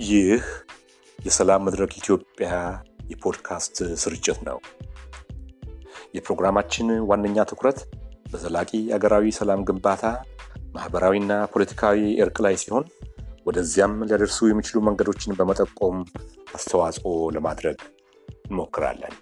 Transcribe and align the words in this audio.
ይህ 0.00 0.42
የሰላም 1.18 1.64
መድረክ 1.66 1.92
ኢትዮጵያ 1.98 2.50
የፖድካስት 3.10 3.74
ስርጭት 4.02 4.38
ነው። 4.48 4.58
የፕሮግራማችን 6.14 6.88
ዋነኛ 7.10 7.44
ትኩረት 7.50 7.78
በዘላቂ 8.32 8.70
አገራዊ 8.96 9.32
ሰላም 9.38 9.64
ግንባታ፣ 9.68 10.04
ማህበራዊና 10.74 11.32
ፖለቲካዊ 11.52 11.98
እርቅ 12.24 12.36
ላይ 12.46 12.54
ሲሆን 12.62 12.84
ወደዚያም 13.46 13.94
ሊያደርሱ 14.06 14.38
የሚችሉ 14.48 14.80
መንገዶችን 14.88 15.36
በመጠቆም 15.38 15.96
አስተዋጽኦ 16.54 17.06
ለማድረግ 17.36 17.78
እንሞክራለን። 18.44 19.14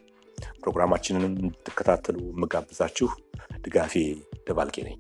ፕሮግራማችንን 0.61 1.25
እንድትከታተሉ 1.33 2.19
የምጋብዛችሁ 2.31 3.09
ድጋፌ 3.65 3.95
ደባልቄ 4.47 4.77
ነኝ። 4.89 4.99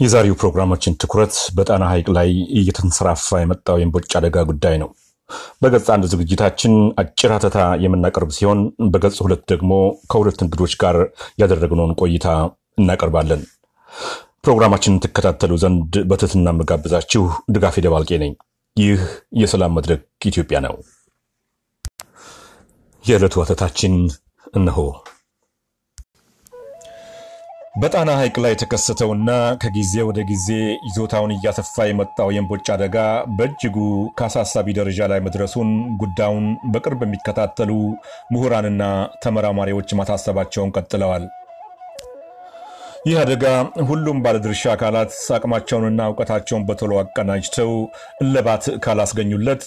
የዛሬው 0.00 0.36
ፕሮግራማችን 0.40 0.96
ትኩረት 1.00 1.34
በጣና 1.56 1.84
ሐይቅ 1.90 2.06
ላይ 2.16 2.28
እየተንሰራፋ 2.58 3.40
የመጣው 3.40 3.78
የእምቦጭ 3.78 4.10
አደጋ 4.18 4.44
ጉዳይ 4.50 4.76
ነው። 4.82 4.90
በገጽ 5.62 5.88
አንድ 5.94 6.04
ዝግጅታችን 6.12 6.72
አጭር 7.02 7.32
ሀተታ 7.34 7.58
የምናቀርብ 7.82 8.30
ሲሆን 8.36 8.60
በገጽ 8.92 9.16
ሁለት 9.24 9.42
ደግሞ 9.52 9.72
ከሁለት 10.12 10.40
እንግዶች 10.44 10.72
ጋር 10.82 10.96
ያደረግነውን 11.42 11.92
ቆይታ 12.00 12.26
እናቀርባለን። 12.80 13.42
ፕሮግራማችንን 14.44 15.02
ትከታተሉ 15.04 15.52
ዘንድ 15.62 15.94
በትህትና 16.10 16.48
የምጋብዛችሁ 16.54 17.24
ድጋፌ 17.54 17.84
ደባልቄ 17.86 18.18
ነኝ። 18.22 18.32
ይህ 18.76 19.00
የሰላም 19.40 19.74
መድረክ 19.78 20.02
ኢትዮጵያ 20.26 20.58
ነው። 20.66 20.74
የዕለቱ 23.04 23.34
ሀተታችን 23.42 23.94
እነሆ። 24.54 24.80
በጣና 27.80 28.10
ሐይቅ 28.18 28.36
ላይ 28.44 28.52
የተከሰተውና 28.52 29.30
ከጊዜ 29.62 30.02
ወደ 30.08 30.20
ጊዜ 30.30 30.48
ይዞታውን 30.86 31.32
እያሰፋ 31.34 31.84
የመጣው 31.88 32.28
የእምቦጭ 32.32 32.66
አደጋ 32.74 32.96
በእጅጉ 33.36 33.76
ከአሳሳቢ 34.18 34.74
ደረጃ 34.78 35.08
ላይ 35.12 35.20
መድረሱን 35.26 35.70
ጉዳዩን 36.02 36.46
በቅርብ 36.72 37.02
የሚከታተሉ 37.06 37.70
ምሁራንና 38.32 38.82
ተመራማሪዎች 39.24 39.94
ማሳሰባቸውን 40.00 40.74
ቀጥለዋል። 40.76 41.24
ይህ 43.00 43.16
አደጋ 43.20 43.44
ሁሉም 43.88 44.18
ባለድርሻ 44.24 44.62
አካላት 44.72 45.12
አቅማቸውንና 45.36 46.08
እውቀታቸውን 46.08 46.64
በቶሎ 46.68 46.92
አቀናጅተው 47.02 47.70
እልባት 48.24 48.64
ካላስገኙለት 48.84 49.62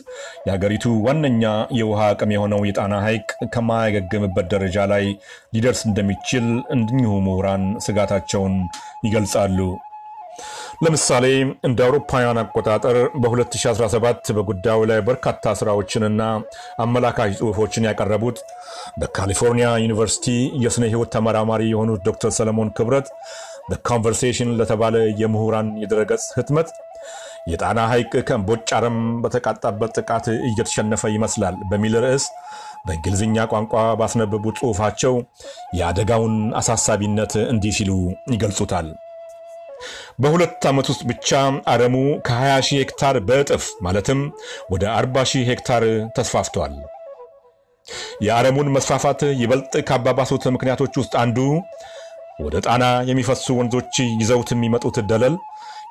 የሀገሪቱ 0.45 0.85
ዋነኛ 1.05 1.43
የውሃ 1.79 2.01
አቅም 2.09 2.33
የሆነው 2.35 2.61
የጣና 2.67 2.99
ሐይቅ 3.05 3.25
ከማያገግምበት 3.55 4.47
ደረጃ 4.53 4.85
ላይ 4.93 5.05
ሊደርስ 5.55 5.81
እንደሚችል 5.89 6.45
እኒሁ 6.75 7.13
ምሁራን 7.27 7.65
ስጋታቸውን 7.87 8.55
ይገልጻሉ። 9.07 9.57
ለምሳሌ 10.83 11.25
እንደ 11.67 11.79
አውሮፓውያን 11.85 12.39
አቆጣጠር 12.41 12.97
በ2017 13.23 14.31
በጉዳዩ 14.37 14.79
ላይ 14.91 14.99
በርካታ 15.07 15.53
ስራዎችንና 15.59 16.21
አመላካች 16.85 17.33
ጽሑፎችን 17.39 17.87
ያቀረቡት 17.89 18.39
በካሊፎርኒያ 19.01 19.69
ዩኒቨርሲቲ 19.83 20.27
የሥነ 20.63 20.85
ሕይወት 20.91 21.11
ተመራማሪ 21.15 21.63
የሆኑት 21.69 22.01
ዶክተር 22.09 22.33
ሰለሞን 22.37 22.73
ክብረት 22.79 23.09
በ 23.69 23.81
Conversation 23.81 24.49
ለተባለ 24.59 24.95
የምሁራን 25.21 25.69
የድረገጽ 25.81 26.25
ህትመት 26.37 26.69
የጣና 27.51 27.79
ሐይቅ 27.91 28.11
ከእምቦጭ 28.27 28.67
አረም 28.77 28.97
በተቃጣበት 29.23 29.95
ጥቃት 29.99 30.25
እየተሸነፈ 30.49 31.11
ይመስላል 31.15 31.55
በሚል 31.71 31.95
ርዕስ 32.05 32.25
በእንግሊዝኛ 32.87 33.45
ቋንቋ 33.51 33.73
ባስነበቡ 33.99 34.53
ጽሑፋቸው 34.59 35.15
የአደጋውን 35.79 36.35
አሳሳቢነት 36.59 37.33
እንዲህ 37.45 37.75
ሲሉ 37.77 37.91
ይገልጹታል። 38.33 38.87
በሁለት 40.19 40.65
ዓመት 40.69 40.87
ውስጥ 40.91 41.03
ብቻ 41.09 41.29
አረሙ 41.67 41.95
ከ20 42.27 42.65
ሺህ 42.67 42.81
ሄክታር 42.81 43.17
በእጥፍ 43.27 43.65
ማለትም 43.81 44.19
ወደ 44.69 44.83
40 44.95 45.25
ሺህ 45.31 45.47
ሄክታር 45.51 45.85
ተስፋፍቷል። 46.17 46.75
የአረሙን 48.25 48.69
መስፋፋት 48.75 49.21
ይበልጥ 49.41 49.73
ካባባሱት 49.89 50.43
ምክንያቶች 50.55 50.93
ውስጥ 51.01 51.13
አንዱ 51.23 51.37
ወደ 52.43 52.55
ጣና 52.65 52.83
የሚፈሱ 53.09 53.45
ወንዞች 53.57 53.91
ይዘውት 54.21 54.51
የሚመጡት 54.53 54.97
ደለል 55.09 55.35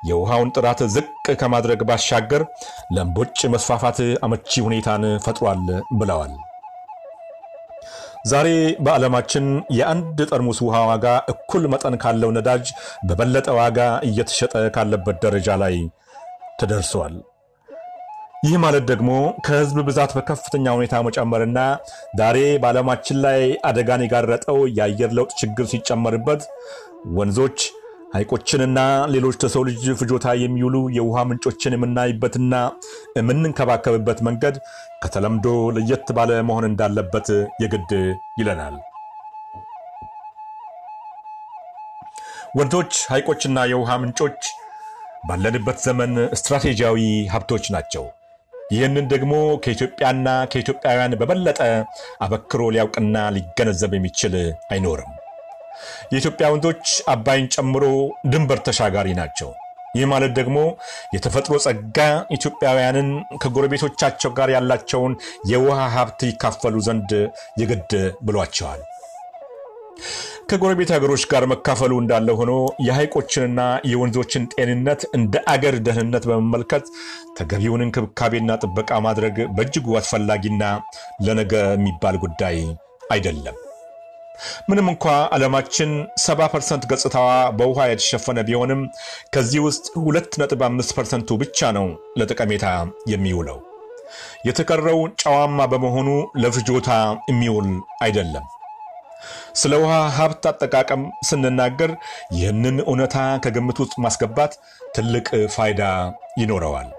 የውሃውን 0.09 0.49
ጥራት 0.55 0.79
ዝቅ 0.93 1.05
ከማድረግ 1.41 1.81
ባሻገር 1.89 2.41
ለእምቦጭ 2.95 3.39
መስፋፋት 3.53 3.99
አመቺ 4.25 4.61
ሁኔታን 4.65 5.03
ፈጥሯል 5.25 5.61
ብለዋል። 5.99 6.33
ዛሬ 8.23 8.47
በዓለማችን 8.85 9.45
የአንድ 9.77 10.17
ጠርሙስ 10.29 10.59
ውሃ 10.65 10.77
ዋጋ 10.89 11.05
እኩል 11.31 11.63
መጠን 11.73 11.95
ካለው 12.03 12.29
ነዳጅ 12.35 12.65
በበለጠ 13.07 13.47
ዋጋ 13.57 13.79
እየተሸጠ 14.07 14.53
ካለበት 14.75 15.17
ደረጃ 15.25 15.57
ላይ 15.63 15.75
ተደርሷል። 16.59 17.15
ይህ 18.45 18.55
ማለት 18.63 18.85
ደግሞ 18.89 19.09
ከሕዝብ 19.45 19.77
ብዛት 19.87 20.11
በከፍተኛ 20.17 20.65
ሁኔታ 20.77 20.95
መጨመርና 21.07 21.59
ዛሬ 22.19 22.37
በዓለማችን 22.63 23.19
ላይ 23.25 23.41
አደጋን 23.69 24.03
የጋረጠው 24.05 24.59
የአየር 24.77 25.11
ለውጥ 25.17 25.31
ችግር 25.41 25.67
ሲጨመርበት 25.73 26.41
ወንዞች 27.17 27.59
ሐይቆችንና 28.13 28.79
ሌሎች 29.13 29.35
ለሰው 29.43 29.63
ልጅ 29.67 29.83
ፍጆታ 29.99 30.25
የሚውሉ 30.41 30.75
የውሃ 30.97 31.19
ምንጮችን 31.29 31.75
የምናይበትና 31.75 32.55
የምንንከባከብበት 33.17 34.19
መንገድ 34.27 34.55
ከተለምዶ 35.03 35.45
ለየት 35.77 36.09
ባለ 36.17 36.41
መሆን 36.49 36.67
እንዳለበት 36.69 37.29
የግድ 37.63 37.91
ይለናል። 38.39 38.75
ወንዞች፣ 42.57 42.93
ሐይቆችና 43.11 43.59
የውሃ 43.69 43.91
ምንጮች 44.01 44.39
ባለንበት 45.27 45.77
ዘመን 45.85 46.11
ስትራቴጂያዊ 46.39 46.99
ሀብቶች 47.33 47.65
ናቸው። 47.75 48.05
ይህንን 48.73 49.05
ደግሞ 49.13 49.33
ከኢትዮጵያና 49.63 50.27
ከኢትዮጵያውያን 50.51 51.17
በበለጠ 51.19 51.59
አበክሮ 52.25 52.61
ሊያውቅና 52.75 53.17
ሊገነዘብ 53.35 53.93
የሚችል 53.97 54.35
አይኖርም። 54.69 55.12
የኢትዮጵያ 56.11 56.47
ወንዞች 56.53 56.85
አባይን 57.13 57.49
ጨምሮ 57.55 57.83
ድንበር 58.31 58.61
ተሻጋሪ 58.67 59.09
ናቸው። 59.19 59.51
ይህ 59.95 60.05
ማለት 60.11 60.31
ደግሞ 60.37 60.57
የተፈጥሮ 61.15 61.55
ጸጋ 61.65 61.97
ኢትዮጵያውያንን 62.35 63.09
ከጎረቤቶቻቸው 63.43 64.31
ጋር 64.37 64.49
ያላቸውን 64.53 65.13
የውሃ 65.51 65.81
ሀብት 65.95 66.21
ይካፈሉ 66.29 66.77
ዘንድ 66.87 67.11
የግድ 67.61 67.91
ብሏቸዋል። 68.27 68.81
ከጎረቤት 70.49 70.89
ሀገሮች 70.95 71.23
ጋር 71.31 71.43
መካፈሉ 71.51 71.93
እንዳለ 72.01 72.29
ሆኖ 72.39 72.53
የሐይቆችንና 72.87 73.59
የወንዞችን 73.91 74.47
ጤንነት 74.53 75.03
እንደ 75.17 75.43
አገር 75.53 75.75
ደህንነት 75.85 76.25
በመመልከት 76.29 76.87
ተገቢውን 77.37 77.85
እንክብካቤና 77.85 78.57
ጥበቃ 78.63 78.99
ማድረግ 79.05 79.37
በእጅጉ 79.57 79.97
አስፈላጊና 79.99 80.63
ለነገ 81.27 81.53
የሚባል 81.71 82.17
ጉዳይ 82.25 82.57
አይደለም። 83.09 83.57
ምንም 84.69 84.87
እንኳ 84.91 85.05
ዓለማችን 85.35 85.91
70 86.21 86.47
percent 86.53 86.83
ገጽታዋ 86.91 87.27
በውሃ 87.57 87.85
የተሸፈነ 87.89 88.39
ቢሆንም 88.47 88.81
ከዚህ 89.35 89.61
ውስጥ 89.67 89.85
2.5 89.99 90.95
percent 90.97 91.28
ኡ 91.28 91.37
ብቻ 91.41 91.71
ነው 91.77 91.87
ለጠቀሜታ 92.19 92.65
የሚውለው። 93.13 93.59
የተቀረው 94.47 94.99
ጨዋማ 95.21 95.65
በመሆኑ 95.71 96.09
ለፍጆታ 96.43 96.89
የሚውል 97.29 97.69
አይደለም። 97.99 98.45
ስለ 99.55 99.73
ውሃ 99.81 99.93
ሀብት 100.17 100.43
አጠቃቀም 100.51 101.01
ስንናገር 101.25 101.91
ይህንን 102.37 102.77
እውነታ 102.83 103.15
ከግምት 103.45 103.79
ውስጥ 103.83 103.95
ማስገባት 104.05 104.53
ትልቅ 104.95 105.27
ፋይዳ 105.55 105.81
ይኖረዋል። 106.37 106.89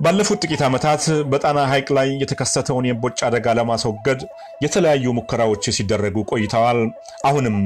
ባለፉት 0.00 0.40
ጥቂት 0.44 0.62
ዓመታት 0.66 1.02
በጣና 1.32 1.60
ሐይቅ 1.70 1.88
ላይ 1.98 2.08
የተከሰተውን 2.22 2.88
የእምቦጭ 2.88 3.18
አደጋ 3.28 3.54
ለማስወገድ 3.58 4.20
የተለያዩ 4.64 5.14
ሙከራዎች 5.18 5.66
ሲደረጉ 5.76 6.24
ቆይተዋል። 6.30 6.80
አሁንም 7.24 7.56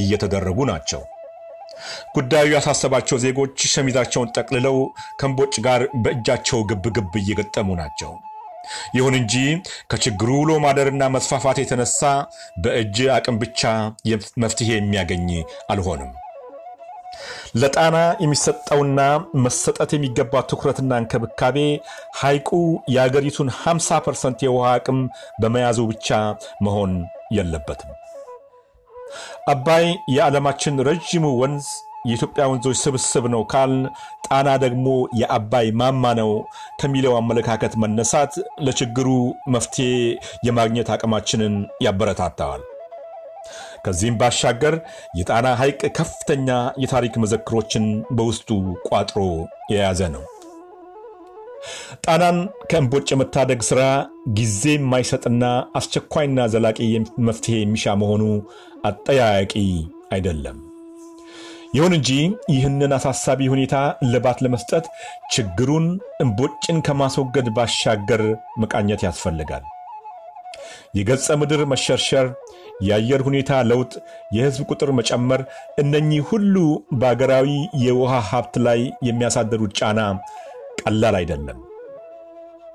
እየተደረጉ 0.00 0.66
ናቸው። 0.70 1.02
ጉዳዩ 2.16 2.48
ያሳሰባቸው 2.54 3.16
ዜጎች 3.24 3.56
ሸሚዛቸውን 3.72 4.32
ጠቅልለው 4.36 4.76
ከእምቦጭ 5.20 5.54
ጋር 5.66 5.82
በእጃቸው 6.04 6.60
ግብ 6.70 6.84
ግብ 6.98 7.14
እየገጠሙ 7.22 7.68
ናቸው። 7.80 8.12
ይሁን 8.96 9.14
እንጂ 9.18 9.34
ከችግሩ 9.90 10.30
ውሎ 10.40 10.52
ማደርና 10.64 11.04
መስፋፋት 11.14 11.58
የተነሳ 11.60 12.00
በእጅ 12.64 12.98
አቅም 13.16 13.38
ብቻ 13.42 13.62
መፍትሄ 14.44 14.68
የሚያገኝ 14.74 15.26
አልሆነም። 15.72 16.12
ለጣና 17.60 17.96
የሚሰጠውና 18.22 19.00
መሰጠት 19.44 19.90
የሚገባ 19.94 20.42
ትኩረትና 20.50 21.00
እንክብካቤ 21.02 21.58
ሐይቁ 22.20 22.50
የአገሪቱን 22.94 23.50
50 23.60 24.00
percent 24.06 24.40
የውሃ 24.46 24.66
አቅም 24.76 25.00
በመያዙ 25.42 25.80
ብቻ 25.92 26.08
መሆን 26.66 26.92
የለበትም። 27.36 27.92
አባይ 29.50 29.86
የዓለማችን 30.14 30.84
ረዥሙ 30.88 31.24
ወንዝ 31.40 31.66
የኢትዮጵያ 32.06 32.44
ወንዞች 32.50 32.76
ስብስብ 32.80 33.24
ነው 33.32 33.42
ካልን 33.50 33.82
ጣና 34.26 34.48
ደግሞ 34.62 34.86
የአባይ 35.20 35.66
ማማ 35.80 36.12
ነው 36.20 36.30
ከሚለው 36.80 37.14
አመለካከት 37.18 37.74
መነሳት 37.82 38.32
ለችግሩ 38.66 39.08
መፍትሄ 39.48 39.90
የማግኘት 40.48 40.90
አቅማችንን 40.94 41.54
ያበረታታዋል። 41.86 42.62
ከዚህም 43.84 44.18
ባሻገር 44.20 44.74
የጣና 45.18 45.48
ሐይቅ 45.60 45.80
ከፍተኛ 45.96 46.48
የታሪክ 46.82 47.14
መዘክሮችን 47.22 47.86
በውስጡ 48.16 48.48
ቋጥሮ 48.88 49.20
የያዘ 49.72 50.02
ነው። 50.14 50.24
ጣናን 52.04 52.38
ከእምቦጭ 52.70 53.06
የመታደግ 53.12 53.60
ሥራ 53.68 53.82
ጊዜ 54.38 54.62
የማይሰጥና 54.74 55.44
አስቸኳይና 55.78 56.46
ዘላቂ 56.52 56.78
መፍትሄ 57.26 57.56
የሚሻ 57.60 57.94
መሆኑ 58.00 58.22
አጠያያቂ 58.84 59.54
አይደለም። 60.12 60.58
ይሁን 61.74 61.92
እንጂ 61.96 62.10
ይህንን 62.54 62.92
አሳሳቢ 62.96 63.40
ሁኔታ 63.52 63.74
እልባት 64.04 64.38
ለመስጠት 64.44 64.86
ችግሩን 65.34 65.86
እምቦጭን 66.24 66.78
ከማስወገድ 66.86 67.46
ባሻገር 67.56 68.22
መቃኘት 68.62 69.02
ያስፈልጋል። 69.06 69.64
የገጸ 70.94 71.26
ምድር 71.40 71.62
መሸርሸር፣ 71.70 72.26
የአየር 72.82 73.20
ሁኔታ 73.26 73.60
ለውጥ፣ 73.70 73.92
የሕዝብ 74.36 74.62
ቁጥር 74.70 74.90
መጨመር፣ 74.98 75.42
እነኚህ 75.78 76.22
ሁሉ 76.30 76.54
በአገራዊ 77.00 77.48
የውሃ 77.82 78.14
ሀብት 78.30 78.56
ላይ 78.66 78.80
የሚያሳደሩት 79.08 79.74
ጫና 79.80 80.00
ቀላል 80.82 81.16
አይደለም። 81.18 81.58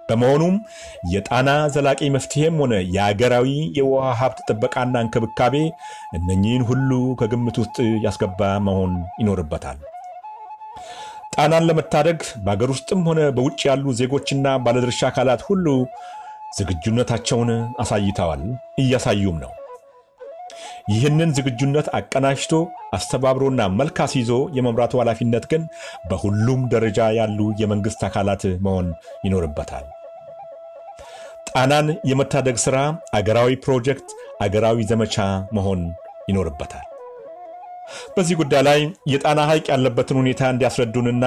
በመሆኑም 0.09 0.55
የጣና 1.13 1.49
ዘላቂ 1.73 2.01
መፍትሄም 2.13 2.55
ሆነ 2.61 2.73
የአገራዊ 2.95 3.47
የውሃ 3.77 4.05
ሀብት 4.19 4.39
ጥበቃና 4.49 4.95
እንክብካቤ 5.03 5.55
እነኚህን 6.17 6.63
ሁሉ 6.69 6.89
ከግምት 7.19 7.57
ውስጥ 7.63 7.75
ያስገባ 8.05 8.39
መሆን 8.67 8.93
ይኖርበታል። 9.19 9.79
ጣናን 11.33 11.67
ለመታደግ 11.67 12.19
በአገር 12.45 12.69
ውስጥም 12.73 13.01
ሆነ 13.07 13.21
በውጭ 13.35 13.59
ያሉ 13.67 13.85
ዜጎችና 13.99 14.55
ባለድርሻ 14.63 15.01
አካላት 15.09 15.41
ሁሉ 15.49 15.65
ዝግጁነታቸውን 16.57 17.49
አሳይተዋል፣ 17.79 18.43
እያሳዩም 18.79 19.37
ነው። 19.43 19.51
ይህንን 20.87 21.33
ዝግጁነት 21.37 21.87
አቀናጅቶ 21.97 22.53
አስተባብሮና 22.97 23.61
መልክ 23.79 23.97
አስይዞ 24.03 24.31
የመምራቱ 24.57 24.93
ኃላፊነት 25.01 25.45
ግን 25.51 25.63
በሁሉም 26.09 26.61
ደረጃ 26.73 27.09
ያሉ 27.17 27.39
የመንግሥት 27.61 28.03
አካላት 28.07 28.43
መሆን 28.65 28.87
ይኖርበታል። 29.25 29.85
ጣናን 31.49 31.87
የመታደግ 32.09 32.57
ሥራ 32.63 32.77
አገራዊ 33.13 33.51
ፕሮጀክት፣ 33.63 34.09
አገራዊ 34.41 34.79
ዘመቻ 34.89 35.15
መሆን 35.51 35.81
ይኖርበታል። 36.29 36.85
በዚህ 38.15 38.37
ጉዳይ 38.41 38.61
ላይ 38.67 38.79
የጣና 39.11 39.39
ሐይቅ 39.49 39.65
ያለበትን 39.73 40.19
ሁኔታ 40.21 40.41
እንዲያስረዱንና 40.53 41.25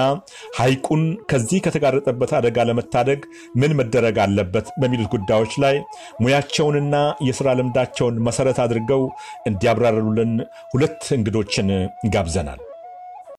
ሐይቁን 0.57 1.03
ከዚህ 1.31 1.61
ከተጋረጠበት 1.65 2.33
አደጋ 2.39 2.65
ለመታደግ 2.69 3.21
ምን 3.61 3.77
መደረግ 3.81 4.17
አለበት 4.25 4.67
በሚሉት 4.81 5.11
ጉዳዮች 5.15 5.55
ላይ 5.65 5.77
ሙያቸውንና 6.21 6.95
የሥራ 7.27 7.55
ልምዳቸውን 7.59 8.17
መሠረት 8.27 8.59
አድርገው 8.65 9.03
እንዲያብራሩልን 9.51 10.33
ሁለት 10.73 11.01
እንግዶችን 11.17 11.69
ጋብዘናል። 12.09 12.61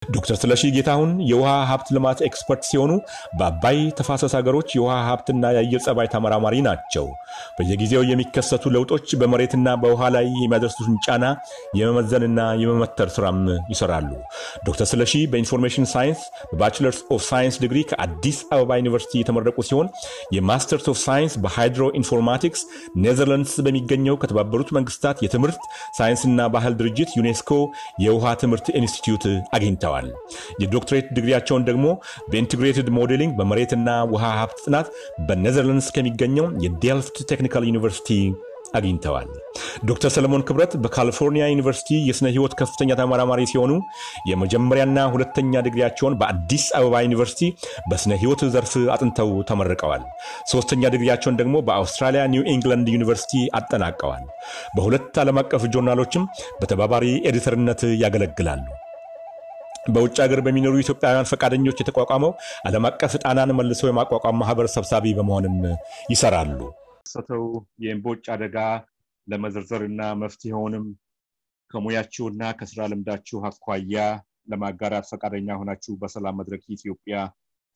ዶክተር 0.02 0.36
ስለሺ 0.40 0.62
ጌታሁን 0.74 1.10
የውሃ 1.28 1.50
ሀብት 1.68 1.88
ልማት 1.94 2.18
expert 2.26 2.62
ሲሆኑ 2.68 2.92
በአባይ 3.38 3.78
ተፋሰስ 3.98 4.32
ሀገሮች 4.38 4.68
የውሃ 4.76 4.94
ሀብትና 5.06 5.52
የአየር 5.54 5.82
ጸባይ 5.84 6.08
ተመራማሪ 6.14 6.54
ናቸው። 6.66 7.06
በየጊዜው 7.56 8.02
የሚከሰቱ 8.08 8.72
ለውጦች 8.74 9.06
በመሬትና 9.20 9.68
በውሃ 9.82 10.10
ላይ 10.16 10.26
የሚያደርሱትን 10.36 10.96
ጫና 11.06 11.24
የመመዘንና 11.78 12.40
የመመተር 12.62 13.10
ስራም 13.16 13.38
ይሰራሉ። 13.72 14.10
ዶክተር 14.66 14.88
ስለሺ 14.92 15.14
በ 15.32 15.41
information 15.41 15.86
science 15.92 16.20
በ 16.52 16.60
bachelor's 16.60 17.00
of 17.14 17.22
science 17.28 17.56
ዲግሪ 17.62 17.80
ከአዲስ 17.92 18.40
አበባ 18.54 18.80
ዩኒቨርሲቲ 18.80 19.14
የተመረቁ 19.22 19.58
ሲሆን 19.68 19.88
የ 20.36 20.47
master's 20.47 20.88
of 20.92 21.00
science 21.04 21.28
በ 21.28 21.34
hydroinformatics 21.44 22.62
ኔዘርላንድስ 23.04 23.56
በሚገኘው 23.66 24.18
ከተባበሩት 24.22 24.72
መንግስታት 24.78 25.22
የትምህርት 25.26 25.62
ሳይንስና 25.98 26.48
ባህል 26.54 26.76
ድርጅት 26.80 27.10
ዩኔስኮ 27.18 27.50
የውሃ 28.04 28.34
ትምህርት 28.42 28.68
ኢንስቲትዩት 28.78 29.24
አግኝተዋል። 29.56 29.90
የዶክትሬት 30.62 31.08
ዲግሪያቸውን 31.16 31.66
ደግሞ 31.68 31.86
በ 32.30 32.40
integrated 32.40 32.88
modeling 32.98 33.34
በመሬትና 33.38 33.98
ውሃ 34.12 34.24
ሀብት 34.38 34.60
ጥናት 34.66 34.88
በኔዘርላንድስ 35.28 35.90
ከሚገኘው 35.96 36.48
የዴልፍት 36.66 37.18
ቴክኒካል 37.30 37.66
ዩኒቨርሲቲ 37.70 38.10
አግኝተዋል። 38.76 39.26
ዶክተር 39.84 40.10
ሰለሞን 40.14 40.44
ክብረት 40.48 40.72
በካሊፎርኒያ 40.82 41.44
ዩኒቨርሲቲ 41.50 41.90
የሥነ 42.08 42.26
ሕይወት 42.32 42.52
ከፍተኛ 42.60 42.90
ተመራማሪ 43.00 43.40
ሲሆኑ 43.50 43.72
የመጀመሪያና 44.30 44.98
ሁለተኛ 45.14 45.62
ዲግሪያቸውን 45.66 46.16
በአዲስ 46.20 46.64
አበባ 46.78 47.02
ዩኒቨርሲቲ 47.06 47.42
በሥነ 47.90 48.12
ሕይወት 48.22 48.42
ዘርፍ 48.54 48.74
አጥንተው 48.94 49.32
ተመርቀዋል። 49.50 50.04
ሦስተኛ 50.52 50.92
ዲግሪያቸውን 50.94 51.38
ደግሞ 51.40 51.56
በአውስትራሊያ 51.68 52.22
ኒው 52.34 52.44
ኢንግላንድ 52.54 52.88
ዩኒቨርሲቲ 52.96 53.44
አጠናቀዋል። 53.60 54.24
በሁለት 54.76 55.20
ዓለም 55.22 55.40
አቀፍ 55.42 55.64
ጆርናሎችም 55.74 56.24
በተባባሪ 56.62 57.06
editor 57.30 57.62
ነት 57.62 57.82
ያገለግላሉ። 58.02 58.64
በውጭ 59.86 60.16
ሀገር 60.24 60.40
በሚኖሩ 60.46 60.74
ኢትዮጵያውያን 60.82 61.28
ፈቃደኞች 61.30 61.80
የተቋቋመው 61.82 62.32
ዓለም 62.68 62.84
አቀፍ 62.88 63.12
ጣናን 63.22 63.52
መልሶ 63.58 63.82
የማቋቋም 63.88 64.38
ማህበር 64.42 64.66
ሰብሳቢ 64.74 65.14
በመሆንም 65.18 65.56
ይሰራሉ። 66.12 66.58
ሰተው 67.12 67.44
የእምቦጭ 67.84 68.24
አደጋ 68.34 68.58
ለመዘርዘር 69.26 69.82
እና 69.88 70.02
መፍትሄውንም 70.22 70.84
ከሙያችሁና 71.70 72.42
ከስራ 72.58 72.80
ልምዳችሁ 72.92 73.38
አኳያ 73.48 73.96
ለማጋራት 74.52 75.06
ፈቃደኛ 75.10 75.48
ሆናችሁ 75.60 75.92
በሰላም 76.00 76.38
መድረክ 76.40 76.64
ኢትዮጵያ 76.76 77.16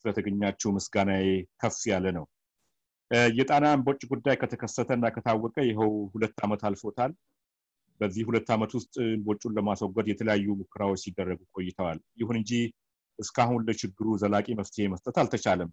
ስለተገኛችሁ 0.04 0.70
ምስጋናዬ 0.76 1.26
ከፍ 1.62 1.78
ያለ 1.92 2.06
ነው። 2.16 2.24
የጣና 3.36 3.66
እምቦጭ 3.74 4.00
ጉዳይ 4.12 4.36
ከተከሰተ 4.40 4.90
እና 4.96 5.06
ከታወቀ 5.14 5.56
ይኸው 5.68 5.92
ሁለት 6.12 6.38
ዓመት 6.46 6.62
አልፎታል። 6.68 7.12
በዚህ 8.00 8.22
ሁለት 8.28 8.48
ዓመት 8.54 8.72
ውስጥ 8.78 8.94
እምቦጩን 9.08 9.54
ለማስወገድ 9.56 10.06
የተለያዩ 10.10 10.46
ሙከራዎች 10.60 11.00
ሲደረጉ 11.04 11.40
ቆይተዋል። 11.54 11.98
ይሁን 12.20 12.36
እንጂ 12.40 12.52
እስካሁን 13.18 13.62
ለችግሩ 13.68 14.06
ዘላቂ 14.22 14.46
መፍትሄ 14.58 14.86
መስጠት 14.92 15.16
አልተቻለም። 15.22 15.70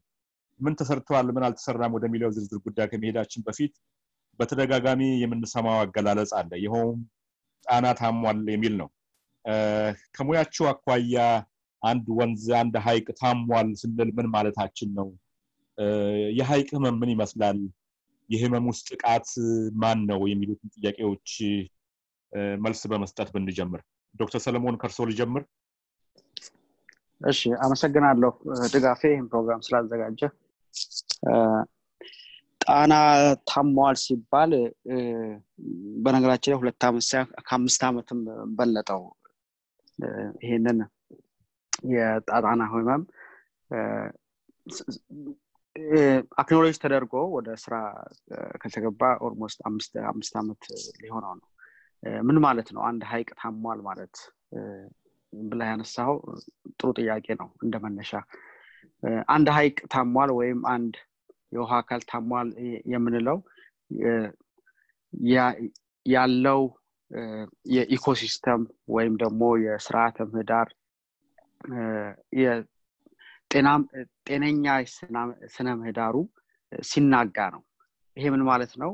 ምን 0.60 0.74
ተሰርተዋል፣ 0.80 1.28
ምን 1.36 1.46
አልተሰራም 1.48 1.96
ወደሚለው 1.98 2.31
ዝርዝር 2.36 2.60
ጉዳይ 2.66 2.88
ከመሄዳችን 2.92 3.46
በፊት 3.48 3.74
በተደጋጋሚ 4.40 5.02
የምንሰማው 5.24 5.78
አገላለጽ 5.81 6.31
አለ። 6.40 6.52
ይኸውም 6.64 7.00
ጣና 7.66 7.86
ታሟል 8.00 8.40
የሚል 8.54 8.74
ነው። 8.81 8.90
ከሙያቸው 10.16 10.66
አኳያ 10.72 11.18
አንድ 11.81 12.06
ወንዝ፣ 12.18 12.46
አንድ 12.60 12.75
ሐይቅ 12.86 13.08
ታሟል 13.22 13.70
ስንል 13.81 14.10
ምን 14.18 14.28
ማለታችን 14.36 14.90
ነው? 15.00 15.08
የሐይቅ 16.38 16.68
ህመም 16.75 16.98
ምን 17.02 17.10
ይመስላል? 17.14 17.60
የህመም 18.30 18.66
ውስጥ 18.72 18.88
ጥቃት 18.92 19.28
ማን 19.81 20.00
ነው? 20.12 20.22
የሚሉትን 20.31 20.70
ጥያቄዎች 20.75 21.30
መልስ 22.63 22.81
በመስጠት 22.91 23.30
ብንጀምር። 23.33 23.81
ዶክተር 24.15 24.41
ሰለሞን 24.46 24.77
ከርሶ 24.81 25.05
ልጀምር። 25.10 25.43
እሺ፣ 27.22 27.41
አመሰግናለሁ 27.65 28.31
ድጋፌ 28.74 29.01
ይህን 29.12 29.27
ፕሮግራም 29.31 29.62
ስላዘጋጀ። 29.65 30.22
ጣና 32.62 32.93
ታሟል 33.50 33.96
ሲባል 34.03 34.51
በነገራችን 36.03 36.51
ላይ 36.51 36.60
ሁለት 36.62 36.84
ከአምስት 37.48 37.81
ዓመትም 37.88 38.19
በለጠው 38.58 39.01
ይሄንን 40.43 40.79
የጣና 41.91 42.62
ህመም 42.74 43.01
አክኖሎጂ 46.41 46.75
ተደርጎ 46.84 47.13
ወደ 47.36 47.50
ስራ 47.63 47.75
ከተገባ 48.62 49.03
almost 49.27 49.60
አምስት 50.10 50.34
ዓመት 50.41 50.62
ሊሆነው 51.01 51.34
ነው። 51.39 51.48
ምን 52.24 52.38
ማለት 52.45 52.67
ነው? 52.75 52.81
አንድ 52.89 53.01
ሀይቅ 53.12 53.29
ታሟል 53.41 53.79
ማለት 53.88 54.15
ብላ 55.33 55.62
ያነሳው 55.69 56.13
ጥሩ 56.74 56.89
ጥያቄ 57.00 57.27
ነው 57.41 57.50
እንደ 57.63 57.75
መነሻ። 57.83 58.12
አንድ 59.33 59.48
ሀይቅ 59.57 59.77
ታሟል 59.93 60.31
ወይም 60.39 60.60
አንድ 60.74 60.93
የውሃ 61.55 61.72
አካል 61.81 62.01
ታሟል 62.12 62.48
የምንለው 62.93 63.39
ያለው 66.05 66.62
የ 67.74 67.89
ecosystem 67.89 68.62
ወይም 68.89 69.13
ደግሞ 69.24 69.41
የስርዓተ 69.65 70.17
ምህዳር 70.31 70.69
ጤነኛ 74.27 74.65
ስነ 75.55 75.67
ምህዳሩ 75.81 76.15
ሲናጋ 76.72 77.38
ነው። 77.55 77.62
ይሄ 78.17 78.25
ምን 78.33 78.43
ማለት 78.50 78.74
ነው 78.81 78.91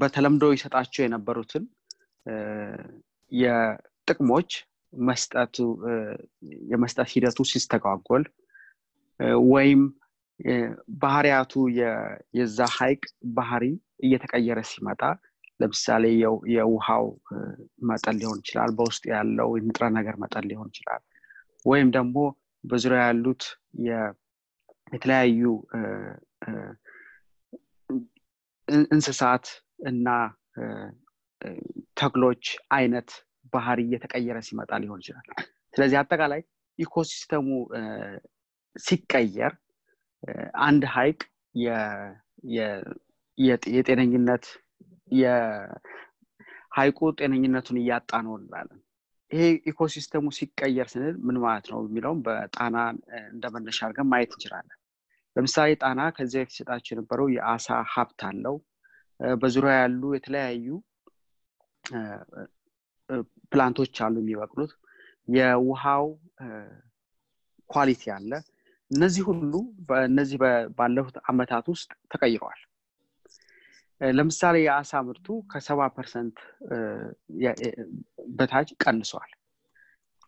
በተለምዶ 0.00 0.44
ይሰጣቸው 0.54 1.02
የነበሩትን 1.04 1.64
የጥቅሞች 3.32 4.50
መስጠቱ 4.92 5.56
የመስጠት 6.72 7.08
ሂደቱ 7.14 7.46
ሲስተጓጎል 7.52 8.24
ወይም 9.52 9.82
ባህሪያቱ 11.02 11.52
የዛ 12.38 12.58
ሀይቅ 12.76 13.02
ባህሪ 13.36 13.64
እየተቀየረ 14.06 14.60
ሲመጣ 14.70 15.02
ለምሳሌ 15.60 16.04
የውሃው 16.54 17.04
መጠን 17.90 18.16
ሊሆን 18.20 18.38
ይችላል 18.42 18.70
በውስጡ 18.78 19.04
ያለው 19.14 19.50
ንጥረ 19.66 19.84
ነገር 19.98 20.16
መጠን 20.22 20.46
ሊሆን 20.50 20.70
ይችላል 20.72 21.02
ወይም 21.66 21.90
ደግሞ 21.96 22.16
በዙሪያ 22.64 23.02
ያሉት 23.08 23.42
የተለያዩ 24.92 25.42
እንስሳት 28.92 29.46
እና 29.78 30.08
ተክሎች 31.96 32.44
አይነት 32.76 33.10
ባህሪ 33.52 33.80
እየተቀየረ 33.86 34.38
ሲመጣ 34.46 34.70
ሊሆን 34.82 35.00
ይችላል። 35.02 35.26
ስለዚህ 35.74 35.98
አጠቃላይ 36.00 36.40
ኢኮሲስተሙ 36.78 37.48
ሲቀየር 38.76 39.52
አንድ 40.64 40.82
ሀይቅ 40.94 41.20
የጤነኝነት 43.68 44.44
ሀይቁ 46.76 46.98
ጤነኝነቱን 47.18 47.78
እያጣ 47.82 48.10
ነው 48.26 48.34
እንላለን። 48.38 48.80
ይሄ 49.30 49.42
ecosystem 49.70 50.14
ኡ 50.14 50.24
ሲቀየር 50.38 50.86
ስንል 50.92 51.14
ምን 51.26 51.36
ማለት 51.44 51.66
ነው 51.72 51.80
የሚለውም 51.86 52.18
በጣና 52.26 52.76
እንደ 53.30 53.44
መነሻ 53.54 53.78
አድርገን 53.86 54.08
ማየት 54.12 54.32
እንችላለን። 54.34 54.78
ለምሳሌ 55.36 55.70
ጣና 55.80 56.00
ከዚያ 56.16 56.42
በፊት 56.42 56.56
ሰጣቸው 56.58 56.92
የነበረው 56.94 57.28
የአሳ 57.34 57.68
ሀብት 57.94 58.20
አለው 58.28 58.56
በዙሪያ 59.38 59.74
ያሉ 59.80 60.02
የተለያዩ 60.14 60.66
plant 63.52 63.76
ኦች 63.76 63.96
አሉ 64.04 64.14
የሚበቅሉት። 64.22 64.72
የውሃው 65.28 66.06
quality 67.70 68.04
አለ። 68.14 68.30
እነዚህ 68.90 69.22
ሁሉ 69.28 69.52
እነዚህ 70.08 70.38
ባለፉት 70.78 71.16
አመታት 71.30 71.66
ውስጥ 71.72 71.90
ተቀይረዋል። 72.12 72.60
ለምሳሌ 74.00 74.56
የአሳ 74.64 74.92
ምርቱ 75.06 75.26
ከሰባ 75.50 75.80
percent 75.96 76.36
በታች 78.36 78.70
ቀንሷል። 78.82 79.30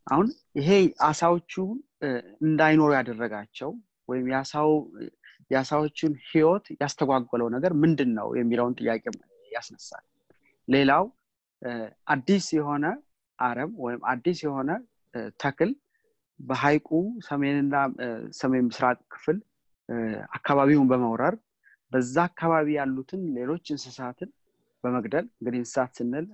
አሁን 0.07 0.29
ይሄ 0.59 0.69
አሳዎቹ 1.07 1.53
እንዳይኖሩ 2.47 2.91
ያደረጋቸው 2.97 3.71
ወይም 4.09 4.27
የአሳዎቹን 5.51 6.15
ህይወት 6.31 6.67
ያስተጓጎለው 6.83 7.49
ነገር 7.57 7.73
ምንድን 7.83 8.11
ነው 8.19 8.29
የሚለውን 8.39 8.77
ጥያቄ 8.81 9.05
ያስነሳል። 9.53 10.05
ሌላው 10.69 11.05
አዲስ 12.15 12.47
የሆነ 12.57 12.87
አረም 13.39 13.73
ወይም 13.85 14.01
አዲስ 14.13 14.39
የሆነ 14.47 14.71
ተክል 15.41 15.71
በሀይቁ 16.41 16.89
ሰሜንና 17.29 17.75
ሰሜን 18.39 18.65
ምስራቅ 18.69 18.99
ክፍል 19.15 19.39
አካባቢውን 20.39 20.89
በመውረር 20.91 21.35
በዛ 21.93 22.17
አካባቢ 22.31 22.69
ያሉትን 22.79 23.23
ሌሎች 23.37 23.65
እንስሳትን 23.75 24.31
በመግደል 24.85 25.27
እንግዲህ 25.39 25.59
እንስሳት 25.63 25.93
ስንል 25.99 26.27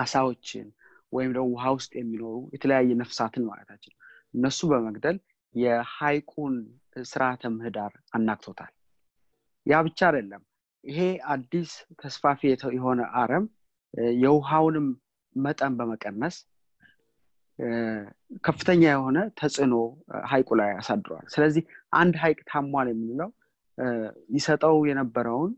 አሳዎችን 0.00 0.66
ወይም 1.12 1.30
ደግሞ 1.36 1.48
ውሃ 1.54 1.64
ውስጥ 1.76 1.92
የሚኖሩ 1.98 2.36
የተለያየ 2.54 2.94
ነፍሳትን 3.02 3.44
ማለታችን 3.50 3.92
እነሱ 4.34 4.60
በመግደል 4.72 5.16
የሀይቁን 5.54 6.54
ስርዓተ 7.10 7.50
ምህዳር 7.54 7.92
አናግቶታል 8.16 8.72
ያ 9.66 9.76
ብቻ 9.86 10.00
አይደለም። 10.08 10.42
ይሄ 10.84 11.00
አዲስ 11.34 11.70
ተስፋፊ 12.00 12.40
የሆነ 12.76 13.02
አረም 13.20 13.44
የውሃውንም 14.22 14.86
መጠን 15.36 15.72
በመቀነስ 15.78 16.36
ከፍተኛ 18.46 18.82
የሆነ 18.88 19.18
ተጽዕኖ 19.40 19.74
ሀይቁ 20.30 20.48
ላይ 20.60 20.70
ያሳድረዋል 20.72 21.26
ስለዚህ 21.34 21.62
አንድ 21.92 22.14
ሀይቅ 22.22 22.38
ታሟል 22.50 22.88
የምንለው 22.92 23.30
ይሰጠው 24.36 24.76
የነበረውን 24.90 25.52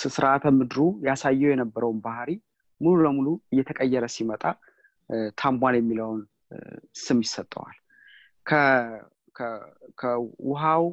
ስርዓተ 0.00 0.44
ምድሩ 0.58 0.78
ያሳየው 1.08 1.52
የነበረውን 1.52 1.98
ባህሪ 2.04 2.30
ሙሉ 2.80 2.96
ለሙሉ 3.06 3.28
እየተቀየረ 3.52 4.06
ሲመጣ 4.16 4.42
ታሟል 5.38 5.76
የሚለውን 5.78 6.20
ስም 7.02 7.20
ይሰጠዋል 7.26 7.76
ከውሃው 10.00 10.84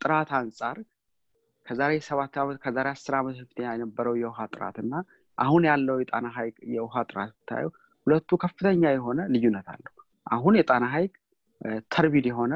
ጥራት 0.00 0.30
አንጻር 0.38 0.76
ከዛሬ 1.66 1.92
ሰባት 2.06 2.34
ዓመት 2.42 2.58
ከዛሬ 2.64 2.86
አስር 2.92 3.14
ዓመት 3.18 3.36
በፊት 3.40 3.58
የነበረው 3.66 4.14
የውሃ 4.20 4.46
ጥራት 4.52 4.76
እና 4.82 4.94
አሁን 5.38 5.62
ያለው 5.68 5.96
የጣና 6.02 6.26
ሀይቅ 6.36 6.56
የውሃ 6.74 7.02
ጥራት 7.10 7.30
ብታየው 7.36 7.70
ሁለቱ 8.06 8.30
ከፍተኛ 8.42 8.82
የሆነ 8.94 9.20
ልዩነት 9.34 9.66
አለው። 9.72 9.92
አሁን 10.26 10.54
የጣና 10.58 10.84
ሀይቅ 10.94 11.12
turbid 11.94 12.26
የሆነ 12.30 12.54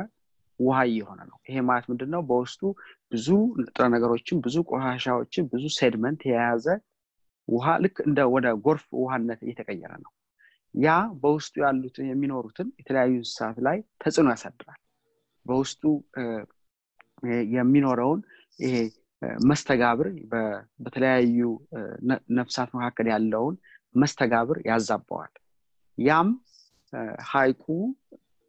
ውሃ 0.61 0.79
እየሆነ 0.91 1.21
ነው። 1.31 1.39
ይሄ 1.49 1.57
ማለት 1.69 1.87
ምንድን 1.91 2.11
ነው 2.15 2.23
በውስጡ 2.29 2.61
ብዙ 3.13 3.29
ንጥረ 3.61 3.85
ነገሮችን 3.95 4.41
ብዙ 4.45 4.57
ቆሻሻዎችን 4.71 5.45
ብዙ 5.53 5.65
sediment 5.79 6.21
የያዘ 6.29 6.67
ውሃ 7.49 7.67
ልክ 7.85 7.97
እንደ 8.07 8.21
ወደ 8.35 8.49
ጎርፍ 8.65 8.85
ውሃነት 9.01 9.41
እየተቀየረ 9.45 9.93
ነው 10.05 10.11
ያ 10.75 10.91
በውስጡ 11.23 11.55
ያሉትን 11.65 12.07
የሚኖሩትን 12.09 12.69
የተለያዩ 12.79 13.15
እንስሳት 13.19 13.57
ላይ 13.67 13.79
ተጽዕኖ 14.03 14.29
ያሳድራል። 14.35 14.79
በውስጡ 15.47 15.83
የሚኖረውን 17.57 18.21
ይሄ 18.59 18.77
መስተጋብር 19.49 20.09
በተለያዩ 20.85 21.41
ነፍሳት 22.39 22.71
መካከል 22.77 23.07
ያለውን 23.13 23.57
መስተጋብር 23.95 24.59
ያዛባዋል። 24.69 25.33
ያም 25.99 26.29
ሀይቁ 27.31 27.65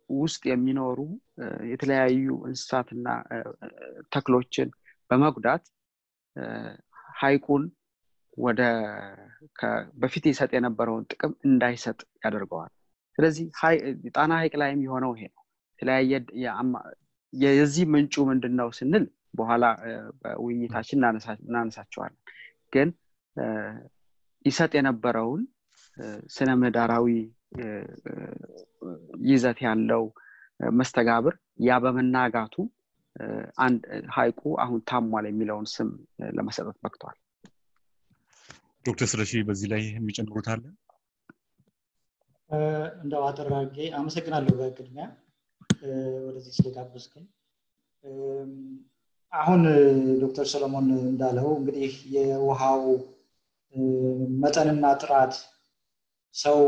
ውስጥ 0.10 0.42
የሚኖሩ 0.52 1.00
የተለያዩ 1.72 2.26
እንስሳትና 2.50 3.08
ተክሎችን 4.12 4.70
በመጉዳት 5.10 5.64
በሀይቁን 6.36 7.64
ወደ 8.38 8.62
በፊት 10.02 10.26
ይሰጥ 10.30 10.52
የነበረውን 10.56 11.04
ጥቅም 11.12 11.34
እንዳይሰጥ 11.48 12.00
ያደርገዋል። 12.26 12.72
ስለዚህ 13.18 13.46
ጣና 14.16 14.32
ሀይቅ 14.40 14.54
ላይ 14.62 14.70
የሚሆነው 14.72 15.12
ይሄ 15.16 15.24
ነው። 15.30 15.42
የተለያየ 15.74 16.14
የዚህ 17.34 17.86
ምንጩ 17.94 18.16
ምንድን 18.30 18.54
ነው 18.60 18.70
ስንል 18.80 19.06
በኋላ 19.36 19.66
በውይይታችን 20.22 21.00
እናነሳቸዋለን። 21.44 22.20
ግን 22.74 22.90
ይሰጥ 24.46 24.72
የነበረውን 24.78 25.42
ስነ 26.28 26.50
ምህዳራዊ 26.62 27.08
ይዘት 29.30 29.60
ያለው 29.66 30.04
መስተጋብር 30.78 31.34
ያ 31.68 31.78
በመናጋቱ 31.84 32.56
ሀይቁ 34.16 34.42
አሁን 34.64 34.80
ታሟል 34.90 35.26
የሚለውን 35.30 35.68
ስም 35.74 35.90
ለመሰጠት 36.38 36.78
በቅተዋል 36.84 37.18
ዶክተር 38.86 39.08
ስለሺ 39.12 39.42
በዚህ 39.48 39.68
ላይ 39.74 39.84
የሚጨምሩት 39.90 40.48
አለ? 40.54 40.64
እንደው 43.04 43.24
አጠር 43.28 43.48
አመሰግናለሁ 43.94 44.54
በቅድሚያ። 44.60 45.06
ወደዚህ 46.26 46.54
ስለጋበዝከኝ። 46.58 47.26
አሁን 49.34 49.62
ዶክተር 50.22 50.46
ሰለሞን 50.52 50.88
እንዳለው 51.04 51.48
እንግዲህ 51.60 51.94
የውሃው 52.16 52.84
መጠንና 54.44 54.86
ጥራት 55.02 55.34
ሰው 56.36 56.60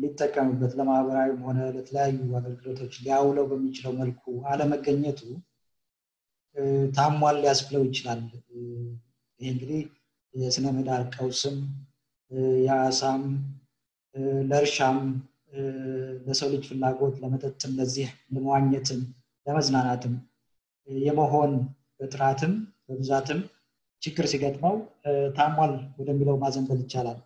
ሊጠቀምበት 0.00 0.72
ለማህበራዊም 0.78 1.40
ሆነ 1.46 1.58
ለተለያዩ 1.76 2.18
አገልግሎቶች 2.40 2.94
ሊያውለው 3.04 3.44
በሚችለው 3.50 3.92
መልኩ 4.00 4.22
አለመገኘቱ 4.50 5.20
ታሟል 6.96 7.36
ሊያስብለው 7.42 7.84
ይችላል። 7.88 8.22
ይህ 9.40 9.50
እንግዲህ 9.52 9.82
የስነ 10.34 10.66
ምህዳር 10.74 11.02
ቀውስም 11.14 11.56
የአሳም 12.64 13.22
ለእርሻም 14.50 14.98
ለሰው 16.26 16.48
ልጅ 16.52 16.62
ፍላጎት 16.68 17.16
ለመጠጥም 17.22 17.72
ለዚህ 17.78 18.08
ለመዋኘትም 18.34 19.00
ለመዝናናትም 19.46 20.14
የመሆን 20.88 21.52
በጥራትም 21.98 22.52
በብዛትም 22.86 23.40
ችግር 24.02 24.26
ሲገጥመው 24.32 24.76
ታሟል 25.36 25.72
ወደሚለው 25.98 26.36
ማዘንበል 26.42 26.80
ይቻላል። 26.84 27.18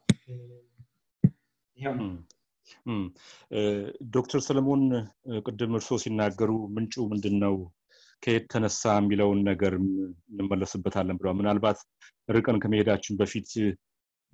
ዶክተር 4.15 4.41
ሰለሞን 4.47 4.83
ቅድም 5.45 5.75
እርስዎ 5.79 5.97
ሲናገሩ 6.05 6.53
ምንጩ 6.75 7.05
ምንድን 7.13 7.37
ነው 7.45 7.55
ከየት 8.23 8.45
ተነሳ 8.53 8.83
የሚለውን 8.97 9.41
ነገር 9.49 9.73
እንመለስበታለን 9.79 11.19
ብለዋል። 11.19 11.37
ምናልባት 11.41 11.79
ርቀን 12.29 12.57
ከመሄዳችን 12.63 13.19
በፊት 13.21 13.51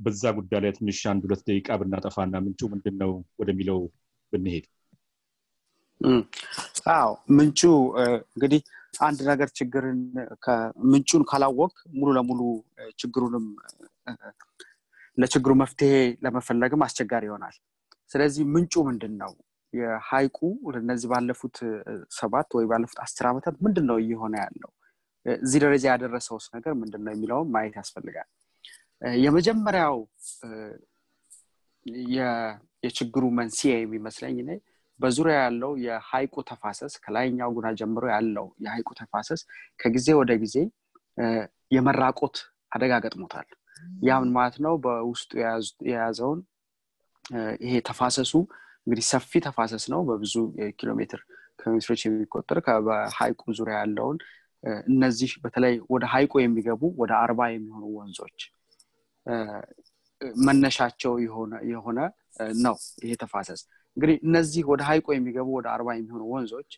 በዛ 0.01 0.23
ጉዳይ 0.37 0.61
ላይ 0.65 0.73
ትንሽ 0.77 1.01
አንድ 1.11 1.23
ሁለት 1.27 1.43
ደቂቃ 1.49 1.77
ብናጠፋና 1.81 2.37
ምንጩ 2.45 2.61
ምንድን 2.73 2.97
ነው 3.03 3.11
ወደሚለው 3.41 3.81
ብንሄድ። 4.33 4.65
አዎ 6.95 7.11
ምንጩ 7.37 7.61
እንግዲህ 8.33 8.63
አንድ 9.01 9.19
ነገር 9.29 9.49
ችግርን 9.59 10.01
ምንጩን 10.93 11.23
ካላወቅ 11.29 11.75
ሙሉ 11.95 12.09
ለሙሉ 12.17 12.41
ችግሩንም 12.99 13.47
ለችግሩ 15.19 15.53
መፍትሄ 15.61 15.93
ለመፈለግም 16.25 16.85
አስቸጋሪ 16.87 17.25
ይሆናል። 17.29 17.57
ስለዚህ 18.11 18.45
ምንጩ 18.55 18.75
ምንድን 18.89 19.15
ነው 19.23 19.33
የሀይቁ 19.73 20.39
እነዚህ 20.79 21.09
ባለፉት 21.13 21.57
ሰባት 22.17 22.49
ወይ 22.59 22.65
ባለፉት 22.71 22.99
አስር 23.05 23.27
ዓመታት 23.31 23.55
ምንድን 23.65 23.87
ነው 23.91 23.97
እየሆነ 24.03 24.35
ያለው? 24.43 24.71
እዚህ 25.27 25.59
ደረጃ 25.65 25.85
ያደረሰውስ 25.93 26.47
ነገር 26.55 26.73
ምንድን 26.81 27.03
ነው 27.05 27.13
የሚለውን 27.15 27.51
ማየት 27.55 27.75
ያስፈልጋል። 27.81 28.29
የመጀመሪያው 29.23 29.97
የችግሩ 32.83 33.25
መንስኤ 33.39 33.73
የሚመስለኝ 33.77 34.37
እኔ 34.43 34.51
በዙሪያ 35.01 35.37
ያለው 35.45 35.73
የሀይቁ 35.85 36.35
ተፋሰስ 36.49 36.95
ከላይኛው 37.05 37.51
ጉና 37.57 37.69
ጀምሮ 37.81 38.05
ያለው 38.15 38.47
የሀይቁ 38.65 38.89
ተፋሰስ 39.01 39.41
ከጊዜ 39.81 40.09
ወደ 40.21 40.33
ጊዜ 40.43 40.57
የመራቆት 41.71 42.37
አደጋ 42.73 42.93
ገጥሞታል። 43.05 43.49
ያምን 44.09 44.31
ማለት 44.37 44.57
ነው 44.65 44.75
በውስጡ 44.85 45.31
የያዘውን 45.89 46.41
ይሄ 47.65 47.75
ተፋሰሱ 47.89 48.33
እንግዲህ 48.87 49.05
ሰፊ 49.11 49.41
ተፋሰስ 49.47 49.85
ነው። 49.93 50.01
በብዙ 50.09 50.35
ኪሎ 50.79 50.91
ሜትር 51.01 51.21
ኪሎሜትሮች 51.59 52.01
የሚቆጠር 52.05 52.59
በሀይቁ 52.87 53.43
ዙሪያ 53.59 53.77
ያለውን 53.83 54.17
እነዚህ 54.89 55.31
በተለይ 55.45 55.75
ወደ 55.93 56.05
ሀይቁ 56.13 56.33
የሚገቡ 56.41 56.83
ወደ 57.01 57.13
አርባ 57.21 57.41
የሚሆኑ 57.53 57.85
ወንዞች 57.97 58.39
መነሻቸው 60.41 61.15
የሆነ 61.71 61.99
ነው 62.63 62.77
ይሄ 63.05 63.13
ተፋሰስ። 63.23 63.61
እንግዲህ 63.97 64.17
እነዚህ 64.27 64.63
ወደ 64.71 64.83
ሀይቁ 64.89 65.07
የሚገቡ 65.15 65.49
ወደ 65.59 65.67
አርባ 65.75 65.89
የሚሆኑ 65.97 66.23
ወንዞች 66.35 66.71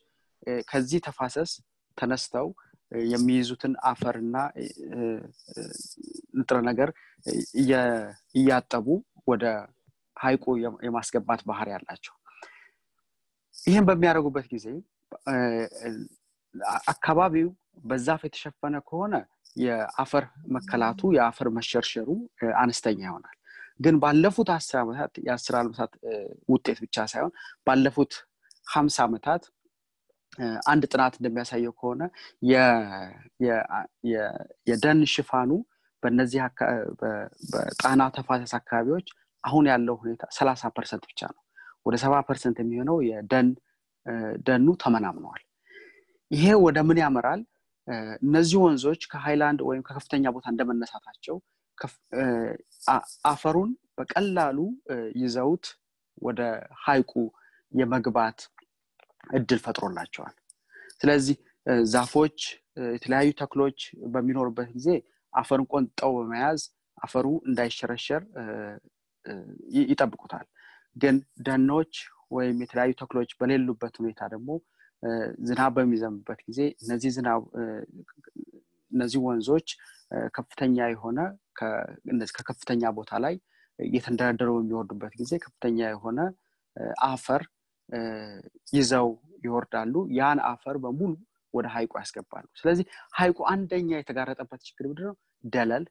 ከዚህ 0.70 1.00
ተፋሰስ 1.06 1.50
ተነስተው 1.99 2.49
የሚይዙትን 3.11 3.73
አፈርና 3.90 4.37
ንጥረ 6.38 6.58
ነገር 6.68 6.88
እያጠቡ 8.34 8.87
ወደ 9.26 9.44
ሀይቁ 10.16 10.44
የማስገባት 10.87 11.40
ባህር 11.49 11.68
ያላቸው 11.75 12.14
ይህን 13.56 13.85
በሚያደርጉበት 13.88 14.47
ጊዜ 14.54 14.66
አካባቢው 16.92 17.49
በዛፍ 17.85 18.21
የተሸፈነ 18.26 18.76
ከሆነ 18.88 19.14
የአፈር 19.56 20.25
መከላቱ 20.54 21.00
የአፈር 21.16 21.49
መሸርሸሩ 21.56 22.09
አነስተኛ 22.61 23.00
ይሆናል። 23.06 23.37
ግን 23.80 23.94
ባለፉት 24.02 24.49
አስር 24.54 24.76
ዓመታት 24.83 25.12
የአስር 25.26 25.54
ዓመታት 25.61 25.92
ውጤት 26.52 26.78
ብቻ 26.85 27.06
ሳይሆን 27.12 27.33
ባለፉት 27.66 28.12
ሀምሳ 28.66 28.97
ዓመታት 29.06 29.42
አንድ 30.68 30.83
ጥናት 30.92 31.14
እንደሚያሳየው 31.18 31.73
ከሆነ 31.80 32.02
የደን 34.68 35.00
ሽፋኑ 35.14 35.50
በነዚህ 36.02 36.40
በጣና 37.52 38.02
ተፋሰስ 38.16 38.52
አካባቢዎች 38.59 39.06
አሁን 39.44 39.64
ያለው 39.70 39.96
ሁኔታ 40.02 40.24
ሰላሳ 40.38 40.62
percent 40.76 41.04
ብቻ 41.10 41.20
ነው። 41.34 41.40
ወደ 41.86 41.96
ሰባ 42.02 42.14
percent 42.28 42.56
የሚሆነው 42.62 42.98
የደን 43.08 43.48
ደኑ 44.46 44.68
ተመናምነዋል። 44.82 45.42
ይሄ 46.30 46.44
ወደ 46.64 46.78
ምን 46.88 46.98
ያመራል? 47.02 47.40
እነዚህ 48.22 48.58
ወንዞች 48.64 49.02
ከሃይላንድ 49.12 49.60
ወይም 49.68 49.82
ከከፍተኛ 49.86 50.24
ቦታ 50.36 50.46
እንደመነሳታቸው 50.52 51.36
አፈሩን 53.24 53.70
በቀላሉ 53.98 54.58
ይዘውት 55.22 55.66
ወደ 56.22 56.40
ሀይቁ 56.84 57.12
የመግባት 57.72 58.38
እድል 59.30 59.60
ፈጥሮላቸዋል። 59.64 60.34
ስለዚህ 61.00 61.36
ዛፎች 61.92 62.38
የተለያዩ 62.94 63.28
ተክሎች 63.40 63.78
በሚኖሩበት 64.14 64.68
ጊዜ 64.76 64.88
አፈርን 65.32 65.66
ቆንጠው 65.72 66.12
በመያዝ 66.18 66.60
አፈሩ 66.98 67.26
እንዳይሸረሸር 67.48 68.22
ይጠብቁታል። 69.90 70.47
ግን 70.97 71.16
ደኖች 71.47 71.95
ወይም 72.31 72.57
የተለያዩ 72.64 72.93
ተክሎች 73.00 73.31
በሌሉበት 73.40 73.95
ሁኔታ 74.00 74.21
ደግሞ 74.35 74.50
ዝናብ 75.47 75.73
በሚዘንብበት 75.76 76.40
ጊዜ 76.49 76.61
እነዚህ 76.83 77.11
ዝናብ 77.16 77.43
እነዚህ 78.93 79.21
ወንዞች 79.26 79.69
ከፍተኛ 80.37 80.76
የሆነ 80.93 81.19
ከከፍተኛ 82.38 82.93
ቦታ 82.99 83.12
ላይ 83.25 83.35
እየተንደረደሩ 83.78 84.50
የሚወርዱበት 84.59 85.12
ጊዜ 85.21 85.33
ከፍተኛ 85.45 85.78
የሆነ 85.88 86.21
አፈር 87.07 87.43
ይዘው 88.73 89.09
ይወርዳሉ። 89.45 89.95
ያን 90.19 90.38
አፈር 90.50 90.76
በሙሉ 90.85 91.12
ወደ 91.54 91.66
ሀይቁ 91.75 91.93
ያስገባሉ። 92.00 92.47
ስለዚህ 92.61 92.85
ሀይቁ 93.19 93.38
አንደኛ 93.52 93.90
የተጋረጠበት 93.99 94.61
ችግር 94.69 94.85
ምንድነው? 94.90 95.14
ደለል 95.45 95.85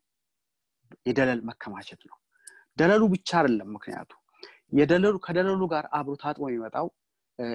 የደለል 1.07 1.39
መከማቸት 1.49 2.01
ነው 2.09 2.17
ደለሉ 2.77 3.03
ብቻ 3.13 3.29
አይደለም 3.39 3.69
ምክንያቱ። 3.75 4.11
የደለሉ 4.77 5.15
ከደለሉ 5.25 5.61
ጋር 5.73 5.85
አብሮ 5.97 6.13
ታጥሞ 6.21 6.43
የሚመጣው 6.49 6.87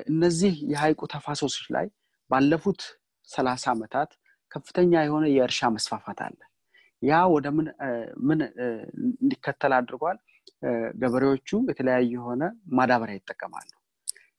እነዚህ 0.08 0.54
የሀይቁ 0.72 1.00
ተፋሰሶች 1.12 1.66
ላይ 1.76 1.86
ባለፉት 2.30 2.80
ሰላሳ 3.28 3.64
ዓመታት 3.74 4.10
ከፍተኛ 4.50 4.92
የሆነ 5.06 5.24
የእርሻ 5.34 5.60
መስፋፋት 5.74 6.20
አለ። 6.26 6.38
ያ 7.02 7.18
ወደ 7.34 7.46
ምን 8.28 8.40
እንዲከተል 9.16 9.72
አድርጓል? 9.78 10.18
ገበሬዎቹ 11.00 11.48
የተለያዩ 11.70 12.10
የሆነ 12.16 12.42
ማዳበሪያ 12.78 13.16
ይጠቀማሉ። 13.18 13.68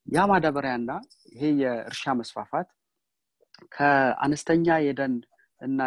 ያ 0.07 0.25
ማዳበሪያና 0.31 0.91
ይሄ 1.33 1.43
የእርሻ 1.61 2.13
መስፋፋት 2.19 2.67
ከአነስተኛ 3.75 4.67
የደን 4.85 5.13
እና 5.61 5.79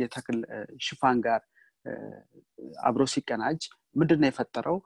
የተክል 0.00 0.38
ሽፋን 0.86 1.16
ጋር 1.26 1.40
አብሮ 2.88 3.02
ሲቀናጅ 3.12 3.60
ምንድን 3.96 4.20
ነው 4.22 4.28
የፈጠረው 4.30 4.78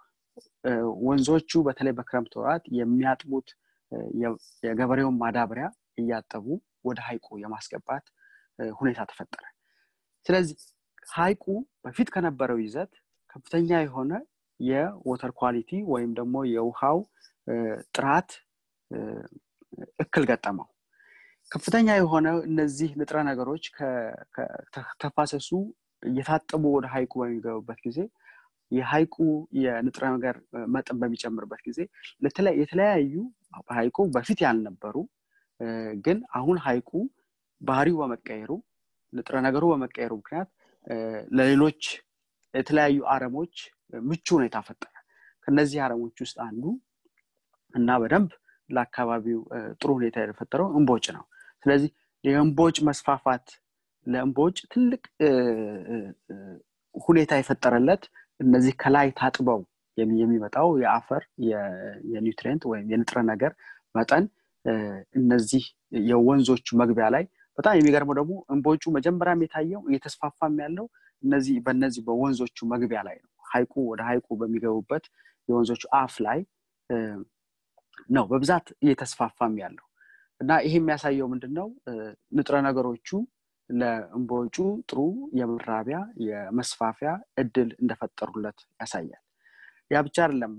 ወንዞቹ 1.07 1.51
በተለይ 1.67 1.95
በክረምት 1.99 2.33
ወራት 2.41 2.65
የሚያጥቡት 2.79 3.49
የገበሬውን 4.65 5.17
ማዳበሪያ 5.23 5.67
እያጠቡ 6.01 6.47
ወደ 6.89 6.99
ሀይቁ 7.07 7.27
የማስገባት 7.43 8.05
ሁኔታ 8.75 9.01
ተፈጠረ። 9.11 9.45
ስለዚህ 10.27 10.57
ሀይቁ 11.13 11.45
በፊት 11.85 12.09
ከነበረው 12.15 12.59
ይዘት 12.65 12.93
ከፍተኛ 13.31 13.71
የሆነ 13.83 14.13
የ 14.61 14.81
water 14.81 15.33
quality 15.41 15.71
ወይም 15.93 16.11
ደግሞ 16.19 16.37
የውሃው 16.53 16.99
ጥራት 17.97 18.31
እክል 20.05 20.25
ገጠመው። 20.31 20.69
ከፍተኛ 21.51 21.89
የሆነ 21.99 22.29
እነዚህ 22.49 22.91
ንጥረ 23.01 23.19
ነገሮች 23.29 23.65
ከተፋሰሱ 24.75 25.49
እየታጠቡ 26.03 26.65
ወደ 26.77 26.87
ሀይቁ 26.93 27.13
በሚገቡበት 27.21 27.79
ጊዜ 27.87 27.99
የሀይቁ 28.71 29.15
የንጥረ 29.61 30.05
ነገር 30.17 30.37
መጠን 30.75 30.99
በሚጨምርበት 31.01 31.61
ጊዜ 31.69 31.79
የተለያዩ 32.61 33.15
ሀይቁ 33.73 33.99
በፊት 34.15 34.41
ያልነበሩ 34.47 34.97
ግን 36.05 36.19
አሁን 36.39 36.59
ሀይቁ 36.67 36.91
ባህሪው 37.61 37.97
በመቀየሩ 38.01 38.53
ንጥረ 39.13 39.37
ነገሩ 39.47 39.65
በመቀየሩ 39.73 40.13
ምክንያት 40.21 40.49
ለሌሎች 41.31 41.83
የተለያዩ 42.55 43.01
አረሞች 43.15 43.55
ምቹ 44.03 44.27
ሁኔታ 44.37 44.57
ፈጠረ። 44.69 44.95
ከነዚህ 45.47 45.79
አረሞች 45.85 46.17
ውስጥ 46.25 46.37
አንዱ 46.47 46.65
እና 47.75 47.99
በደንብ 48.03 48.31
ለአካባቢው 48.71 49.41
ጥሩ 49.81 49.91
ሁኔታ 49.99 50.17
የፈጠረው 50.23 50.69
እንቦጭ 50.79 51.07
ነው። 51.17 51.25
ስለዚህ 51.65 51.91
የእንቦጭ 52.25 52.77
መስፋፋት 52.89 53.47
ለእንቦጭ 54.11 54.59
ትልቅ 54.73 55.03
ሁኔታ 56.95 57.33
የፈጠረለት 57.39 58.03
እነዚህ 58.41 58.75
ከላይ 58.83 59.09
ታጥበው 59.19 59.61
የሚመጣው 59.97 60.69
የአፈር 60.83 61.23
የኒውትሪንት 62.11 62.63
ወይም 62.71 62.87
የንጥረ 62.93 63.19
ነገር 63.33 63.53
መጠን 63.95 64.25
እነዚህ 65.19 65.65
የወንዞቹ 66.09 66.67
መግቢያ 66.81 67.07
ላይ 67.15 67.25
በጣም 67.59 67.75
የሚገርመው 67.79 68.15
ደግሞ 68.19 68.33
እንቦጩ 68.55 68.83
መጀመሪያም 68.97 69.43
የታየው 69.45 69.83
እየተስፋፋም 69.89 70.55
ያለው 70.65 70.87
እነዚህ 71.23 71.57
በእነዚህ 71.65 72.03
በወንዞቹ 72.07 72.59
መግቢያ 72.73 73.01
ላይ 73.09 73.17
ነው። 73.19 73.31
ሀይቁ 73.45 73.73
ወደ 73.91 74.01
ሀይቁ 74.09 74.27
በሚገቡበት 74.41 75.05
የወንዞቹ 75.49 75.83
አፍ 76.01 76.15
ላይ 76.27 76.41
ነው 78.09 78.25
በብዛት 78.31 78.67
እየተስፋፋም 78.85 79.55
ያለው። 79.63 79.87
እና 80.41 80.51
ይሄ 80.67 80.75
የሚያሳየው 80.79 81.27
ምንድን 81.33 81.53
ነው 81.59 81.69
ንጥረ 82.37 82.57
ነገሮቹ 82.69 83.09
ለእንቦጩ 83.71 84.57
ጥሩ 84.89 85.01
የመራቢያ 85.39 85.99
የመስፋፊያ 86.27 87.11
እድል 87.43 87.71
እንደፈጠሩለት 87.81 88.59
ያሳያል። 88.81 89.23
ያ 89.91 90.01
ብቻ 90.07 90.17
አይደለም 90.25 90.53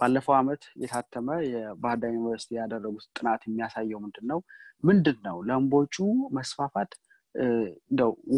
ባለፈው 0.00 0.34
ዓመት 0.38 0.62
የታተመ 0.82 1.28
የባህርዳር 1.48 2.12
ዩኒቨርሲቲ 2.14 2.52
ያደረጉት 2.60 3.06
ጥናት 3.16 3.42
የሚያሳየው 3.48 3.98
ምንድን 4.04 4.26
ነው 4.30 4.38
ምንድን 4.82 5.18
ነው 5.26 5.36
ለእንቦጩ 5.48 5.96
መስፋፋት 6.36 6.92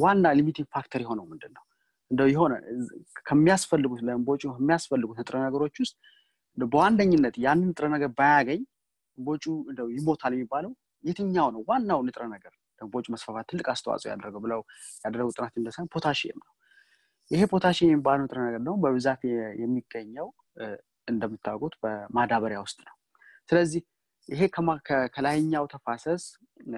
ዋና 0.02 0.26
limiting 0.38 0.68
factor 0.74 1.00
የሆነው 1.04 1.26
ምንድን 1.30 1.52
ነው 1.56 1.64
እንደው 2.10 2.28
የሆነ 2.32 2.54
ከሚያስፈልጉት 3.28 4.00
ለእንቦጩ 4.06 4.42
ከሚያስፈልጉት 4.56 5.16
ንጥረ 5.20 5.36
ነገሮች 5.46 5.76
ውስጥ 5.82 5.96
በዋነኝነት 6.58 7.34
ያንን 7.44 7.68
ንጥረ 7.70 7.86
ነገር 7.94 8.10
ባያገኝ 8.18 8.60
እንደው 9.68 9.88
ይሞታል 9.96 10.32
የሚባለው 10.36 10.72
የትኛው 11.04 11.48
ነው? 11.54 11.60
ዋናው 11.68 12.00
ንጥረ 12.06 12.22
ነገር 12.34 12.52
ለእንቦጩ 12.78 13.06
መስፋፋት 13.14 13.46
ትልቅ 13.50 13.66
አስተዋጽኦ 13.72 14.08
ያደረገው 14.12 14.42
ብለው 14.46 14.60
ያደረጉ 15.04 15.28
ጥናት 15.36 15.54
እንደሳን 15.60 15.88
ፖታሽየም 15.94 16.38
ነው። 16.42 16.52
ይሄ 17.30 17.42
ፖታሽየም 17.52 17.92
የሚባለው 17.92 18.24
ንጥረ 18.24 18.40
ነገር 18.46 18.60
ደግሞ 18.60 18.76
በብዛት 18.84 19.22
የሚገኘው 19.62 20.28
እንደምታውቁት 21.08 21.74
በማዳበሪያ 21.82 22.58
ውስጥ 22.64 22.78
ነው። 22.86 22.94
ስለዚህ 23.48 23.82
ይሄ 24.28 24.40
ከላይኛው 25.14 25.64
ተፋሰስ 25.72 26.22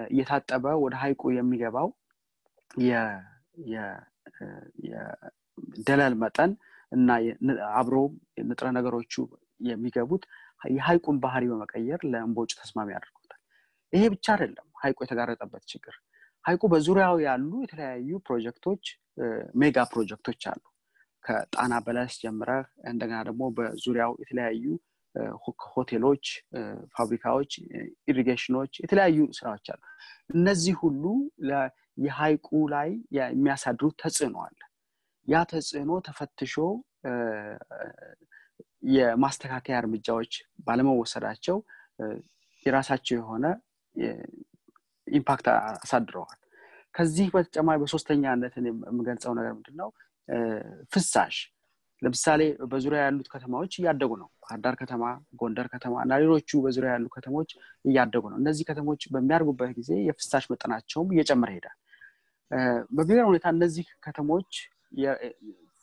እየታጠበ 0.09 0.65
ወደ 0.83 0.95
ሀይቁ 1.01 1.21
የሚገባው 1.35 1.87
የደለል 5.77 6.15
መጠን 6.23 6.51
እና 6.91 7.09
አብሮ 7.79 7.95
ንጥረ 8.49 8.67
ነገሮቹ 8.77 9.13
የሚገቡት 9.67 10.23
የሀይቁን 10.71 11.17
ባህሪ 11.23 11.43
በመቀየር 11.51 12.01
ለእንቦጭ 12.11 12.51
ተስማሚ 12.59 12.89
ያደርጉታል 12.95 13.18
ይሄ 13.93 14.03
ብቻ 14.13 14.25
አይደለም 14.33 14.67
ሀይቁ 14.81 14.97
የተጋረጠበት 15.03 15.63
ችግር። 15.71 15.95
ሀይቁ 16.45 16.63
በዙሪያው 16.73 17.15
ያሉ 17.25 17.51
የተለያዩ 17.63 18.09
ፕሮጀክቶች 18.27 18.83
mega 19.61 19.77
ፕሮጀክቶች 19.91 20.41
አሉ። 20.51 20.61
ከጣና 21.23 21.73
በለስ 21.85 22.13
ጀምረህ 22.21 22.61
እንደገና 22.91 23.17
ደግሞ 23.29 23.43
በዙሪያው 23.57 24.11
የተለያዩ 24.21 24.65
ሆቴሎች 25.69 26.25
ፋብሪካዎች 26.95 27.51
irrigation 28.11 28.55
ኦች 28.55 28.73
የተለያዩ 28.83 29.19
ስራዎች 29.37 29.67
አሉ። 29.73 29.81
እነዚህ 30.33 30.75
ሁሉ 30.83 31.03
የሀይቁ 32.03 32.47
ላይ 32.73 32.89
የሚያሳድሩት 33.17 33.95
ተጽዕኖ 34.03 34.37
አለ። 34.45 34.59
ያ 35.27 35.41
ተጽዕኖ 35.51 35.91
ተፈትሾ 36.07 36.53
የማስተካከያ 38.89 39.75
እርምጃዎች 39.81 40.33
ባለመወሰዳቸው 40.67 41.57
የራሳቸው 42.65 43.15
የሆነ 43.19 43.45
impact 45.07 45.47
አሳድረዋል። 45.75 46.37
ከዚህ 46.95 47.27
በተጨማሪ 47.33 47.77
በሶስተኛነት 47.81 48.53
የምገልጸው 48.61 49.33
ነገር 49.39 49.53
ምንድን 49.57 49.75
ነው 49.81 49.89
ፍሳሽ። 50.93 51.35
ለምሳሌ 52.01 52.41
በዙሪያ 52.71 52.99
ያሉት 53.05 53.27
ከተማዎች 53.33 53.73
እያደጉ 53.79 54.11
ነው። 54.21 54.29
ባህርዳር 54.43 54.75
ከተማ 54.81 55.03
ጎንደር 55.39 55.67
ከተማ 55.73 55.93
እና 56.05 56.19
ሌሎቹ 56.21 56.59
በዙሪያ 56.65 56.91
ያሉ 56.95 57.07
ከተሞች 57.15 57.49
እያደጉ 57.85 58.23
ነው። 58.31 58.37
እነዚህ 58.41 58.65
ከተሞች 58.69 59.01
በሚያድጉበት 59.13 59.71
ጊዜ 59.79 59.91
የፍሳሽ 60.07 60.45
መጠናቸውም 60.53 61.11
እየጨመረ 61.15 61.51
ይሄዳል። 61.53 61.77
በሚገርም 62.91 63.29
ሁኔታ 63.31 63.47
እነዚህ 63.55 63.87
ከተሞች 64.05 64.51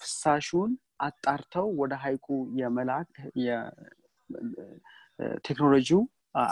ፍሳሹን 0.00 0.70
አጣርተው 1.00 1.68
ወደ 1.80 1.94
ሀይቁ 2.02 2.26
የመላክ 2.60 3.10
ቴክኖሎጂው 5.46 6.00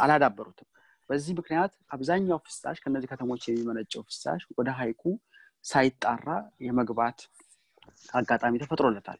አላዳበሩትም 0.02 0.68
በዚህ 1.10 1.32
ምክንያት 1.38 1.72
አብዛኛው 1.90 2.38
ፍሳሽ 2.46 2.76
ከነዚህ 2.84 3.08
ከተሞች 3.10 3.42
የሚመነጨው 3.48 4.02
ፍሳሽ 4.08 4.42
ወደ 4.58 4.68
ሀይቁ 4.78 5.02
ሳይጣራ 5.64 6.28
የመግባት 6.66 7.18
አጋጣሚ 8.12 8.54
ተፈጥሮለታል። 8.62 9.18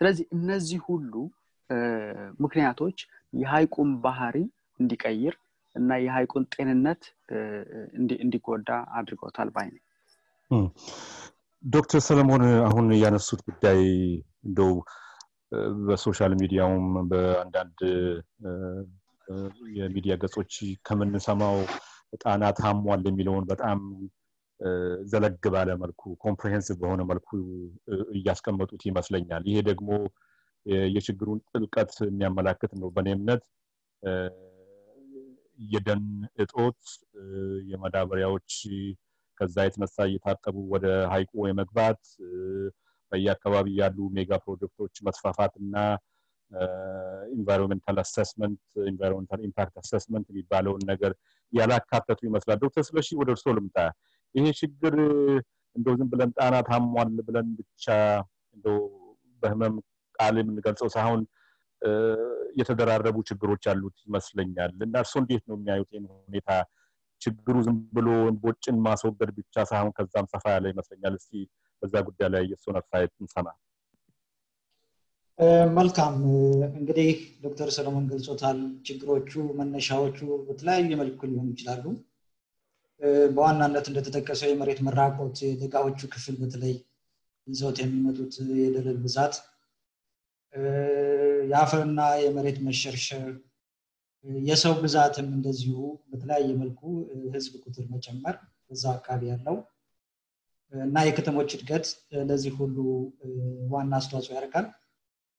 ስለዚህ 0.00 0.24
እነዚህ 0.36 0.80
ሁሉ 0.88 1.12
ምክንያቶች 2.40 2.98
የሀይቁን 3.32 3.90
ባህሪ 4.04 4.36
እንዲቀይር 4.80 5.34
እና 5.76 5.98
የሀይቁን 6.04 6.44
ጤንነት 6.54 7.02
እንዲጎዳ 8.22 8.68
አድርገውታል 8.98 9.50
ባይ 9.56 9.68
ነኝ። 9.70 9.84
ዶክተር 11.64 12.00
ሰለሞን 12.00 12.42
አሁን 12.68 12.86
ያነሱት 13.02 13.40
ጉዳይ 13.48 13.80
እንደው 14.46 14.72
በ 15.86 15.97
social 15.97 16.32
media 16.40 16.66
ውም 16.66 16.86
በአንዳንድ 17.10 17.78
የሚዲያ 19.78 20.14
ገጾች 20.22 20.54
ከምንሰማው 20.86 21.58
ጣና 22.22 22.44
ታሟል 22.58 23.02
የሚለውን 23.08 23.44
በጣም 23.50 23.78
ዘለግ 25.10 25.44
ባለ 25.54 25.70
መልኩ 25.82 26.02
comprehensive 26.24 26.76
በሆነ 26.80 27.02
መልኩ 27.10 27.28
እያስቀመጡት 28.16 28.82
ይመስለኛል። 28.88 29.44
ይሄ 29.50 29.58
ደግሞ 29.70 29.90
የችግሩን 30.94 31.38
ጥልቀት 31.50 31.92
የሚያመላክት 32.08 32.72
ነው። 32.80 32.88
በእኔ 32.96 33.08
እምነት 33.16 33.44
የደን 35.70 36.04
እጦት 36.42 36.82
የማዳበሪያዎች 37.70 38.52
ከዛ 39.40 39.56
የተነሳ 39.66 39.96
እየታጠቡ 40.08 40.56
ወደ 40.72 40.86
ሀይቁ 41.12 41.32
የመግባት 41.48 42.00
በየአካባቢ 43.12 43.66
ያሉ 43.80 43.98
mega 44.16 44.32
ፕሮጀክቶች 44.44 44.94
መስፋፋት 45.06 45.54
እና 45.62 45.76
environmental 47.34 47.98
assessment 48.02 48.60
environmental 48.90 49.40
impact 49.48 49.74
assessment 49.82 50.26
የሚባለውን 50.32 50.82
ነገር 50.90 51.12
ያላካተቱ 51.52 52.20
ይመስላል። 52.28 52.58
ዶክተር 52.64 52.84
ስለሺ 52.88 53.08
ወደ 53.20 53.30
እርሶ 53.34 53.46
ልምጣ። 53.56 53.76
ይሄ 54.34 54.46
ችግር 54.60 54.94
እንደው 55.76 55.94
ዝም 55.98 56.08
ብለን 56.12 56.30
ጣና 56.38 56.56
ታሟል 56.68 57.10
ብለን 57.28 57.48
ብቻ 57.60 57.86
እንደው 58.56 58.78
በህመም 59.42 59.74
ቃል 60.18 60.36
የምንገልጸው 60.40 60.88
ሳይሆን 60.96 61.20
የተደራረቡ 62.60 63.16
ችግሮች 63.28 63.62
ያሉት 63.68 63.96
ይመስለኛል። 64.06 64.72
እና 64.86 64.94
እርሶ 65.04 65.14
እንዴት 65.22 65.44
ነው 65.48 65.56
የሚያዩት 65.58 65.90
ይህን 65.92 66.06
ሁኔታ? 66.26 66.48
ችግሩ 67.22 67.56
ዝም 67.66 67.78
ብሎ 67.96 68.08
ቦጭን 68.42 68.76
ማስወገድ 68.84 69.30
ብቻ 69.38 69.64
ሳይሆን 69.70 69.92
ከዛም 69.96 70.26
ሰፋ 70.32 70.44
ያለ 70.54 70.66
ይመስለኛል። 70.72 71.14
እስቲ 71.18 71.32
በዛ 71.82 71.94
ጉዳይ 72.06 72.28
ላይ 72.34 72.42
የእሱን 72.50 72.76
አስተያየት 72.80 73.12
እንሰማ 73.22 73.48
መልካም 75.74 76.14
እንግዲህ 76.70 77.10
ዶክተር 77.42 77.68
ሰለሞን 77.76 78.06
ገልጾታል። 78.10 78.58
ችግሮቹ 78.86 79.30
መነሻዎቹ 79.58 80.18
በተለያዩ 80.46 80.88
መልኩ 81.00 81.20
ሊሆኑ 81.30 81.46
ይችላሉ። 81.52 81.84
በዋናነት 83.30 83.86
እንደተጠቀሰው 83.90 84.48
የመሬት 84.50 84.80
መራቆት 84.86 85.36
የደጋዎቹ 85.44 86.00
ክፍል 86.14 86.34
በተለይ 86.40 86.74
ይዘውት 87.46 87.78
የሚመጡት 87.82 88.34
የደለል 88.58 88.98
ብዛት 89.04 89.36
የአፈርና 91.50 92.00
የመሬት 92.24 92.58
መሸርሸር 92.66 93.24
የሰው 94.44 94.74
ብዛትም 94.82 95.28
እንደዚሁ 95.36 95.76
በተለያየ 96.10 96.50
መልኩ 96.60 96.80
ህዝብ 97.34 97.54
ቁጥር 97.64 97.86
መጨመር 97.94 98.36
በዛ 98.66 98.84
አካባቢ 98.96 99.22
ያለው 99.32 99.56
እና 100.72 101.06
የከተሞች 101.06 101.50
እድገት 101.56 101.86
ለዚህ 102.28 102.52
ሁሉ 102.60 102.76
ዋና 103.72 103.92
አስተዋጽኦ 104.00 104.34
ያደርጋል 104.36 104.66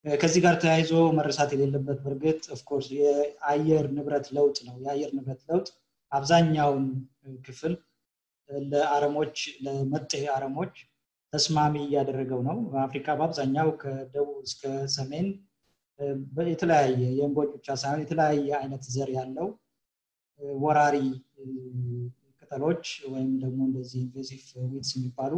ከዚህ 0.06 0.42
ጋር 0.46 0.56
ተያይዞ 0.62 0.92
መረሳት 1.18 1.50
የሌለበት 1.54 1.98
በእርግጥ 2.04 2.44
of 2.56 2.64
course 2.64 2.88
የአየር 2.98 3.86
ንብረት 3.96 4.28
ለውጥ 4.38 4.58
ነው። 4.68 4.76
የአየር 4.84 5.12
ንብረት 5.18 5.42
ለውጥ 5.50 5.68
አብዛኛውን 6.12 6.86
ክፍል 7.46 7.74
ለአረሞች 8.72 9.36
ለመጤ 9.66 10.12
አረሞች 10.36 10.74
ተስማሚ 11.34 11.76
እያደረገው 11.86 12.42
ነው። 12.48 12.58
በአፍሪካ 12.72 13.08
በአብዛኛው 13.20 13.70
ከደቡብ 13.82 14.40
እስከ 14.48 14.64
ሰሜን 14.96 15.28
የተለያየ 16.52 17.02
የእንቦጭ 17.18 17.50
ብቻ 17.56 17.76
ሳይሆን 17.82 18.04
የተለያየ 18.04 18.50
አይነት 18.60 18.84
ዘር 18.96 19.10
ያለው 19.18 19.48
ወራሪ 20.60 20.98
ቅጠሎች 22.42 22.84
ወይም 23.12 23.32
ደግሞ 23.44 23.60
እንደዚህ 23.68 24.00
invasive 24.02 24.42
weeds 24.66 24.92
የሚባሉ 24.96 25.34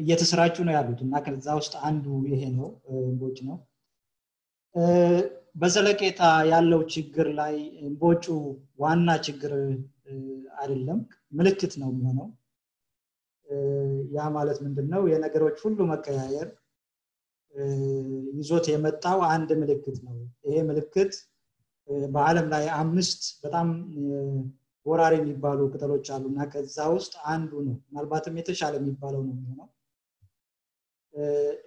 እየተሰራጩ 0.00 0.56
ነው 0.66 0.74
ያሉት 0.76 1.00
እና 1.04 1.20
ከዛ 1.24 1.46
ውስጥ 1.58 1.74
አንዱ 1.88 2.04
ይሄ 2.28 2.42
ነው 2.56 2.68
እምቦጭ 3.02 3.38
ነው። 3.48 3.56
በዘለቄታ 5.56 6.20
ያለው 6.50 6.80
ችግር 6.94 7.26
ላይ 7.40 7.56
እምቦጩ 7.82 8.26
ዋና 8.78 9.08
ችግር 9.26 9.52
አይደለም 10.60 11.00
ምልክት 11.32 11.72
ነው 11.80 11.90
የሚሆነው። 11.92 12.28
ያ 14.14 14.28
ማለት 14.36 14.58
ምንድን 14.64 14.86
ነው 14.92 15.02
የነገሮች 15.10 15.58
ሁሉ 15.64 15.78
መቀያየር 15.90 16.48
ይዞት 18.38 18.66
የመጣው 18.72 19.18
አንድ 19.32 19.50
ምልክት 19.62 19.96
ነው። 20.06 20.14
ይሄ 20.46 20.56
ምልክት 20.68 21.12
በአለም 22.08 22.46
ላይ 22.52 22.64
አምስት 22.78 23.22
በጣም 23.44 23.68
ወራሪ 24.86 25.14
የሚባሉ 25.20 25.60
ቅጠሎች 25.72 26.06
አሉ 26.14 26.24
እና 26.30 26.42
ከዛ 26.52 26.76
ውስጥ 26.94 27.14
አንዱ 27.32 27.52
ነው። 27.66 27.76
ምናልባትም 27.84 28.38
የተሻለ 28.40 28.74
የሚባለው 28.80 29.20
ነው 29.26 29.34
የሚሆነው። 29.34 29.68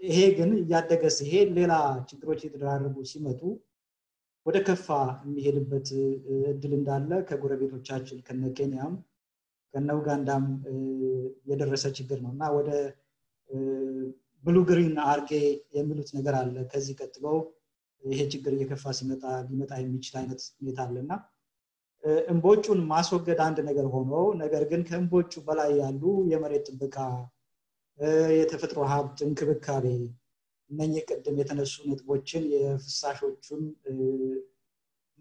ይሄ 0.05 0.19
ግን 0.37 0.51
እያደገ 0.59 1.03
ሲሄድ 1.17 1.49
ሌላ 1.57 1.73
ችግሮች 2.09 2.39
የተደራረቡ 2.45 2.95
ሲመጡ 3.09 3.41
ወደ 4.45 4.57
ከፋ 4.67 4.87
የሚሄድበት 5.25 5.87
እድል 6.49 6.73
እንዳለ 6.77 7.11
ከጎረቤቶቻችን 7.29 8.17
ከነ 8.27 8.51
ኬንያም 8.57 8.93
ከነ 9.73 9.89
ኡጋንዳም 9.99 10.43
የደረሰ 11.49 11.85
ችግር 11.97 12.19
ነው 12.25 12.31
እና 12.35 12.43
ወደ 12.57 12.69
ብሉ 14.43 14.57
ግሪን 14.69 14.95
አርጌ 15.07 15.31
የሚሉት 15.75 16.09
ነገር 16.17 16.35
አለ። 16.39 16.55
ከዚህ 16.71 16.95
ቀጥሎ 17.01 17.25
ይሄ 18.03 18.19
ችግር 18.33 18.53
እየከፋ 18.55 18.91
ሲመጣ 18.97 19.23
ሊመጣ 19.49 19.71
የሚችል 19.81 20.15
አይነት 20.21 20.41
ሁኔታ 20.57 20.79
አለ 20.85 20.95
እና 21.03 21.13
እምቦጩን 22.29 22.79
ማስወገድ 22.89 23.39
አንድ 23.45 23.57
ነገር 23.67 23.85
ሆኖ 23.93 24.11
ነገር 24.41 24.63
ግን 24.71 24.81
ከእምቦጩ 24.87 25.33
በላይ 25.47 25.71
ያሉ 25.79 26.01
የመሬት 26.31 26.67
ጥበቃ 26.69 26.97
የተፈጥሮ 28.37 28.79
ሀብት 28.91 29.19
እንክብካቤ 29.25 29.85
እነኚህ 30.69 31.03
ቅድም 31.09 31.35
የተነሱ 31.39 31.75
ነጥቦችን 31.89 32.43
የፍሳሾቹን 32.53 33.63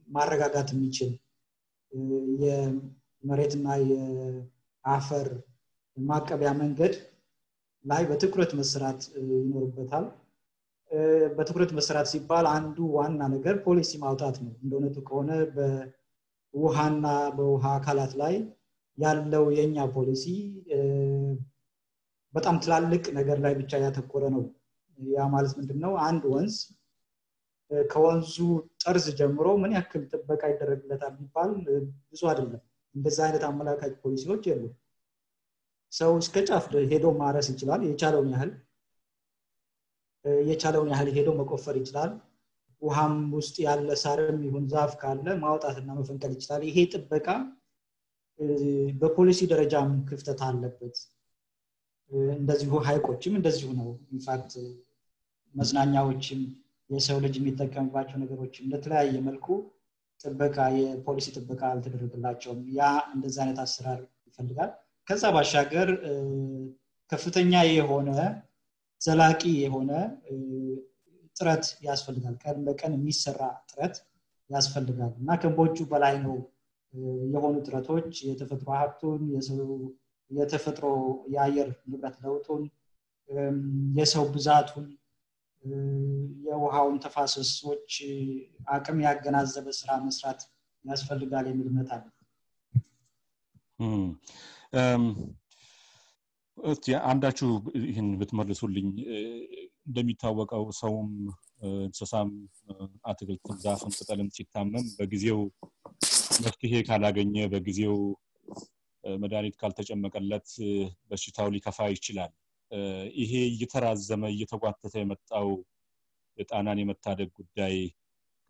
ማረጋጋት 0.08 0.68
የሚችል 0.74 1.12
የመሬትና 2.42 3.66
የአፈር 3.84 5.28
ማቀቢያ 5.96 6.50
መንገድ 6.60 6.94
ላይ 7.84 8.02
በትኩረት 8.10 8.52
መሰራት 8.60 9.00
ይኖርበታል። 9.38 10.06
በትኩረት 11.36 11.70
መሰራት 11.76 12.08
ሲባል 12.10 12.46
አንዱ 12.52 12.76
ዋና 12.96 13.22
ነገር 13.34 13.54
ፖሊሲ 13.64 13.90
ማውጣት 14.02 14.36
ነው። 14.44 14.52
እንደ 14.62 14.72
እውነቱ 14.76 14.98
ከሆነ 15.08 15.30
በውሃና 16.54 17.06
በውሃ 17.36 17.64
አካላት 17.78 18.12
ላይ 18.20 18.34
ያለው 18.98 19.44
የኛ 19.56 19.76
ፖሊሲ 19.94 20.24
በጣም 22.34 22.56
ትላልቅ 22.62 23.04
ነገር 23.16 23.38
ላይ 23.44 23.52
ብቻ 23.60 23.80
ያተኮረ 23.82 24.24
ነው። 24.34 24.44
ያ 24.98 25.26
ማለት 25.32 25.52
ምንድን 25.58 25.78
ነው 25.84 25.92
አንድ 26.06 26.22
ወንዝ 26.32 26.56
ከወንዙ 27.88 28.34
ጠርዝ 28.82 29.06
ጀምሮ 29.18 29.46
ምን 29.62 29.72
ያክል 29.76 30.02
ጥበቃ 30.10 30.42
ይደረግለታል 30.52 31.12
ቢባል 31.18 31.50
ብዙ 32.10 32.22
አይደለም። 32.30 32.62
እንደዚ 32.94 33.18
አይነት 33.26 33.44
አመላካች 33.48 33.94
ፖሊሲዎች 34.02 34.42
የሉ 34.50 34.64
ሰው 35.92 36.12
እስከ 36.20 36.36
ጫፍ 36.48 36.64
ሄዶ 36.92 37.06
ማረስ 37.18 37.48
ይችላል 37.52 37.80
የቻለውን 37.88 38.28
ያህል 38.34 38.52
የቻለውን 40.46 40.88
ያህል 40.92 41.08
ሄዶ 41.16 41.30
መቆፈር 41.40 41.76
ይችላል 41.80 42.12
ውሃም 42.84 43.14
ውስጥ 43.36 43.56
ያለ 43.64 43.88
ሳርም 44.00 44.38
ይሁን 44.46 44.64
ዛፍ 44.72 44.92
ካለ 45.00 45.26
ማውጣትና 45.42 45.88
መፈንቀል 45.98 46.32
ይችላል። 46.36 46.62
ይሄ 46.68 46.78
ጥበቃ 46.92 47.28
በፖሊሲ 49.00 49.40
ደረጃም 49.50 49.90
ክፍተት 50.08 50.40
አለበት። 50.46 50.96
እንደዚሁ 52.36 52.72
ሀይቆችም 52.86 53.36
እንደዚሁ 53.38 53.68
ነው። 53.78 53.90
ኢንፋክት 54.14 54.52
መዝናኛዎችም 55.54 56.40
የሰው 56.90 57.18
ልጅ 57.24 57.34
የሚጠቀምባቸው 57.38 58.16
ነገሮችም 58.22 58.68
ለተለያየ 58.72 59.14
መልኩ 59.28 59.46
ጥበቃ 60.20 60.56
የፖሊሲ 60.78 61.28
ጥበቃ 61.36 61.62
አልተደረገላቸውም። 61.70 62.60
ያ 62.76 62.82
እንደዚህ 63.14 63.40
አይነት 63.44 63.58
አሰራር 63.64 64.00
ይፈልጋል። 64.28 64.70
ከዛ 65.08 65.24
ባሻገር 65.34 65.88
ከፍተኛ 67.12 67.54
የሆነ 67.70 68.10
ዘላቂ 69.00 69.42
የሆነ 69.62 69.90
ጥረት 71.36 71.64
ያስፈልጋል። 71.86 72.34
ቀን 72.42 72.58
በቀን 72.66 72.92
የሚሰራ 72.96 73.40
ጥረት 73.70 73.96
ያስፈልጋል 74.50 75.12
እና 75.20 75.36
ከቦቹ 75.42 75.76
በላይ 75.92 76.16
ነው 76.24 76.36
የሆኑ 77.32 77.54
ጥረቶች 77.66 78.10
የተፈጥሮ 78.28 78.68
ሀብቱን 78.80 79.22
የተፈጥሮ 80.30 80.86
የአየር 81.34 81.70
ንብረት 81.90 82.16
ለውጡን 82.24 82.62
የሰው 83.96 84.24
ብዛቱን 84.34 84.86
የውሃውን 86.46 86.96
ተፋሰሶች 87.04 87.92
አቅም 88.74 88.98
ያገናዘበ 89.04 89.66
ስራ 89.78 89.90
መስራት 90.06 90.40
ያስፈልጋል 90.84 91.46
የሚል 91.50 91.68
እምነት 91.70 91.90
አለ። 91.94 92.04
አንዳችሁ 97.04 97.48
ይህን 97.84 98.08
ብትመልሱልኝ 98.20 98.88
እንደሚታወቀው 99.86 100.64
ሰውም 100.78 101.10
እንስሳም 101.82 102.30
አትክልትም 103.10 103.56
ዛፍም 103.64 103.92
ቅጠልም 103.98 104.28
ሲታመም 104.36 104.86
በጊዜው 104.98 105.40
መፍትሄ 106.44 106.72
ካላገኘ 106.88 107.34
በጊዜው 107.52 107.96
መድኃኒት 109.04 109.56
ካልተጨመቀለት 109.60 110.48
በሽታው 111.10 111.48
ሊከፋ 111.54 111.88
ይችላል። 111.94 112.32
ይሄ 113.20 113.32
እየተራዘመ 113.50 114.24
እየተጓተተ 114.34 114.94
የመጣው 115.02 115.48
የጣናን 116.38 116.80
የመታደግ 116.82 117.28
ጉዳይ 117.38 117.74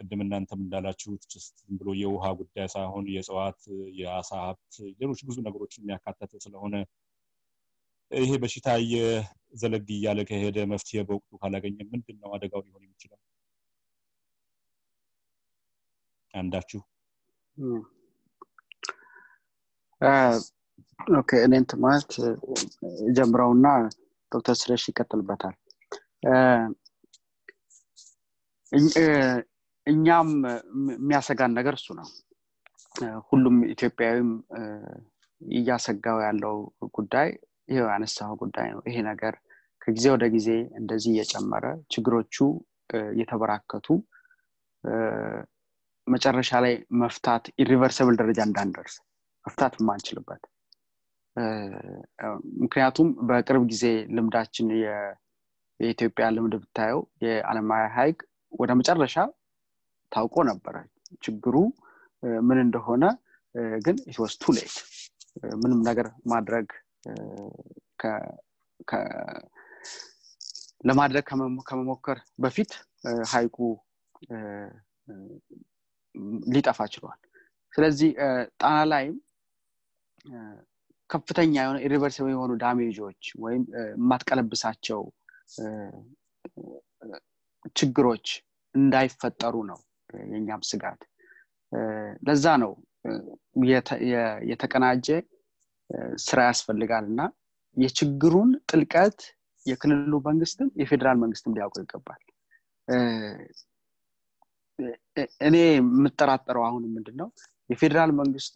ቅድም 0.01 0.21
እናንተም 0.25 0.61
እንዳላችሁት 0.65 1.25
ዝም 1.59 1.75
ብሎ 1.81 1.89
የውሃ 1.99 2.25
ጉዳይ 2.39 2.67
ሳይሆን 2.73 3.05
የእጽዋት 3.13 3.61
የአሳ 3.99 4.31
ሀብት 4.45 4.73
ሌሎች 5.01 5.21
ብዙ 5.29 5.37
ነገሮችን 5.47 5.83
የሚያካትት 5.83 6.33
ስለሆነ 6.45 6.75
ይሄ 8.15 8.31
በሽታ 8.43 8.69
እየዘለግ 8.83 9.87
እያለ 9.95 10.21
ከሄደ 10.29 10.57
መፍትሄ 10.73 11.01
በወቅቱ 11.09 11.31
ካላገኘ 11.43 11.77
ምንድን 11.93 12.17
ነው 12.23 12.31
አደጋው 12.37 12.63
ሊሆን 12.67 12.83
የሚችለው? 12.85 13.19
አንዳችሁ? 16.35 16.81
okay 21.17 21.31
እኔን 21.47 21.65
ማለት 21.85 22.13
ጀምረውና 23.17 23.67
ዶክተር 24.33 24.55
ስለሺ 24.61 24.85
ይቀጥልበታል። 24.91 25.55
እኛም 29.87 30.29
የሚያሰጋን 30.93 31.53
ነገር 31.59 31.75
እሱ 31.79 31.89
ነው። 31.99 32.09
ሁሉም 33.29 33.57
ኢትዮጵያዊም 33.73 34.31
እያሰጋው 35.41 36.19
ያለው 36.27 36.57
ጉዳይ 36.95 37.29
ይሄው 37.69 37.87
ያነሳው 37.93 38.33
ጉዳይ 38.43 38.69
ነው። 38.73 38.81
ይሄ 38.89 38.97
ነገር 39.11 39.35
ከጊዜ 39.83 40.07
ወደ 40.15 40.25
ጊዜ 40.35 40.49
እንደዚህ 40.79 41.11
እየጨመረ 41.15 41.65
ችግሮቹ 41.93 42.37
እየተበራከቱ 43.13 43.87
መጨረሻ 46.07 46.51
ላይ 46.65 46.75
መፍታት 47.03 47.45
ኢሪቨርሰብል 47.63 48.15
ደረጃ 48.21 48.41
እንዳንደርስ 48.49 48.95
መፍታት 49.45 49.75
የማንችልበት 49.79 50.43
ምክንያቱም 52.63 53.09
በቅርብ 53.29 53.63
ጊዜ 53.73 53.85
ልምዳችን 54.17 54.69
የኢትዮጵያ 55.81 56.27
ልምድ 56.37 56.55
ብታየው 56.63 57.01
የአለማያ 57.25 57.87
ሀይቅ 57.97 58.19
ወደ 58.53 58.73
መጨረሻ 58.81 59.17
ታውቆ 60.13 60.37
ነበረ። 60.51 60.77
ችግሩ 61.25 61.57
ምን 62.43 62.59
እንደሆነ 62.65 63.05
ግን 63.85 63.97
it 64.11 64.20
was 64.20 64.35
too 64.43 64.53
late 64.57 64.77
ምንም 65.61 65.81
ነገር 65.89 66.07
ማድረግ 66.33 66.67
ለማድረግ 70.85 71.25
ከመሞከር 71.69 72.19
በፊት 72.39 72.73
ሀይቁ 73.33 73.57
ሊጠፋ 76.55 76.81
ችሏል። 76.93 77.21
ስለዚህ 77.73 78.11
ጣና 78.61 78.77
ላይም 78.91 79.15
ከፍተኛ 81.11 81.55
የሆነ 81.59 81.79
ኢሪቨርሲብል 81.87 82.31
የሆኑ 82.33 82.53
ዳሜጆች 82.63 83.23
ወይም 83.45 83.63
የማትቀለብሳቸው 83.79 85.01
ችግሮች 87.77 88.27
እንዳይፈጠሩ 88.75 89.55
ነው 89.71 89.79
የኛም 90.31 90.63
ስጋት። 90.71 91.01
ለዛ 92.27 92.47
ነው 92.63 92.73
የተቀናጀ 94.51 95.09
ስራ 96.25 96.39
ያስፈልጋል 96.49 97.05
እና 97.11 97.23
የችግሩን 97.77 98.51
ጥልቀት 98.71 99.19
የክልሉ 99.67 100.15
መንግስትም 100.27 100.69
የፌዴራል 100.81 101.19
መንግስትም 101.23 101.55
ሊያውቁ 101.57 101.77
ይገባል። 101.83 102.23
እኔ 105.47 105.57
የምጠራጠረው 105.71 106.65
አሁን 106.69 106.85
ምንድን 106.95 107.17
ነው 107.21 107.29
የፌዴራል 107.71 108.11
መንግስቱ 108.19 108.55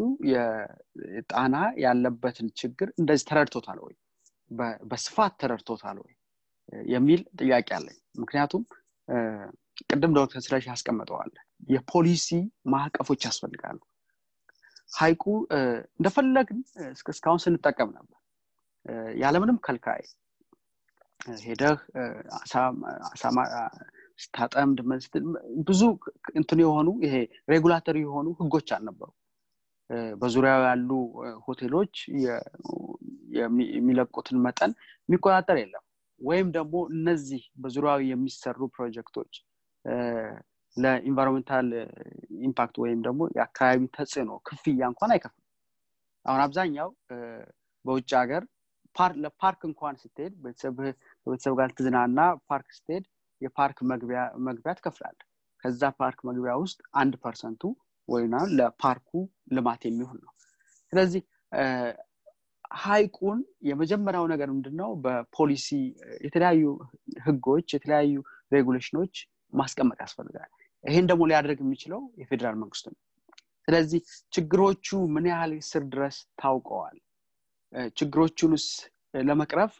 ጣና 1.30 1.54
ያለበትን 1.82 2.48
ችግር 2.60 2.88
እንደዚህ 2.98 3.26
ተረድቶታል 3.30 3.78
ወይ? 3.84 3.94
በስፋት 4.90 5.32
ተረድቶታል 5.40 5.98
ወይ? 6.02 6.12
የሚል 6.88 7.20
ጥያቄ 7.40 7.68
አለኝ። 7.76 7.98
ምክንያቱም 8.22 8.62
ቅድም 9.88 10.12
ዶክተር 10.18 10.40
ስለሽ 10.46 10.64
ያስቀምጠዋል 10.70 11.30
የፖሊሲ 11.68 12.28
ማዕቀፎች 12.72 13.20
ያስፈልጋሉ 13.28 13.78
ሀይቁ 14.92 15.24
እንደፈለግን 15.96 16.58
እስካሁን 17.10 17.42
ስንጠቀም 17.44 17.90
ነበር። 17.96 18.14
ያለምንም 19.20 19.58
ከልካይ 19.64 20.02
ሄደህ 21.44 21.78
ስታጠምድ 24.18 24.78
ብዙ 25.68 25.82
እንትን 26.34 26.60
የሆኑ 26.64 26.88
ይሄ 27.04 27.14
regulatory 27.52 27.98
የሆኑ 28.04 28.28
ህጎች 28.40 28.68
አልነበሩ 28.76 29.08
በዙሪያው 30.20 30.62
ያሉ 30.66 30.90
ሆቴሎች 31.44 31.94
የሚለቁትን 33.76 34.38
መጠን 34.46 34.72
የሚቆጣጠር 35.08 35.58
የለም። 35.62 35.84
ወይም 36.20 36.48
ደግሞ 36.56 36.76
እነዚህ 36.92 37.42
በዙሪያው 37.56 38.00
የሚሰሩ 38.08 38.60
ፕሮጀክቶች 38.76 39.32
ለ 40.78 40.90
environmental 40.90 41.68
impact 42.48 42.76
ወይም 42.82 43.00
ደግሞ 43.06 43.20
የአካባቢ 43.36 43.80
ተጽዕኖ 43.96 44.30
ክፍያ 44.48 44.80
እንኳን 44.92 45.12
አይከፍልም። 45.14 45.44
አሁን 46.26 46.40
አብዛኛው 46.44 46.88
በውጭ 47.84 48.10
ሀገር 48.20 48.44
ለፓርክ 49.22 49.60
እንኳን 49.68 49.96
ስትሄድ 50.02 50.32
ቤተሰብ 51.26 51.54
ጋር 51.58 51.68
ትዝናና 51.76 52.20
ፓርክ 52.48 52.68
ስትሄድ 52.78 53.04
የፓርክ 53.40 53.78
መግቢያ 53.90 54.20
ትከፍላለ 54.72 55.18
ከዛ 55.64 55.82
ፓርክ 56.00 56.18
መግቢያ 56.28 56.52
ውስጥ 56.62 56.80
አንድ 57.00 57.14
percent 57.22 57.53
ቱ 57.53 57.62
ወይም 58.08 58.34
ለፓርኩ 58.58 59.10
ልማት 59.52 59.82
የሚሆን 59.88 60.18
ነው። 60.24 60.32
ስለዚህ 60.92 61.22
ሀይቁን 62.80 63.38
የመጀመሪያው 63.68 64.24
ነገር 64.32 64.48
ምንድነው? 64.54 64.90
በፖሊሲ 65.04 65.68
የተለያዩ 66.26 66.62
ህጎች 67.26 67.66
የተለያዩ 67.76 68.14
regulation 68.52 68.96
ኖች 68.96 69.14
ማስቀመጥ 69.52 69.98
ያስፈልጋል 70.04 70.50
ይሄን 70.88 71.06
ደግሞ 71.10 71.22
ሊያደርግ 71.30 71.58
የሚችለው 71.62 72.00
የፌዴራል 72.20 72.56
መንግስቱ 72.62 72.86
ነው። 72.92 73.00
ስለዚህ 73.68 74.00
ችግሮቹ 74.32 74.86
ምን 75.14 75.24
ያህል 75.30 75.52
ስር 75.68 75.82
ድረስ 75.92 76.16
ታውቀዋል? 76.40 76.96
ችግሮቹንስ 77.96 78.66
ለመቅረፍ 79.20 79.72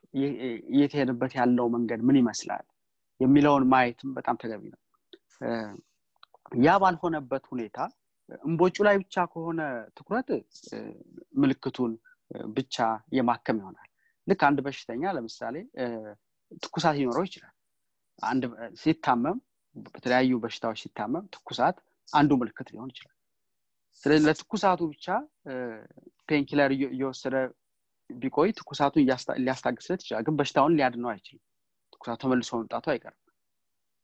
እየተሄድበት 0.73 1.33
ያለው 1.39 1.67
መንገድ 1.77 2.01
ምን 2.09 2.19
ይመስላል? 2.21 2.65
የሚለውን 3.21 3.65
ማየትም 3.73 4.11
በጣም 4.19 4.37
ተገቢ 4.43 4.63
ነው። 4.75 4.81
ያ 6.63 6.75
ባልሆነበት 6.83 7.45
ሁኔታ 7.53 7.79
እንቦጩ 8.45 8.77
ላይ 8.87 8.97
ብቻ 9.03 9.25
ከሆነ 9.33 9.61
ትኩረት 9.97 10.29
ምልክቱን 11.41 11.93
ብቻ 12.55 12.77
የማከም 13.17 13.61
ይሆናል። 13.63 13.89
ልክ 14.27 14.41
አንድ 14.49 14.59
በሽተኛ 14.67 15.13
ለምሳሌ 15.17 15.57
ትኩሳት 16.65 16.97
ሊኖረው 16.99 17.25
ይችላል። 17.29 17.55
ሲታመም 18.81 19.39
በተለያዩ 19.87 20.33
በሽታዎች 20.43 20.79
ሲታመም 20.83 21.25
ትኩሳት 21.35 21.77
አንዱ 22.09 22.31
ምልክት 22.41 22.69
ሊሆን 22.73 22.91
ይችላል። 22.93 23.15
ስለዚህ 24.03 24.27
ለትኩሳቱ 24.29 24.81
ብቻ 24.93 25.07
painkiller 26.29 26.71
እየወሰደ 26.89 27.37
ቢቆይ 28.11 28.51
ትኩሳቱን 28.59 29.03
ሊያስታግስለት 29.41 30.01
ይችላል። 30.05 30.23
ግን 30.27 30.37
በሽታውን 30.39 30.77
ሊያድነው 30.79 31.11
አይችልም። 31.13 31.43
ትኩሳቱ 31.93 32.19
ተመልሶ 32.23 32.51
መምጣቱ 32.61 32.87
አይቀርም። 32.93 33.21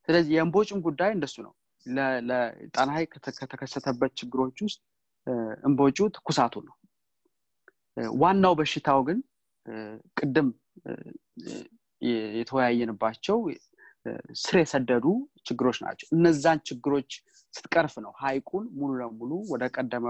ስለዚህ 0.08 0.32
የእንቦጭም 0.36 0.80
ጉዳይ 0.86 1.10
እንደሱ 1.16 1.36
ነው። 1.46 1.52
ሀይቅ 2.92 3.12
ከተከሰተበት 3.36 4.12
ችግሮች 4.20 4.58
ውስጥ 4.66 4.80
እንቦጩ 5.64 5.98
ትኩሳቱ 6.16 6.54
ነው። 6.66 6.74
ዋናው 8.20 8.54
በሽታው 8.58 9.00
ግን 9.08 9.18
ቅድም 10.18 10.48
የተወያየንባቸው 12.36 13.36
ስር 14.40 14.56
የሰደዱ 14.60 15.06
ችግሮች 15.46 15.78
ናቸው። 15.84 16.06
እነዛን 16.16 16.58
ችግሮች 16.68 17.10
ስትቀርፍ 17.54 17.94
ነው 18.04 18.12
ሀይቁን 18.22 18.64
ሙሉ 18.78 18.90
ለሙሉ 19.00 19.32
ወደ 19.52 19.64
ቀደመ 19.74 20.06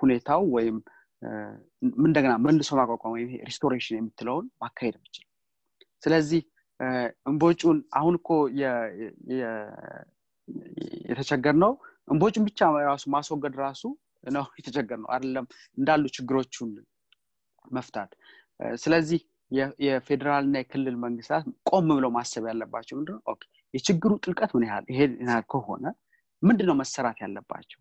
ሁኔታው 0.00 0.42
ወይም 0.56 0.76
እንደገና 2.04 2.32
መልሶ 2.44 2.70
ማቋቋም 2.78 3.14
ወይም 3.16 3.30
restoration 3.48 3.98
የምትለውን 3.98 4.46
ማካሄድ 4.62 4.94
የምችል 4.98 5.26
ስለዚህ 6.02 6.42
እንቦጩን 7.26 7.78
አሁን 7.98 8.14
እኮ 8.20 8.30
የተቸገርነው 11.08 11.72
እንቦጩን 12.08 12.46
ብቻ 12.48 12.60
ራሱ 12.88 13.04
ማስወገድ 13.14 13.56
ራሱ 13.64 13.82
ነው 14.30 14.44
የተቸገርነው 14.58 15.10
አይደለም 15.14 15.46
እንዳሉ 15.78 16.04
ችግሮቹን 16.16 16.70
መፍታት። 17.72 18.10
ስለዚህ 18.76 19.20
የፌዴራልና 19.84 20.56
የክልል 20.60 20.96
መንግስታት 21.04 21.44
ቆም 21.70 21.88
ብለው 21.90 22.10
ማሰብ 22.16 22.44
ያለባቸው 22.50 22.94
ምንድነው 22.98 23.36
የችግሩ 23.74 24.12
ጥልቀት 24.24 24.50
ምን 24.56 24.64
ያህል? 24.68 24.84
ይሄ 24.92 25.00
ያህል 25.22 25.44
ከሆነ 25.52 25.84
ምንድነው 26.42 26.76
መሰራት 26.80 27.18
ያለባቸው? 27.24 27.80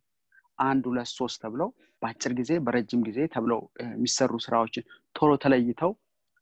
አንድ 0.60 0.84
ሁለት 0.90 1.10
ሶስት 1.18 1.38
ተብለው 1.44 1.70
በአጭር 2.02 2.32
ጊዜ 2.40 2.52
በረጅም 2.66 3.02
ጊዜ 3.08 3.20
ተብለው 3.34 3.60
የሚሰሩ 3.86 4.32
ስራዎችን 4.46 4.84
ቶሎ 5.16 5.32
ተለይተው 5.44 5.92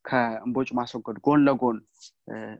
ከእንቦጭ 0.06 0.70
ማስወገድ 0.80 1.18
ጎን 1.26 1.42
ለጎን 1.48 1.78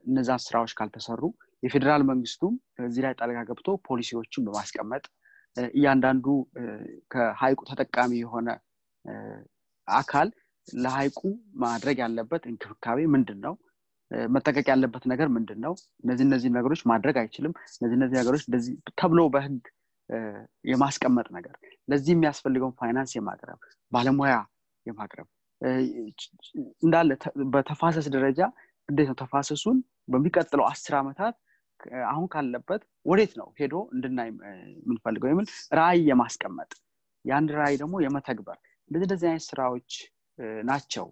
እነዛን 0.08 0.42
ስራዎች 0.46 0.72
ካልተሰሩ 0.80 1.22
የፌዴራል 1.64 2.04
መንግስቱም 2.10 2.54
እዚህ 2.88 3.02
ላይ 3.06 3.14
ጣልቃ 3.20 3.40
ገብቶ 3.50 3.68
ፖሊሲዎችን 3.88 4.46
በማስቀመጥ 4.48 5.04
እያንዳንዱ 5.74 6.26
ከሀይቁ 7.14 7.62
ተጠቃሚ 7.70 8.12
የሆነ 8.22 8.50
አካል 9.88 10.30
ለሀይቁ 10.78 11.20
ማድረግ 11.64 11.98
ያለበት 12.04 12.44
እንክብካቤ 12.50 13.00
ምንድን 13.14 13.40
ነው 13.46 13.54
መጠቀቅ 14.30 14.66
ያለበት 14.72 15.04
ነገር 15.12 15.28
ምንድን 15.36 15.60
ነው 15.66 15.74
እነዚህ 16.04 16.26
እነዚህ 16.28 16.50
ነገሮች 16.58 16.82
ማድረግ 16.92 17.16
አይችልም። 17.22 17.54
እነዚህ 17.78 17.96
እነዚህ 18.00 18.16
ነገሮች 18.22 18.44
ተብሎ 19.00 19.22
በህግ 19.34 19.64
የማስቀመጥ 20.72 21.28
ነገር 21.38 21.56
ለዚህ 21.88 22.12
የሚያስፈልገውን 22.16 22.76
ፋይናንስ 22.80 23.12
የማቅረብ 23.18 23.60
ባለሙያ 23.92 24.36
የማቅረብ 24.86 25.28
እንዳለ 26.84 27.12
በተፋሰስ 27.54 28.08
ደረጃ 28.16 28.40
እንዴት 28.90 29.08
ነው 29.12 29.18
ተፋሰሱን 29.22 29.78
በሚቀጥለው 30.12 30.66
አስር 30.70 30.94
ዓመታት 31.00 31.36
አሁን 32.10 32.28
ካለበት 32.34 32.82
ወዴት 33.06 33.34
ነው 33.40 33.48
ሄዶ 33.60 33.76
እንድናይ 33.94 34.30
የምንፈልገው? 34.30 35.30
የሚል 35.32 35.48
ራእይ 35.74 36.00
የማስቀመጥ 36.10 36.72
የአንድ 37.26 37.50
ራእይ 37.60 37.76
ደግሞ 37.82 37.96
የመተግበር 38.06 38.58
እንደዚህ 38.92 39.06
እንደዚህ 39.08 39.28
አይነት 39.30 39.46
ስራዎች 39.50 39.92
ናቸው። 40.70 41.08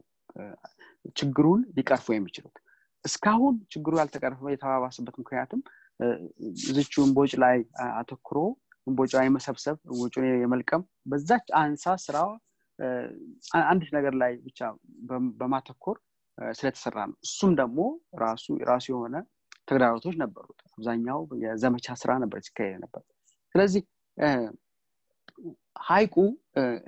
ችግሩን 1.15 1.61
ሊቀርፉ 1.77 2.07
የሚችሉት። 2.13 2.55
እስካሁን 3.05 3.55
ችግሩ 3.73 3.93
ያልተቀረፈ 4.01 4.41
የተባባስበት 4.53 5.15
ምክንያትም 5.21 5.59
ዝቹ 6.67 6.93
እንቦጭ 7.05 7.31
ላይ 7.43 7.57
አተኩሮ 7.93 8.39
እንቦጭ 8.87 9.11
የመሰብሰብ 9.19 9.77
እንቦጩን 9.85 10.25
የመልቀም 10.43 10.81
በዛች 11.11 11.47
አንሳ 11.61 11.93
ስራ 12.05 12.17
አንዲት 13.65 13.91
ነገር 13.97 14.13
ላይ 14.21 14.33
ብቻ 14.47 14.59
በማተኮር 15.39 15.97
ስለተሰራ 16.53 16.97
ነው። 17.09 17.17
እሱም 17.27 17.51
ደግሞ 17.61 17.79
ራሱ 18.23 18.55
ራሱ 18.69 18.85
የሆነ 18.93 19.15
ተግዳሮቶች 19.67 20.15
ነበሩት። 20.23 20.59
አብዛኛው 20.69 21.21
የዘመቻ 21.43 21.95
ስራ 22.01 22.11
ነበር 22.23 22.39
ሲካሄድ 22.47 22.75
ነበር። 22.83 23.03
ስለዚህ 23.55 23.83
ሀይቁ 25.85 26.15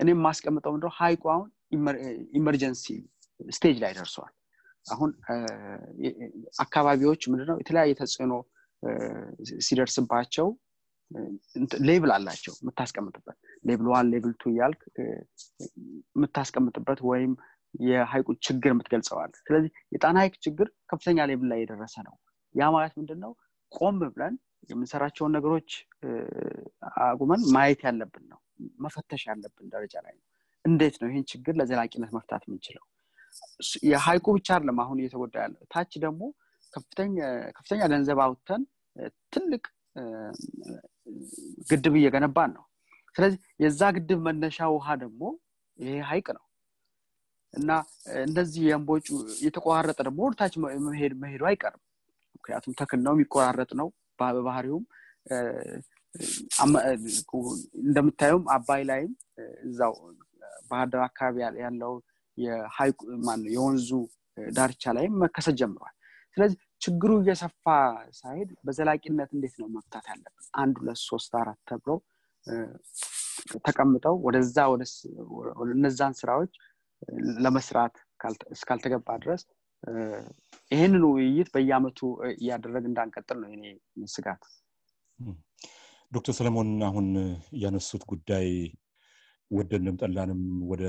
እኔ 0.01 0.09
የማስቀምጠው 0.13 0.71
ምንድነው? 0.75 0.93
ሀይቁ 0.99 1.23
አሁን 1.33 1.47
emergency 2.33 2.85
stage 3.39 3.77
ላይ 3.83 3.91
ደርሰዋል። 3.97 4.33
አሁን 4.85 5.11
አካባቢዎች 6.63 7.21
ምንድነው 7.31 7.57
የተለያየ 7.61 7.93
ተጽዕኖ 7.99 8.33
ሲደርስባቸው 9.65 10.47
level 11.87 12.11
አላቸው 12.15 12.53
የምታስቀምጥበት። 12.59 13.37
level 13.63 13.87
one 13.91 14.07
level 14.13 14.33
two 14.39 14.49
እያልክ 14.53 14.81
የምታስቀምጥበት 16.15 16.99
ወይም 17.09 17.31
የሀይቁ 17.83 18.29
ችግር 18.45 18.69
የምትገልጸዋል 18.73 19.31
ስለዚህ 19.39 19.71
የጣና 19.93 20.17
ሀይቅ 20.23 20.35
ችግር 20.45 20.67
ከፍተኛ 20.91 21.25
ሌብል 21.31 21.47
ላይ 21.51 21.59
የደረሰ 21.63 21.95
ነው። 22.07 22.15
ያ 22.55 22.69
ማለት 22.75 22.93
ምንድን 22.99 23.19
ነው 23.25 23.31
ቆም 23.71 23.97
ብለን 24.07 24.35
የምንሰራቸውን 24.69 25.35
ነገሮች 25.37 25.69
አቁመን 27.03 27.41
ማየት 27.55 27.81
ያለብን 27.87 28.25
ነው። 28.31 28.39
መፈተሽ 28.83 29.23
ያለብን 29.29 29.67
ደረጃ 29.73 29.95
ላይ 30.05 30.13
ነው 30.17 30.25
እንዴት 30.67 30.95
ነው 31.01 31.07
ይህን 31.09 31.25
ችግር 31.31 31.53
ለዘላቂነት 31.59 32.11
መፍታት 32.15 32.43
የምንችለው? 32.47 32.83
የሀይቁ 33.89 34.25
ብቻ 34.37 34.47
አይደለም 34.55 34.79
አሁን 34.83 34.97
እየተጎዳ 35.01 35.35
ያለው። 35.43 35.61
ታች 35.73 35.91
ደግሞ 36.05 36.21
ከፍተኛ 37.53 37.81
ገንዘብ 37.93 38.19
አውጥተን 38.25 38.63
ትልቅ 39.33 39.63
ግድብ 41.69 41.93
እየገነባን 41.99 42.51
ነው። 42.57 42.63
ስለዚህ 43.15 43.39
የዛ 43.63 43.81
ግድብ 43.95 44.19
መነሻ 44.27 44.67
ውሃ 44.73 44.95
ደግሞ 45.03 45.21
ይሄ 45.79 45.95
ሀይቅ 46.09 46.27
ነው። 46.37 46.43
እና 47.53 47.71
እንደዚህ 48.23 48.61
የእንቦጩ 48.67 49.07
የተቆራረጠ 49.45 49.99
ደግሞ 50.07 50.19
ወደታች 50.27 50.53
መሄዱ 51.21 51.43
አይቀርም። 51.49 51.83
ምክንያቱም 52.37 52.75
ተክል 52.79 52.99
ነው 53.05 53.13
የሚቆራረጥ 53.15 53.71
ነው። 53.81 53.87
በባህሪውም 54.19 54.83
እንደምታየውም 57.83 58.45
አባይ 58.55 58.81
ላይም 58.89 59.11
እዛው 59.65 59.93
ባህር 60.71 60.87
ዳር 60.93 61.03
አካባቢ 61.07 61.35
ያለው 61.61 61.93
የሀይቁ 62.37 62.99
የወንዙ 63.53 63.89
ዳርቻ 64.51 64.93
ላይም 64.97 65.13
መከሰት 65.23 65.55
ጀምሯል። 65.61 65.93
ስለዚህ 66.37 66.57
ችግሩ 66.81 67.11
እየሰፋ 67.21 67.65
ሳይሄድ 68.17 68.49
በዘላቂነት 68.65 69.29
እንዴት 69.35 69.55
ነው 69.61 69.67
መፍታት 69.75 70.05
ያለብን? 70.11 70.33
አንድ 70.61 70.75
ሁለት 70.81 70.99
ሶስት 71.07 71.31
አራት 71.39 71.59
ተብለው 71.69 71.97
ተቀምጠው 73.65 74.15
ወደዛ 74.27 74.57
እነዛን 75.67 76.13
ስራዎች 76.19 76.53
ለመስራት 77.43 77.95
እስካልተገባ 78.55 79.17
ድረስ 79.23 79.41
ይህንን 80.71 81.03
ውይይት 81.09 81.49
በየአመቱ 81.53 81.99
እያደረግን 82.33 82.83
እንዳንቀጥል 82.89 83.37
ነው 83.43 83.49
የእኔ 83.55 83.65
ስጋት። 84.13 84.41
ዶክተር 86.11 86.33
ሰለሞን 86.37 86.69
አሁን 86.87 87.07
ያነሱት 87.63 88.03
ጉዳይ 88.11 88.47
ወደንም 89.51 89.95
ጠላንም 90.01 90.41
ወደ 90.71 90.83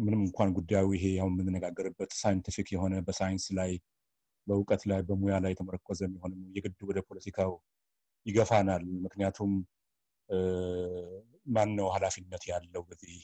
ምንም 0.00 0.20
እንኳን 0.26 0.50
ጉዳዩ 0.58 0.86
ይሄ 0.96 1.04
አሁን 1.20 1.32
የምንነጋገርበት 1.34 2.10
scientific 2.20 2.68
የሆነ 2.74 2.94
በሳይንስ 3.06 3.46
ላይ 3.58 3.72
በእውቀት 4.46 4.82
ላይ 4.90 5.00
በሙያ 5.08 5.34
ላይ 5.44 5.52
የተመረኮዘ 5.54 6.00
የሚሆንም 6.06 6.40
የግድ 6.56 6.80
ወደ 6.88 6.98
ፖለቲካው 7.08 7.52
ይገፋናል። 8.26 8.84
ምክንያቱም 9.04 9.52
ማን 11.46 11.70
ነው 11.78 11.86
ኃላፊነት 11.94 12.42
ያለው 12.50 12.82
በዚህ 12.88 13.14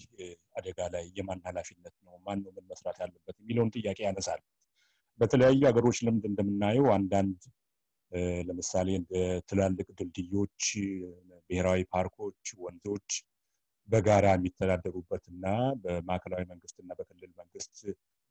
አደጋ 0.57 0.79
ላይ? 0.95 1.05
የማን 1.19 1.41
ኃላፊነት 1.47 1.95
ነው? 2.05 2.15
ማን 2.27 2.39
ነው 2.45 2.51
ምን 2.57 2.65
መስራት 2.71 2.97
ያለበት? 3.03 3.37
የሚለውን 3.43 3.71
ጥያቄ 3.77 3.99
ያነሳል። 4.07 4.41
በተለያዩ 5.21 5.61
ሀገሮች 5.71 5.99
ልምድ 6.07 6.25
እንደምናየው 6.31 6.87
አንዳንድ 6.97 7.39
ለምሳሌ 8.49 8.89
እንደ 9.01 9.15
ትላልቅ 9.49 9.87
ድልድዮች 9.99 10.61
ብሔራዊ 11.49 11.81
ፓርኮች 11.93 12.45
ወንዞች 12.59 13.09
በጋራ 13.89 14.27
የሚተዳደሩበት 14.35 15.25
እና 15.33 15.45
በማዕከላዊ 15.83 16.43
መንግስት 16.51 16.77
እና 16.83 16.91
በክልል 16.99 17.31
መንግስት 17.41 17.77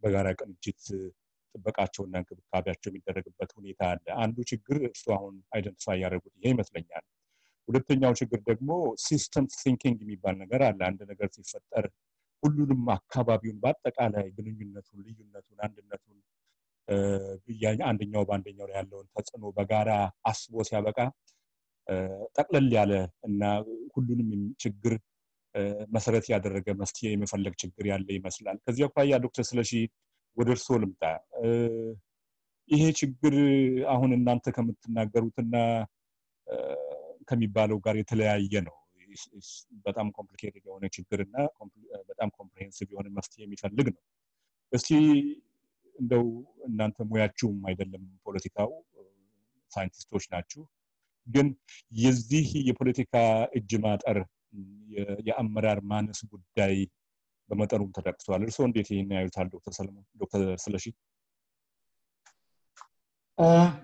በጋራ 0.04 0.28
ቅንጅት 0.40 0.82
ጥበቃቸውና 1.56 2.16
እንክብካቤያቸው 2.22 2.90
የሚደረግበት 2.92 3.52
ሁኔታ 3.58 3.82
አለ። 3.92 4.06
አንዱ 4.24 4.38
ችግር 4.52 4.78
እሱ 4.90 5.06
አሁን 5.18 5.36
identify 5.56 6.00
ያደረጉት 6.04 6.34
ይሄ 6.38 6.52
ይመስለኛል። 6.54 7.06
ሁለተኛው 7.68 8.14
ችግር 8.20 8.40
ደግሞ 8.50 8.70
system 9.06 9.46
thinking 9.56 9.98
የሚባል 10.04 10.36
ነገር 10.44 10.62
አለ። 10.68 10.80
አንድ 10.90 11.02
ነገር 11.12 11.30
ሲፈጠር 11.38 11.86
ሁሉንም 12.44 12.84
አካባቢውን 12.96 13.58
በአጠቃላይ 13.64 14.28
ግንኙነቱን 14.38 15.00
ልዩነቱን 15.08 15.60
አንድነቱን 15.66 16.18
አንደኛው 17.88 18.24
በአንደኛው 18.28 18.68
ላይ 18.70 18.76
ያለውን 18.80 19.08
ተጽዕኖ 19.16 19.46
በጋራ 19.58 19.90
አስቦ 20.30 20.64
ሲያበቃ 20.68 21.00
ጠቅለል 22.38 22.70
ያለ 22.78 22.94
እና 23.28 23.42
ሁሉንም 23.96 24.30
ችግር 24.64 24.94
መሰረት 25.96 26.26
ያደረገ 26.34 26.68
መፍትሄ 26.80 27.08
የመፈለግ 27.12 27.54
ችግር 27.62 27.86
ያለ 27.92 28.08
ይመስላል። 28.18 28.58
ከዚህ 28.66 28.84
አኳያ 28.88 29.18
ዶክተር 29.26 29.46
ስለሺ 29.50 29.72
ወደ 30.38 30.50
እርስዎ 30.56 30.76
ልምጣ። 30.84 31.04
ይሄ 32.70 32.84
ችግር 33.00 33.36
አሁን 33.90 34.12
እናንተ 34.18 34.52
ከምትናገሩትና 34.56 35.56
ከሚባለው 37.30 37.78
ጋር 37.86 37.96
የተለያየ 38.00 38.54
ነው። 38.68 38.76
በጣም 39.86 40.08
complicated 40.18 40.64
የሆነ 40.68 40.86
ችግር 40.96 41.20
እና 41.24 41.36
በጣም 42.10 42.30
comprehensive 42.38 42.88
የሆነ 42.94 43.08
መፍትሄ 43.16 43.40
የሚፈልግ 43.44 43.88
ነው። 43.94 44.02
እስቲ 44.72 44.90
እንደው 45.96 46.26
እናንተ 46.68 47.06
ሙያችሁም 47.10 47.60
አይደለም 47.70 48.04
ፖለቲካው 48.26 48.70
ሳይንቲስቶች 49.72 50.26
ናችሁ። 50.34 50.62
ግን 51.28 51.48
የዚህ 52.00 52.48
የፖለቲካ 52.68 53.16
እጅ 53.58 53.72
ማጠር 53.86 54.18
የአመራር 55.28 55.80
ማነስ 55.90 56.20
ጉዳይ 56.32 56.76
በመጠኑም 57.50 57.92
ተጠቅሷል 57.98 58.42
እርስዎ 58.46 58.64
እንዴት 58.68 58.88
ይህን 58.92 59.12
ያዩታል? 59.18 59.48
ዶክተር 60.22 60.42
ስለሺ። 60.60 60.86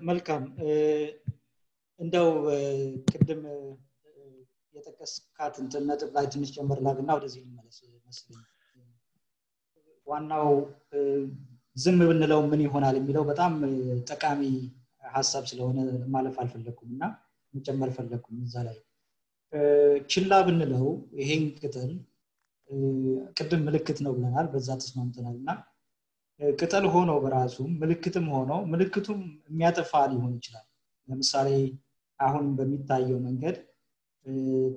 መልካም። 0.07 0.43
እንደው 1.99 2.29
ቅድም 3.11 3.41
የጠቀስካት 4.75 5.55
እንትን 5.63 5.83
ነጥብ 5.89 6.09
ላይ 6.15 6.25
ትንሽ 6.33 6.49
ጨምር 6.55 6.79
ላግና 6.85 7.09
ወደዚህ 7.17 7.41
ልመለስ 7.43 7.77
መስለኝ 8.07 8.39
ዋናው 10.07 10.47
ዝም 11.75 11.99
ብንለው 12.09 12.41
ምን 12.49 12.61
ይሆናል 12.65 12.95
የሚለው 12.99 13.23
በጣም 13.29 13.53
ጠቃሚ 14.09 14.41
ሀሳብ 15.13 15.43
ስለሆነ 15.51 15.77
ማለፍ 16.13 16.35
አልፈለግኩም 16.41 16.89
እና 16.95 17.03
መጨመር 17.53 17.89
ፈለግኩም 17.95 18.37
እዛ 18.45 18.55
ላይ 18.67 18.77
ችላ 20.09 20.33
ብንለው 20.45 20.85
ይሄን 21.19 21.43
ቅጠል 21.59 21.91
ቅድም 23.37 23.61
ምልክት 23.67 23.97
ነው 24.05 24.11
ብለናል 24.15 24.47
በዛ 24.53 24.69
ተስማምተናል። 24.81 25.35
እና 25.39 25.49
ቅጠል 26.39 26.85
ሆኖ 26.93 27.11
በራሱ 27.23 27.57
ምልክትም 27.81 28.25
ሆኖ 28.35 28.51
ምልክቱም 28.71 29.19
የሚያጠፋ 29.49 29.91
ሊሆን 30.11 30.33
ይችላል። 30.37 30.65
ለምሳሌ 31.07 31.49
አሁን 32.19 32.45
በሚታየው 32.57 33.19
መንገድ 33.27 33.55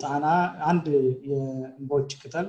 ጣና 0.01 0.27
አንድ 0.69 0.87
የእንቦጭ 1.29 2.11
ቅጠል 2.23 2.47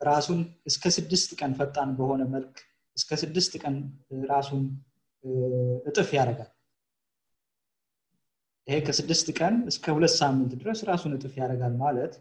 ራሱን 0.00 0.40
እስከ 0.66 0.90
ስድስት 0.96 1.30
ቀን 1.40 1.52
ፈጣን 1.58 1.90
በሆነ 1.98 2.22
መልክ 2.34 2.56
እስከ 2.96 3.16
ስድስት 3.22 3.52
ቀን 3.62 3.76
ራሱን 4.28 4.62
እጥፍ 5.86 6.10
ያደርጋል 6.18 6.50
ይሄ 8.68 8.76
ከስድስት 8.86 9.26
ቀን 9.38 9.54
እስከ 9.70 9.94
ሁለት 9.96 10.12
ሳምንት 10.20 10.52
ድረስ 10.60 10.78
ራሱን 10.90 11.12
እጥፍ 11.16 11.34
ያደርጋል 11.40 11.74
ማለት 11.82 12.12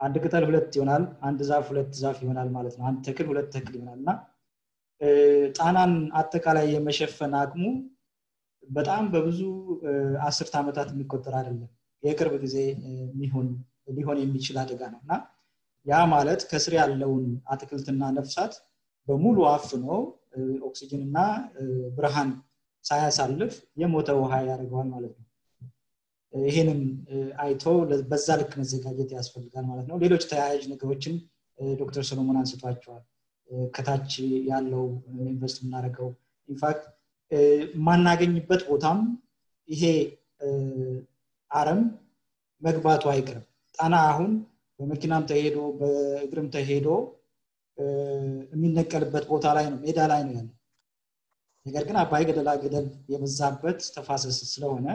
አንድ 0.00 0.14
ቅጠል 0.24 0.44
ሁለት 0.48 0.76
ይሆናል 0.76 1.02
አንድ 1.28 1.40
ዛፍ 1.48 1.64
ሁለት 1.70 1.90
ዛፍ 2.02 2.18
ይሆናል 2.24 2.48
ማለት 2.56 2.74
ነው። 2.78 2.84
አንድ 2.90 2.98
ተክል 3.06 3.26
ሁለት 3.30 3.48
ተክል 3.54 3.74
ይሆናል 3.78 3.98
እና 4.02 4.10
ጣናን 5.56 5.92
አጠቃላይ 6.20 6.66
የመሸፈን 6.74 7.34
አቅሙ 7.40 7.64
በጣም 8.68 9.04
በብዙ 9.12 9.40
አስርት 10.26 10.54
ዓመታት 10.60 10.88
የሚቆጠር 10.92 11.34
አይደለም። 11.38 11.70
የቅርብ 12.02 12.34
ጊዜ 12.44 12.56
ሊሆን 13.92 14.18
የሚችል 14.22 14.56
አደጋ 14.62 14.82
ነው 14.92 15.00
እና 15.04 15.12
ያ 15.86 15.98
ማለት 16.12 16.40
ከስር 16.50 16.74
ያለውን 16.78 17.24
አትክልትና 17.52 18.02
ነፍሳት 18.18 18.54
በሙሉ 19.08 19.38
አፍኖ 19.52 19.86
ኦክሲጅን 20.68 21.02
እና 21.06 21.18
ብርሃን 21.96 22.30
ሳያሳልፍ 22.84 23.52
የሞተ 23.80 24.10
ውሃ 24.20 24.32
ያደርገዋል 24.42 24.88
ማለት 24.94 25.12
ነው 25.14 25.26
ይህንም 26.34 26.80
አይቶ 27.40 27.64
በዛ 28.10 28.28
ልክ 28.40 28.52
መዘጋጀት 28.60 29.10
ያስፈልጋል 29.16 29.64
ማለት 29.70 29.86
ነው። 29.90 29.96
ሌሎች 30.02 30.24
ተያያዥ 30.30 30.62
ነገሮችን 30.72 31.14
ዶክተር 31.78 32.04
ሰሎሞን 32.10 32.38
አንስቷቸዋል። 32.40 33.02
ከታች 33.74 34.12
ያለው 34.50 34.84
invest 35.26 35.58
የምናደርገው 35.60 36.08
impact 36.48 36.84
የማናገኝበት 37.72 38.62
ቦታም 38.68 39.00
ይሄ 39.68 39.82
አረም 41.50 41.80
መግባቱ 42.62 43.04
አይቅርም 43.12 43.44
ጣና 43.74 43.96
አሁን 44.10 44.30
በመኪናም 44.80 45.24
ተሄዶ 45.30 45.58
በእግርም 45.78 46.46
ተሄዶ 46.54 46.88
የሚነቀልበት 48.52 49.24
ቦታ 49.30 49.46
ላይ 49.56 49.66
ነው 49.70 49.78
ሜዳ 49.84 50.00
ላይ 50.10 50.20
ነው 50.26 50.34
ያለው። 50.38 50.54
ነገር 51.66 51.82
ግን 51.88 51.96
አባይ 52.02 52.22
ገደላ 52.28 52.50
ገደል 52.62 52.86
የበዛበት 53.12 53.80
ተፋሰስ 53.94 54.38
ስለሆነ 54.52 54.86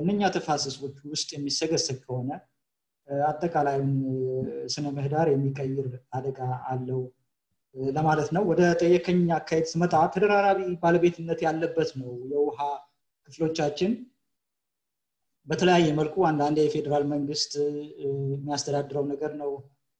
በእነኛ 0.00 0.28
ተፋሰሶች 0.34 0.76
ውስጥ 1.10 1.28
የሚሰገሰግ 1.34 1.98
ከሆነ 2.04 2.30
አጠቃላዩን 3.26 3.90
ስነ 4.72 4.86
ምህዳር 4.96 5.28
የሚቀይር 5.30 5.86
አደጋ 6.16 6.38
አለው 6.70 7.00
ለማለት 7.94 8.28
ነው። 8.36 8.42
ወደ 8.50 8.62
ጠየቀኝ 8.80 9.20
አካሄድ 9.36 9.66
ስመጣ 9.72 9.94
ተደራራቢ 10.14 10.60
ባለቤትነት 10.82 11.40
ያለበት 11.46 11.90
ነው 12.00 12.12
የውሃ 12.32 12.58
ክፍሎቻችን። 13.28 13.92
በተለያየ 15.46 15.88
መልኩ 15.98 16.16
አንዳንድ 16.28 16.58
የፌዴራል 16.60 17.04
መንግስት 17.12 17.52
የሚያስተዳድረው 18.04 19.04
ነገር 19.12 19.32
ነው። 19.42 19.52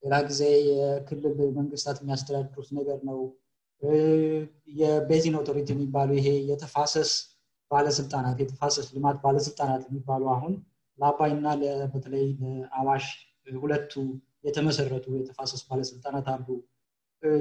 ሌላ 0.03 0.16
ጊዜ 0.28 0.42
የክልል 0.70 1.36
መንግስታት 1.59 1.98
የሚያስተዳድሩት 2.03 2.70
ነገር 2.78 2.98
ነው። 3.11 3.20
የቤዚን 4.80 5.36
ኦቶሪቲ 5.40 5.68
የሚባሉ 5.74 6.11
ይሄ 6.18 6.28
የተፋሰስ 6.51 7.12
ባለስልጣናት 7.71 8.39
የተፋሰስ 8.43 8.87
ልማት 8.95 9.16
ባለስልጣናት 9.25 9.83
የሚባሉ 9.89 10.25
አሁን 10.35 10.55
ለአባይና 10.99 11.47
በተለይ 11.93 12.27
ለአዋሽ 12.41 13.07
ሁለቱ 13.57 13.93
የተመሰረቱ 14.47 15.07
የተፋሰስ 15.18 15.62
ባለስልጣናት 15.68 16.27
አሉ። 16.35 16.47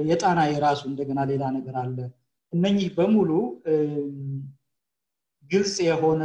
የጣና 0.04 0.40
የራሱ 0.48 0.80
እንደገና 0.90 1.20
ሌላ 1.30 1.44
ነገር 1.56 1.76
አለ። 1.82 1.98
እነኚህ 2.52 2.88
በሙሉ 2.96 3.30
ግልጽ 5.50 5.76
የሆነ 5.86 6.22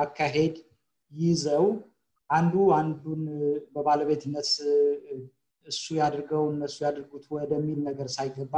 አካሄድ 0.00 0.56
ይዘው 1.12 1.66
አንዱ 2.30 2.54
አንዱን 2.78 3.22
በባለቤትነት 3.74 4.48
እሱ 5.66 5.84
ያድርገው 6.00 6.44
እነሱ 6.52 6.76
ያድርጉት 6.84 7.24
ወደሚል 7.34 7.78
ነገር 7.88 8.08
ሳይገባ 8.16 8.54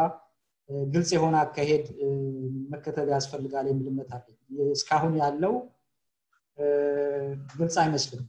ግልጽ 0.90 1.10
የሆነ 1.16 1.36
አካሄድ 1.44 1.84
መከተል 2.72 3.08
ያስፈልጋል 3.14 3.66
የሚል 3.70 3.98
እስካሁን 4.72 5.14
ያለው 5.22 5.54
ግልጽ 7.52 7.76
አይመስልም 7.82 8.24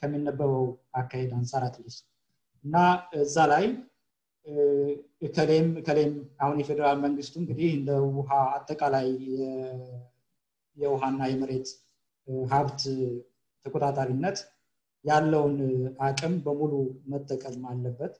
ከሚነበበው 0.00 0.64
አካሄድ 1.00 1.30
አንጻር 1.38 1.62
አትሊስ 1.68 1.96
እና 2.64 2.76
እዛ 3.20 3.36
ላይ 3.52 3.64
እከሌም 5.22 5.68
እከሌም 5.80 6.12
አሁን 6.42 6.56
የፌዴራል 6.60 6.98
መንግስቱ 7.04 7.34
እንግዲህ 7.42 7.68
እንደ 7.78 7.90
ውሃ 8.16 8.30
አጠቃላይ 8.56 9.08
የውሃና 10.76 11.20
የመሬት 11.30 11.68
ሀብት 12.50 12.82
ተቆጣጣሪነት 13.66 14.38
ያለውን 15.04 15.56
አቅም 16.06 16.34
በሙሉ 16.46 16.72
መጠቀም 17.12 17.60
አለበት 17.70 18.14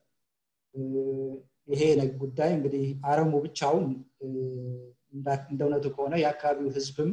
ይሄ 1.70 1.82
ጉዳይ 2.20 2.50
እንግዲህ 2.56 2.84
አረሙ 3.10 3.32
ብቻውን 3.44 3.86
እንደ 5.46 5.60
እውነቱ 5.60 5.86
ከሆነ 5.94 6.14
የአካባቢው 6.22 6.70
ህዝብም 6.76 7.10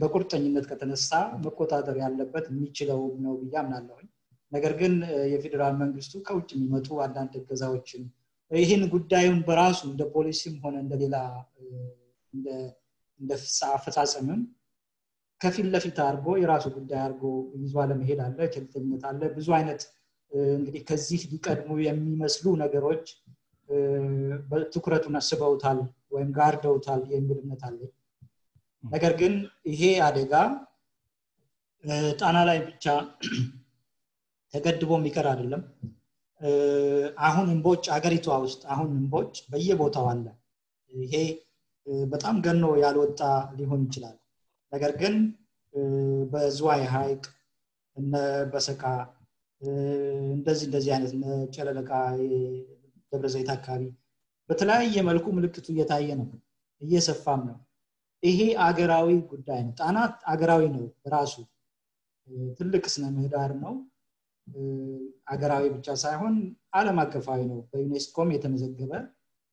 በቁርጠኝነት 0.00 0.64
ከተነሳ 0.70 1.10
መቆጣጠር 1.42 1.96
ያለበት 2.02 2.46
የሚችለው 2.50 3.00
ነው 3.24 3.34
ብዬ 3.40 3.54
አምናለሁኝ። 3.62 4.08
ነገር 4.52 4.72
ግን 4.80 4.92
የፌዴራል 5.32 5.74
መንግስቱ 5.82 6.20
ከውጭ 6.26 6.48
የሚመጡ 6.54 6.88
አንዳንድ 7.06 7.32
እገዛዎችን 7.40 8.04
ይህን 8.50 8.82
ጉዳዩን 8.92 9.40
በራሱ 9.48 9.80
እንደ 9.90 10.02
ፖሊሲም 10.14 10.54
ሆነ 10.62 10.76
እንደሌላ 10.84 11.16
እንደ 13.20 13.30
አፈጻጸምም 13.70 14.40
ከፊት 15.40 15.66
ለፊት 15.74 15.98
አድርጎ 16.04 16.28
የራሱ 16.40 16.66
ጉዳይ 16.76 17.00
አድርጎ 17.02 17.24
ይዞ 17.58 17.74
አለመሄድ 17.82 18.20
አለ 18.24 18.38
ቸልተኝነት 18.54 19.02
አለ 19.10 19.20
ብዙ 19.36 19.48
አይነት 19.58 19.82
እንግዲህ 20.32 20.82
ከዚህ 20.88 21.20
ሊቀድሙ 21.30 21.76
የሚመስሉ 21.84 22.46
ነገሮች 22.62 23.04
ትኩረቱን 24.72 25.16
አስበውታል 25.20 25.78
ወይም 26.14 26.30
ጋርደውታል 26.36 27.00
የሚል 27.12 27.38
እምነት 27.42 27.62
አለ 27.68 27.80
ነገር 28.84 29.12
ግን 29.20 29.34
ይሄ 29.70 29.82
አደጋ 30.06 30.34
ጣና 32.20 32.36
ላይ 32.48 32.58
ብቻ 32.68 32.84
ተገድቦ 34.54 34.90
የሚቀር 34.98 35.26
አይደለም። 35.30 35.62
አሁን 37.26 37.46
እንቦጭ 37.54 37.84
አገሪቷ 37.96 38.36
ውስጥ 38.44 38.62
አሁን 38.74 38.88
እንቦጭ 38.98 39.34
በየቦታው 39.50 40.06
አለ። 40.12 40.26
ይሄ 40.92 41.14
በጣም 42.06 42.36
ገኖ 42.46 42.64
ያልወጣ 42.82 43.20
ሊሆን 43.58 43.82
ይችላል። 43.86 44.16
ነገር 44.72 44.92
ግን 45.02 45.14
በዝዋይ 46.32 46.82
ሀይቅ 46.92 47.22
በሰቃ 48.52 48.82
እንደዚህ 50.32 50.66
እንደዚህ 50.68 50.90
አይነት 50.94 51.12
ጨለለቃ 51.54 51.90
ደብረ 53.12 53.26
ዘይት 53.34 53.50
አካባቢ 53.54 53.82
በተለያየ 54.50 55.02
መልኩ 55.08 55.26
ምልክቱ 55.36 55.66
እየታየ 55.72 56.08
ነው። 56.20 56.26
እየሰፋም 56.82 57.40
ነው። 57.48 57.56
ይሄ 58.22 58.38
አገራዊ 58.66 59.08
ጉዳይ 59.30 59.60
ነው። 59.66 59.72
ጣና 59.80 59.96
አገራዊ 60.26 60.62
ነው 60.74 60.84
ራሱ። 61.08 61.34
ትልቅ 62.58 62.84
ስነ 62.94 63.04
ምህዳር 63.16 63.52
ነው። 63.62 63.74
አገራዊ 65.28 65.64
ብቻ 65.74 65.88
ሳይሆን 66.02 66.34
አለም 66.74 66.98
አቀፋዊ 67.02 67.40
ነው። 67.50 67.58
በዩኔስኮም 67.70 68.30
የተመዘገበ 68.34 68.92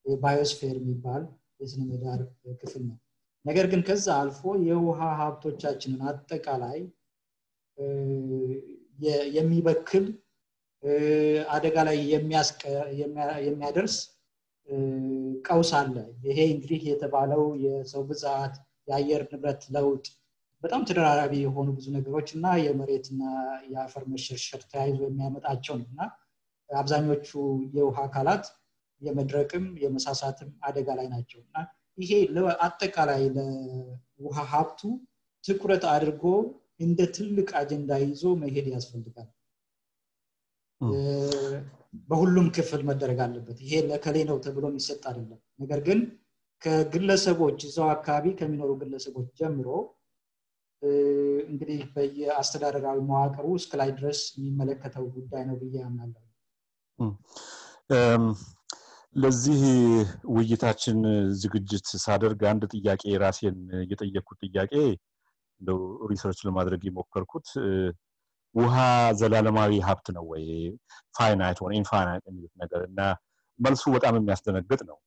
ባዮስፌር 0.06 0.76
የሚባል 0.80 1.24
የስነ 1.62 1.82
ምህዳር 1.90 2.22
ክፍል 2.62 2.84
ነው። 2.90 2.98
ነገር 3.46 3.66
ግን 3.72 3.82
ከዛ 3.88 4.08
አልፎ 4.22 4.42
የውሃ 4.68 5.00
ሀብቶቻችንን 5.20 6.02
አጠቃላይ 6.10 6.80
የሚበክል 9.36 10.06
አደጋ 11.50 11.76
ላይ 11.88 11.98
የሚያደርስ 13.44 13.96
ቀውስ 15.46 15.72
አለ። 15.80 15.96
ይሄ 16.28 16.40
እንግዲህ 16.54 16.82
የተባለው 16.90 17.44
የሰው 17.64 18.04
ብዛት፣ 18.10 18.54
የአየር 18.88 19.24
ንብረት 19.32 19.64
ለውጥ 19.76 20.06
በጣም 20.64 20.84
ተደራራቢ 20.88 21.34
የሆኑ 21.42 21.68
ብዙ 21.78 21.88
ነገሮች 21.96 22.30
እና 22.38 22.46
የመሬትና 22.64 23.22
የአፈር 23.72 24.04
መሸርሸር 24.14 24.62
ተያይዞ 24.72 25.00
የሚያመጣቸው 25.06 25.76
ነው 25.80 25.88
እና 25.92 26.02
አብዛኞቹ 26.70 27.30
የውሃ 27.76 27.98
አካላት 28.08 28.46
የመድረቅም 29.02 29.66
የመሳሳትም 29.82 30.50
አደጋ 30.68 30.88
ላይ 31.00 31.08
ናቸው 31.14 31.40
እና 31.44 31.56
ይሄ 31.98 32.12
አጠቃላይ 32.66 33.24
ለውሃ 33.36 34.38
ሀብቱ 34.54 34.82
ትኩረት 35.44 35.84
አድርጎ 35.92 36.24
እንደ 36.80 37.00
ትልቅ 37.16 37.50
አጀንዳ 37.60 37.92
ይዞ 38.04 38.24
መሄድ 38.42 38.68
ያስፈልጋል። 38.74 39.30
በሁሉም 42.10 42.48
ክፍል 42.56 42.82
መደረግ 42.90 43.20
አለበት። 43.26 43.58
ይሄ 43.66 43.74
ለከሌ 43.90 44.18
ነው 44.30 44.38
ተብሎ 44.46 44.66
የሚሰጥ 44.72 45.02
አይደለም። 45.10 45.40
ነገር 45.60 45.80
ግን 45.88 46.00
ከግለሰቦች 46.62 47.60
እዛው 47.68 47.88
አካባቢ 47.94 48.26
ከሚኖሩ 48.40 48.72
ግለሰቦች 48.82 49.30
ጀምሮ 49.40 49.70
እንግዲህ 51.48 51.80
በየአስተዳደራዊ 51.94 52.98
መዋቅሩ 53.10 53.46
እስከ 53.60 53.72
ላይ 53.82 53.90
ድረስ 53.98 54.20
የሚመለከተው 54.38 55.06
ጉዳይ 55.16 55.44
ነው 55.48 55.56
ብዬ 55.62 55.76
አምናለሁ። 55.86 56.22
ለዚህ 59.16 59.62
ውይይታችን 60.36 60.98
ዝግጅት 61.42 61.88
ሳደርግ 62.06 62.42
አንድ 62.50 62.64
ጥያቄ 62.74 63.04
ራሴን 63.24 63.58
የጠየቅኩት 63.90 64.40
ጥያቄ 64.48 64.74
research 66.12 66.40
ለማድረግ 66.48 66.82
የሞከርኩት 66.88 67.48
ውሃ 68.56 68.76
ዘላለማዊ 69.20 69.72
ሀብት 69.88 70.08
ነው 70.16 70.26
ወይ 70.32 70.44
finite 71.18 71.58
ሆነ 71.64 71.72
infinite 71.80 72.24
የሚሉት 72.30 72.54
ነገር 72.62 72.82
እና 72.90 73.00
መልሱ 73.60 73.84
በጣም 73.96 74.16
የሚያስደነግጥ 74.20 74.82
ነው። 74.90 74.98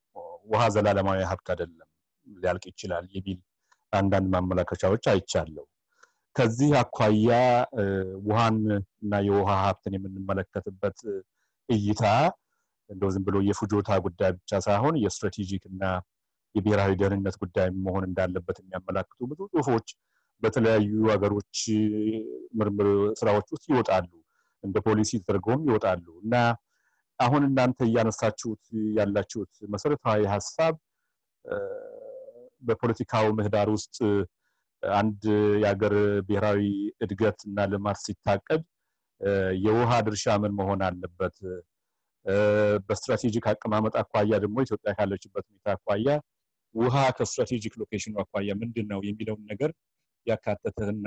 ውሃ 0.51 0.63
ዘላለማዊ 0.75 1.19
ሀብት 1.31 1.49
አይደለም፣ 1.53 1.89
ሊያልቅ 2.27 2.65
ይችላል 2.71 3.05
የሚል 3.15 3.39
አንዳንድ 3.93 4.27
ማመላከቻዎች 4.35 5.05
አይቻለሁ። 5.13 5.65
ከዚህ 6.37 6.71
አኳያ 6.81 7.31
ውሃን 8.27 8.59
እና 9.03 9.15
የውሃ 9.27 9.51
ሀብትን 9.63 9.95
የምንመለከትበት 9.97 10.99
እይታ 11.69 12.05
እንደው 12.91 13.11
ዝም 13.15 13.25
ብሎ 13.27 13.37
የፍጆታ 13.49 13.91
ጉዳይ 14.05 14.31
ብቻ 14.37 14.61
ሳይሆን 14.67 14.95
የ 15.03 15.14
strategic 15.14 15.65
እና 15.71 15.83
የብሔራዊ 16.55 16.93
ደህንነት 17.01 17.37
ጉዳይ 17.43 17.69
መሆን 17.87 18.05
እንዳለበት 18.09 18.57
የሚያመላክቱ 18.63 19.19
ብዙ 19.31 19.41
ጽሁፎች 19.53 19.89
በተለያዩ 20.43 20.91
ሀገሮች 21.13 21.59
ምርምር 22.59 22.89
ስራዎች 23.21 23.47
ውስጥ 23.55 23.65
ይወጣሉ፣ 23.73 24.11
እንደ 24.65 24.77
ፖሊሲ 24.87 25.11
ተደርገውም 25.21 25.63
ይወጣሉ። 25.69 26.07
እና 26.23 26.35
አሁን 27.19 27.43
እናንተ 27.49 27.79
እያነሳችሁት 27.87 28.65
ያላችሁት 28.99 29.53
መሰረታዊ 29.75 30.21
ሀሳብ 30.35 30.75
በፖለቲካው 32.63 33.27
ምህዳር 33.39 33.69
ውስጥ 33.75 33.97
አንድ 34.83 35.23
የሀገር 35.63 35.95
ብሔራዊ 36.27 36.63
እድገት 37.05 37.39
እና 37.49 37.67
ልማት 37.73 37.99
ሲታቀድ 38.05 38.63
የውሃ 39.65 39.93
ድርሻ 40.07 40.35
ምን 40.43 40.53
መሆን 40.59 40.81
አለበት፣ 40.89 41.37
በስትራቴጂክ 42.87 43.45
አቀማመጥ 43.53 43.95
አኳያ 44.01 44.33
ደግሞ 44.45 44.57
ኢትዮጵያ 44.67 44.91
ካለችበት 44.99 45.45
ሁኔታ 45.51 45.69
አኳያ 45.77 46.09
ውሃ 46.75 46.97
ከ 47.19 47.29
strategic 47.29 47.75
location 47.81 48.08
ኑ 48.08 48.15
አኳያ 48.23 48.51
ምንድን 48.63 48.87
ነው 48.93 49.01
የሚለውን 49.09 49.45
ነገር 49.53 49.71
ያካተተና 50.27 51.07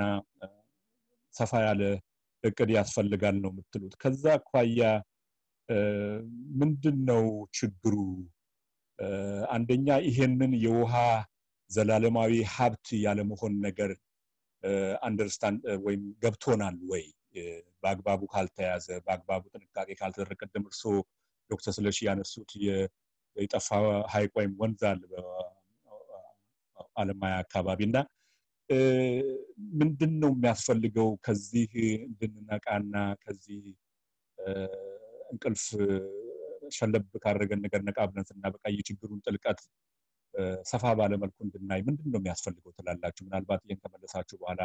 ሰፋ 1.34 1.52
ያለ 1.66 1.82
እቅድ 2.44 2.70
ያስፈልጋል 2.76 3.36
ነው 3.42 3.50
የምትሉት። 3.52 3.94
ከዛ 4.02 4.24
አኳያ 4.38 4.80
ምንድን 6.60 6.96
ነው 7.10 7.24
ችግሩ? 7.56 7.94
አንደኛ 9.50 9.86
ይሄንን 10.08 10.52
የውሃ 10.64 10.94
ዘላለማዊ 11.70 12.32
ሀብት 12.54 12.88
ያለመሆን 13.04 13.54
ነገር 13.66 13.90
understand 15.02 15.62
ወይም 15.86 16.02
ገብቶናል 16.24 16.76
ወይ? 16.90 17.04
በአግባቡ 17.82 18.20
ካልተያዘ 18.32 18.86
በአግባቡ 19.06 19.42
ጥንቃቄ 19.54 19.88
ካልተደረገ 20.00 20.40
ቅድም 20.42 20.64
እርስዎ 20.68 20.92
ዶክተር 21.50 21.72
ስለሺ 21.76 21.98
ያነሱት 22.08 22.50
የጠፋ 23.36 23.68
ሀይቅ 24.12 24.32
ወይም 24.38 24.52
ወንዝ 24.60 24.82
አለ 24.90 25.02
አለማያ 26.96 27.34
አካባቢ 27.44 27.80
እና 27.88 27.96
ምንድን 29.80 30.12
ነው 30.22 30.30
የሚያስፈልገው 30.34 31.08
ከዚህ 31.26 31.70
እንድንነቃና 32.02 32.94
ከዚህ 33.24 33.62
እንቅልፍ 35.32 35.64
ሸለብ 36.72 37.04
ካደረገን 37.22 37.62
ነገር 37.64 37.80
ነቃ 37.88 37.98
ብለን 38.10 38.26
ስናበቃ 38.28 38.64
የችግሩን 38.72 39.22
ጥልቀት 39.26 39.60
ሰፋ 40.70 40.84
ባለመልኩ 40.98 41.38
እንድናይ 41.46 41.80
ምንድን 41.88 42.08
ነው 42.12 42.18
የሚያስፈልገው 42.20 42.72
ትላላችሁ? 42.78 43.22
ምናልባት 43.26 43.60
ይህን 43.64 43.80
ከመለሳችሁ 43.82 44.36
በኋላ 44.42 44.60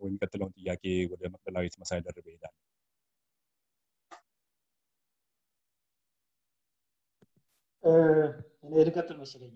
የሚቀጥለውን 0.00 0.54
ጥያቄ 0.58 0.82
ወደ 1.12 1.22
መቅደላዊት 1.34 1.74
መሳይ 1.82 2.00
ደርበ 2.06 2.26
ይሄዳል። 2.30 2.54
እኔ 8.64 8.84
ልቀጥል 8.86 9.16
መሰለኝ። 9.22 9.54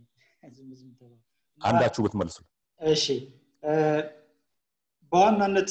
አንዳችሁ 1.61 2.03
ብትመልሱ። 2.05 2.37
እሺ 2.81 3.05
በዋናነት 5.13 5.71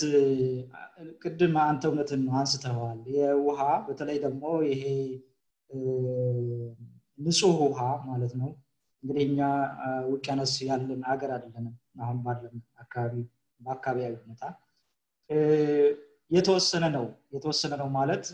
ቅድም 1.24 1.54
አንተ 1.64 1.84
እውነትን 1.90 2.24
አንስተዋል። 2.40 3.00
የውሃ 3.16 3.60
በተለይ 3.88 4.18
ደግሞ 4.26 4.44
ይሄ 4.68 4.84
ንጹህ 7.20 7.58
ውሃ 7.64 7.80
ማለት 8.10 8.34
ነው። 8.42 8.50
እንግዲህ 9.04 9.24
እኛ 9.28 9.40
ውቅያኖስ 10.12 10.54
ያለን 10.68 11.02
ሀገር 11.10 11.32
አይደለንም። 11.36 11.76
አሁን 12.04 12.18
ባለን 12.26 12.56
አካባቢ 12.84 13.14
በአካባቢያዊ 13.62 14.14
ሁኔታ 14.22 14.44
የተወሰነ 16.32 16.86
ነው። 16.96 17.06
የተወሰነ 17.34 17.74
ነው 17.82 17.90
ማለት 17.98 18.26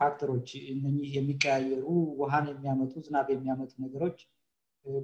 ፋክተሮች 0.00 0.48
እነኚህ 0.72 1.10
የሚቀያየሩ 1.16 1.84
ውሃን 2.20 2.46
የሚያመጡ 2.52 2.92
ዝናብ 3.06 3.28
የሚያመጡ 3.34 3.72
ነገሮች 3.84 4.18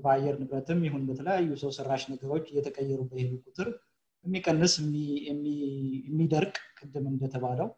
በአየር 0.02 0.34
ንብረትም 0.40 0.80
ይሁን 0.86 1.02
በተለያዩ 1.08 1.50
ሰው 1.62 1.70
ሰራሽ 1.76 2.02
ነገሮች 2.12 2.44
እየተቀየሩ 2.50 3.00
በሄዱ 3.10 3.32
ቁጥር 3.46 3.68
የሚቀንስ 4.24 4.74
የሚደርቅ 6.08 6.54
ቅድም 6.78 7.06
እንደተባለው 7.12 7.68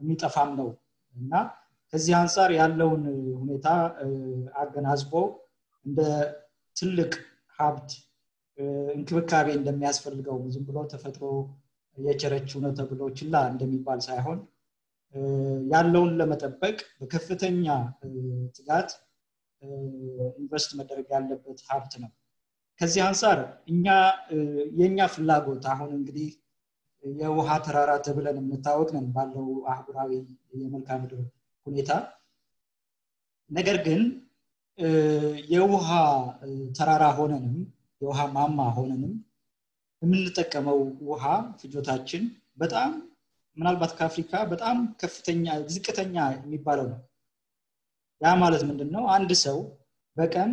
የሚጠፋም 0.00 0.50
ነው። 0.60 0.68
እና 1.14 1.32
ከዚህ 1.92 2.14
አንጻር 2.20 2.50
ያለውን 2.58 3.02
ሁኔታ 3.40 3.66
አገናዝቦ 4.62 5.14
እንደ 5.86 6.00
ትልቅ 6.76 7.12
ሀብት 7.58 7.90
እንክብካቤ 8.92 9.48
እንደሚያስፈልገው 9.58 10.38
ዝም 10.54 10.64
ብሎ 10.68 10.78
ተፈጥሮ 10.92 11.24
የቸረችው 11.96 12.58
ነው 12.64 12.72
ተብሎ 12.78 13.02
ችላ 13.18 13.36
እንደሚባል 13.52 14.00
ሳይሆን 14.06 14.38
ያለውን 15.72 16.12
ለመጠበቅ 16.18 16.76
በከፍተኛ 17.00 17.66
ትጋት 18.56 18.90
ኢንቨስት 20.38 20.70
መደረግ 20.78 21.06
ያለበት 21.14 21.60
ሀብት 21.68 21.92
ነው። 22.02 22.10
ከዚህ 22.80 23.02
አንጻር 23.06 23.38
እኛ 23.72 23.86
የእኛ 24.78 25.08
ፍላጎት 25.14 25.64
አሁን 25.72 25.90
እንግዲህ 25.98 26.28
የውሃ 27.04 27.50
ተራራ 27.64 27.92
ተብለን 28.06 28.36
የምታወቅ 28.40 28.88
ነን 28.96 29.06
ባለው 29.14 29.46
አህጉራዊ 29.70 30.10
የመልክዓ 30.60 30.96
ምድር 31.02 31.20
ሁኔታ። 31.66 31.90
ነገር 33.50 33.78
ግን 33.86 34.02
የውሃ 35.52 35.88
ተራራ 36.78 37.04
ሆነንም 37.18 37.56
የውሃ 38.02 38.20
ማማ 38.36 38.68
ሆነንም 38.76 39.14
የምንጠቀመው 40.02 40.78
ውሃ 41.08 41.24
ፍጆታችን 41.60 42.22
በጣም 42.56 42.92
ምናልባት 43.56 43.92
ከአፍሪካ 43.98 44.42
በጣም 44.52 44.76
ከፍተኛ 45.00 45.44
ዝቅተኛ 45.68 46.16
የሚባለው 46.36 46.86
ነው። 46.92 47.00
ያ 48.22 48.32
ማለት 48.42 48.62
ምንድን 48.68 48.90
ነው? 48.96 49.04
አንድ 49.14 49.30
ሰው 49.44 49.58
በቀን 50.16 50.50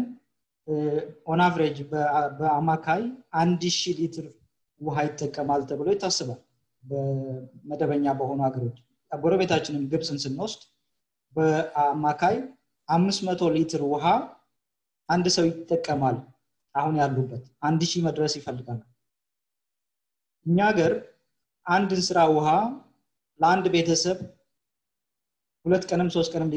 on 1.27 1.41
average 1.45 1.77
በአማካይ 2.39 3.01
አንድ 3.41 3.61
ሺህ 3.77 3.93
ሊትር 3.99 4.25
ውሃ 4.81 4.97
ይጠቀማል 5.07 5.61
ተብሎ 5.69 5.87
ይታሰባል። 5.93 6.39
በመደበኛ 6.83 8.05
በሆኑ 8.19 8.39
ሀገሮች 8.47 8.77
ጎረቤታችንን 9.11 9.83
ግብፅን 9.91 10.19
ስንወስድ 10.23 10.61
በአማካይ 11.35 12.35
አምስት 12.87 13.21
መቶ 13.27 13.41
ሊትር 13.55 13.81
ውሃ 13.91 14.05
አንድ 15.09 15.27
ሰው 15.35 15.45
ይጠቀማል። 15.49 16.17
አሁን 16.75 16.95
ያሉበት 17.01 17.43
አንድ 17.67 17.81
ሺህ 17.91 18.01
መድረስ 18.07 18.33
ይፈልጋሉ። 18.39 18.81
እኛ 20.45 20.57
ሀገር 20.69 20.93
አንድን 21.65 22.01
ስራ 22.07 22.19
ውሃ 22.35 22.49
ለአንድ 23.39 23.65
ቤተሰብ 23.73 24.19
ሁለት 25.65 25.83
ቀንም 25.89 26.09
ሶስት 26.15 26.31
ቀንም 26.35 26.49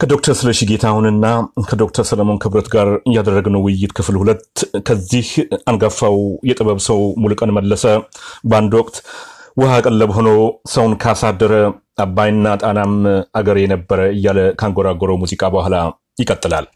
ከዶክተር 0.00 0.34
ስለሺ 0.38 0.60
ጌታሁንና 0.70 1.26
ከዶክተር 1.68 2.04
ሰለሞን 2.08 2.40
ክብረት 2.42 2.66
ጋር 2.74 2.88
ያደረግነው 3.14 3.62
ውይይት 3.66 3.92
ክፍል 3.98 4.16
ሁለት 4.20 4.42
ከዚህ 4.88 5.28
አንጋፋው 5.70 6.16
የጥበብ 6.48 6.80
ሰው 6.88 7.00
ሙሉቀን 7.22 7.54
መለሰ 7.58 7.84
በአንድ 8.50 8.74
ወቅት 8.80 8.96
ውሃ 9.60 9.72
ቀለብ 9.86 10.10
ሆኖ 10.16 10.28
ሰውን 10.72 10.94
ካሳደረ 11.02 11.52
አባይና 12.04 12.46
ጣናም 12.62 12.92
አገር 13.40 13.58
የነበረ 13.62 14.00
እያለ 14.12 14.40
ካንጎራጎረው 14.60 15.20
ሙዚቃ 15.22 15.48
በኋላ 15.54 15.76
ይቀጥላል። 16.20 16.66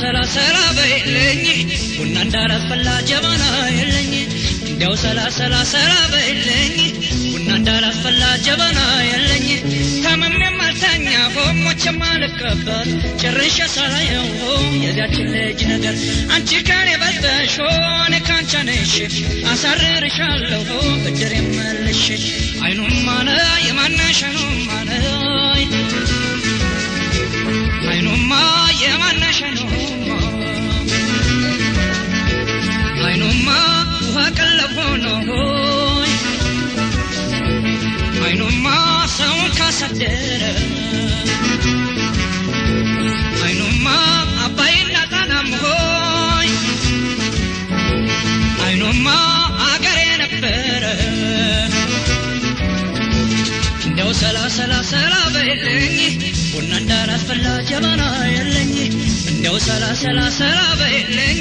ሰላ 0.00 0.18
ሰላ 0.32 0.56
በይልኝ 0.76 1.40
ቡና 1.94 2.16
እንዳላስፈላ 2.24 2.88
ጀበና 3.08 3.44
የለኝ። 3.76 4.12
እንዲያው 4.68 4.94
ሰላ 5.02 5.20
ሰላ 5.36 5.54
ሰላ 5.72 5.92
በይልኝ 6.12 6.74
ቡና 7.24 7.48
እንዳላስፈላ 7.58 8.22
ጀበና 8.46 8.80
የለኝ። 9.08 9.46
ታመሜም 10.04 10.58
አልተኛ 10.66 11.06
ሆሞችም 11.36 11.98
አልቀበር 12.10 12.86
ጭርሽ 13.22 13.56
ሳላየው 13.74 14.26
የዚያችን 14.84 15.28
ልጅ 15.36 15.62
ነገር። 15.72 15.96
አንቺ 16.34 16.60
ከኔ 16.68 16.90
በልጠሽ 17.02 17.56
እኔ 18.06 18.16
ካንቺ 18.28 18.62
ነሽ 18.68 18.94
አሳርርሻለሁ 19.52 20.68
ብድር 21.04 21.34
የመልሽ 21.38 22.04
ነ 23.26 23.30
የማነሽ 23.66 24.20
አይኑማ 24.26 24.70
ነ 24.88 24.92
አይኑማ 27.86 28.32
የማነሽ 28.82 29.38
አይኑማ 29.44 29.70
አይኑማ 33.06 33.48
ውሃ 34.04 34.24
ቀለብ 34.38 34.76
ሆኖ 34.80 35.06
አይኑማ 38.24 38.66
ሰውን 39.16 39.50
ካሳደረ 39.58 40.42
ጀበና 57.68 58.02
የለኝ 58.28 58.72
እንደው 59.30 59.56
ሰላ 59.64 59.84
ሰላ 60.38 60.58
በይልኝ 60.80 61.40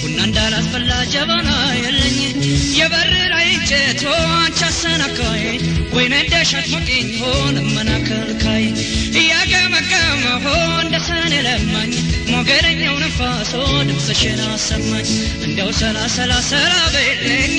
ቡና 0.00 0.18
እንዳላስፈላ 0.26 0.90
ጀበና 1.12 1.50
የለኝ። 1.78 2.18
የበር 2.78 3.10
ላይ 3.32 3.46
እንጨቶ 3.54 4.02
አንቺ 4.36 4.60
አሰናካይ 4.68 5.42
ወይነ 5.94 6.14
እንደሻት 6.22 6.66
ሞቂኝ 6.74 7.08
ሆን 7.22 7.56
መናከልካይ 7.74 8.64
እያገመገመ 9.20 10.24
ሆ 10.44 10.54
እንደ 10.82 10.96
ለማኝ 11.48 11.92
ሞገደኛው 12.30 12.96
ነፋሶ 13.02 13.52
ድምፅሽን 13.88 14.40
አሰማኝ። 14.48 15.08
እንደው 15.46 15.70
ሰላ 15.80 15.98
ሰላ 16.48 16.72
በይልኝ 16.94 17.56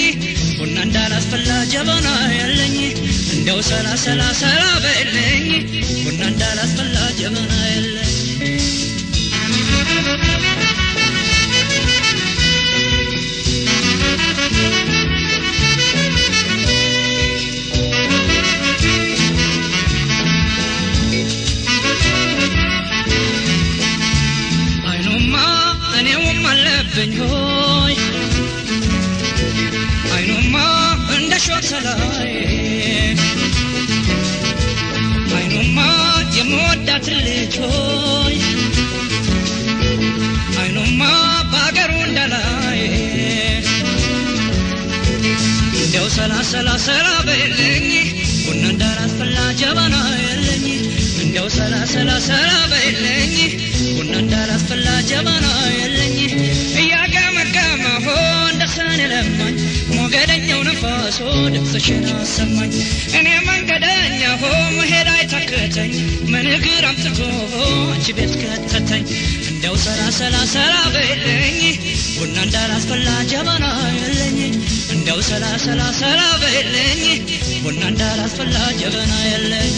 ቡና 0.59 0.77
እንዳላስፈላ 0.87 1.51
ጀበና 1.73 2.07
የለኝ። 2.37 2.77
እንደው 3.35 3.61
ሰላ 3.69 3.87
ሰላ 4.05 4.23
ሰላ 4.41 4.63
በይልኝ 4.85 5.47
ቡና 6.03 6.21
እንዳላስፈላ 6.31 6.97
ጀበና 7.19 7.53
የለኝ 7.67 7.88
የምወዳት 36.99 37.07
ልጅ 37.17 37.55
ሆይ 37.63 38.35
ሰላ 46.15 46.33
ሰላ 46.43 46.69
ሰላ 46.85 47.07
በልኝ 47.27 47.85
ቡና 48.45 48.63
እንዳላስፈላ 48.71 49.37
ጀበና 49.59 49.95
የለኝ 50.23 50.65
እንደው 51.23 51.47
ሰላ 51.57 51.75
ሰላ 51.93 52.09
ቡና 53.89 54.13
እንዳላስፈላ 54.23 54.87
ጀበና 55.09 55.47
የለኝ 55.77 55.98
ነፋሶ 61.19 61.31
ድምፅሽን 61.53 62.03
አሰማኝ። 62.15 62.73
እኔ 63.19 63.27
መንገደኛ 63.47 64.21
ሆ 64.41 64.43
መሄድ 64.77 65.07
አይታክተኝ 65.13 65.91
ምን 66.31 66.45
እግር 66.53 66.83
አምጥቶ 66.89 67.19
አንቺ 67.87 68.05
ቤት 68.17 68.33
ከተተኝ? 68.41 69.03
እንደው 69.51 69.75
ሰላ 69.85 70.01
ሰላ 70.19 70.35
ሰላ 70.53 70.73
በልኝ 70.93 71.59
ቡና 72.15 72.37
እንዳላስፈላ 72.45 73.09
ጀበና 73.31 73.65
የለኝ። 73.97 74.39
እንደው 74.95 75.19
ሰላ 75.29 75.45
ሰላ 75.65 75.81
ሰላ 76.01 76.21
በልኝ 76.43 77.03
ቡና 77.63 77.81
እንዳላስፈላ 77.91 78.55
ጀበና 78.81 79.13
የለኝ 79.31 79.77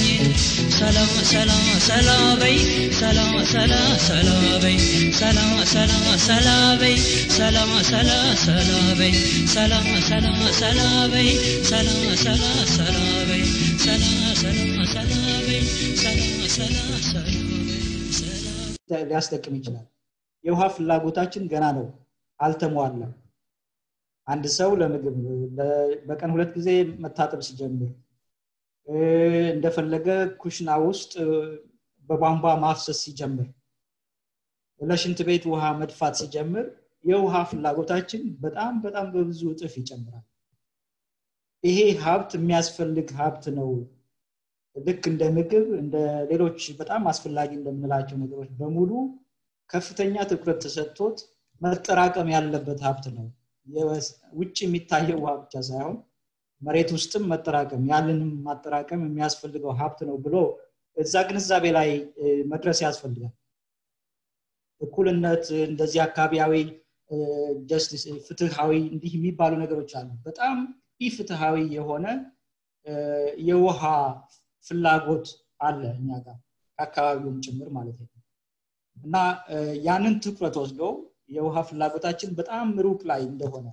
ሰላም 0.82 1.10
ሰላም 1.32 1.66
ሰላም 1.82 3.34
ሰላ 3.52 3.74
ሰላ 4.06 4.30
በይ 4.62 4.78
ሰላም 5.14 5.52
ሰላም 5.74 6.04
ሰላም 6.26 7.70
ሰላ 7.90 8.10
ሰላ 8.38 8.80
በይ 8.92 9.14
ሰላም 9.48 9.86
ሰላም 10.02 10.40
ሰላም 10.62 10.92
ሊያስጠቅም 19.12 19.56
ይችላል። 19.58 19.86
የውሃ 20.44 20.62
ፍላጎታችን 20.76 21.44
ገና 21.52 21.66
ነው 21.78 21.86
አልተሟላም። 22.40 23.12
አንድ 24.28 24.46
ሰው 24.58 24.72
ለምግብ 24.80 25.16
በቀን 26.08 26.32
ሁለት 26.36 26.52
ጊዜ 26.58 26.70
መታጠብ 27.04 27.42
ሲጀምር 27.48 27.92
እንደፈለገ 29.54 30.08
ኩሽና 30.42 30.70
ውስጥ 30.86 31.14
በቧንቧ 32.10 32.46
ማፍሰስ 32.64 33.00
ሲጀምር 33.06 33.48
ለሽንት 34.80 35.20
ቤት 35.28 35.44
ውሃ 35.50 35.64
መድፋት 35.80 36.16
ሲጀምር 36.22 36.66
የውሃ 37.06 37.36
ፍላጎታችን 37.50 38.24
በጣም 38.44 38.74
በጣም 38.84 39.08
በብዙ 39.14 39.42
እጥፍ 39.52 39.74
ይጨምራል። 39.80 40.26
ይሄ 41.64 41.80
ሀብት 42.04 42.32
የሚያስፈልግ 42.38 43.10
ሀብት 43.20 43.46
ነው። 43.58 43.70
ልክ 44.76 45.04
እንደ 45.12 45.24
ምግብ 45.36 45.68
እንደ 45.82 45.96
ሌሎች 46.30 46.60
በጣም 46.80 47.02
አስፈላጊ 47.12 47.52
እንደምንላቸው 47.58 48.18
ነገሮች 48.22 48.52
በሙሉ 48.60 48.92
ከፍተኛ 49.70 50.16
ትኩረት 50.32 50.60
ተሰጥቶት 50.66 51.18
መጠራቀም 51.62 52.30
ያለበት 52.36 52.80
ሀብት 52.88 53.06
ነው። 53.18 53.28
ውጭ 54.40 54.58
የሚታየው 54.64 55.20
ውሃ 55.24 55.34
ብቻ 55.42 55.54
ሳይሆን 55.68 55.98
መሬት 56.62 56.90
ውስጥም 56.96 57.24
መጠራቀም 57.32 57.84
ያንንም 57.92 58.32
ማጠራቀም 58.46 59.02
የሚያስፈልገው 59.06 59.72
ሀብት 59.80 60.00
ነው 60.10 60.18
ብሎ 60.26 60.36
እዛ 60.98 61.16
ግንዛቤ 61.28 61.66
ላይ 61.78 61.90
መድረስ 62.52 62.80
ያስፈልጋል። 62.86 63.34
እኩልነት 64.82 65.46
እንደዚህ 65.68 66.02
አካባቢያዊ 66.06 66.54
ጀስቲስ 67.70 68.04
ፍትሃዊ 68.28 68.72
እንዲህ 68.92 69.12
የሚባሉ 69.18 69.54
ነገሮች 69.64 69.92
አሉ። 70.00 70.10
በጣም 70.28 70.58
ኢፍትሃዊ 71.02 71.58
የሆነ 71.76 72.06
የውሃ 73.48 73.82
ፍላጎት 74.66 75.28
አለ 75.62 75.82
እኛ 76.00 76.10
ጋር 76.26 76.38
ከአካባቢውም 76.80 77.38
ጭምር 77.46 77.70
ማለት 77.78 77.98
ነው። 78.02 78.08
እና 78.98 79.16
ያንን 79.86 80.16
ትኩረት 80.24 80.56
ወስዶ 80.62 80.82
የውሃ 81.36 81.58
ፍላጎታችን 81.68 82.32
በጣም 82.40 82.68
ሩቅ 82.86 83.02
ላይ 83.12 83.22
እንደሆነ 83.30 83.68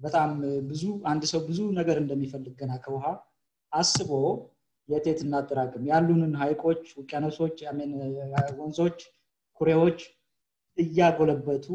በጣም 0.00 0.30
ብዙ 0.68 0.82
አንድ 1.10 1.22
ሰው 1.30 1.40
ብዙ 1.48 1.60
ነገር 1.78 1.96
እንደሚፈልግ 2.02 2.54
ገና 2.60 2.72
ከውሃ 2.84 3.06
አስቦ 3.72 4.10
የቴት 4.88 5.20
እናጠራቅም። 5.24 5.84
ያሉንን 5.90 6.34
ሀይቆች 6.40 6.82
ውቅያኖሶች 6.98 7.56
ወንዞች 8.58 8.98
ኩሬዎች 9.60 10.00
እያጎለበቱ 10.78 11.66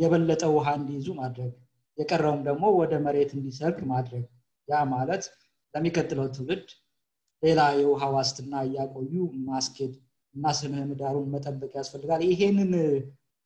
የበለጠ 0.00 0.44
ውሃ 0.54 0.68
እንዲይዙ 0.78 1.08
ማድረግ 1.18 1.52
የቀረውም 1.98 2.40
ደግሞ 2.48 2.64
ወደ 2.78 2.92
መሬት 3.06 3.30
እንዲሰርግ 3.36 3.78
ማድረግ። 3.90 4.24
ያ 4.68 4.80
ማለት 4.92 5.24
ለሚቀጥለው 5.74 6.26
ትውልድ 6.36 6.68
ሌላ 7.42 7.60
የውሃ 7.78 8.02
ዋስትና 8.14 8.54
እያቆዩ 8.66 9.12
ማስኬድ 9.48 9.92
እና 10.34 10.52
ስነ 10.58 10.74
ምህዳሩን 10.82 11.26
መጠበቅ 11.34 11.72
ያስፈልጋል። 11.78 12.22
ይሄንን 12.28 12.72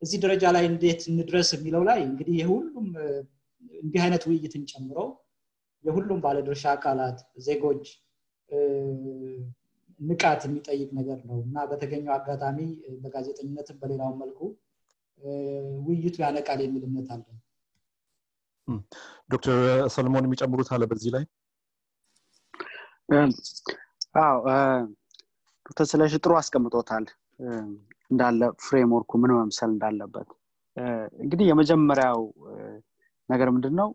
እዚህ 0.03 0.19
ደረጃ 0.25 0.45
ላይ 0.55 0.65
እንዴት 0.71 1.03
እንድረስ 1.13 1.49
የሚለው 1.57 1.83
ላይ 1.89 2.01
እንግዲህ 2.09 2.35
የሁሉም 2.41 2.89
እንዲህ 3.81 4.01
አይነት 4.05 4.25
ውይይትን 4.29 4.65
ጨምሮ 4.71 4.99
የሁሉም 5.85 6.21
ባለድርሻ 6.25 6.65
አካላት 6.75 7.19
ዜጎች 7.47 7.85
ንቃት 10.01 10.43
የሚጠይቅ 10.47 10.89
ነገር 10.99 11.19
ነው 11.29 11.39
እና 11.45 11.65
በተገኘው 11.71 12.13
አጋጣሚ 12.17 12.59
በጋዜጠኝነትም 13.03 13.79
በሌላው 13.83 14.13
መልኩ 14.23 14.41
ውይይቱ 15.87 16.17
ያነቃል 16.25 16.61
የሚል 16.65 16.83
እምነት 16.89 17.09
አለ። 17.15 17.25
ዶክተር 19.33 19.59
ሰለሞን 19.95 20.27
የሚጨምሩት 20.27 20.71
አለ 20.75 20.85
በዚህ 20.91 21.11
ላይ? 21.17 21.25
አዎ 24.21 24.37
ዶክተር 25.67 25.87
ስለሽ 25.91 26.13
ጥሩ 26.19 26.33
አስቀምጦታል 26.41 27.05
እንዳለ 28.11 28.49
ፍሬምወርኩ 28.65 29.13
ምን 29.23 29.33
መምሰል 29.39 29.71
እንዳለበት። 29.73 30.29
እንግዲህ 31.19 31.47
የመጀመሪያው 31.49 32.21
ነገር 33.29 33.49
ምንድን 33.55 33.75
ነው 33.81 33.89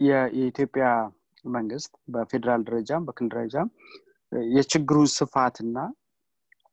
የኢትዮጵያ 0.00 0.86
መንግስት 1.48 1.92
በፌዴራል 2.12 2.62
ደረጃም 2.68 3.04
በክልል 3.06 3.30
ደረጃም 3.34 3.68
የችግሩን 4.52 5.08
ስፋትና 5.16 5.78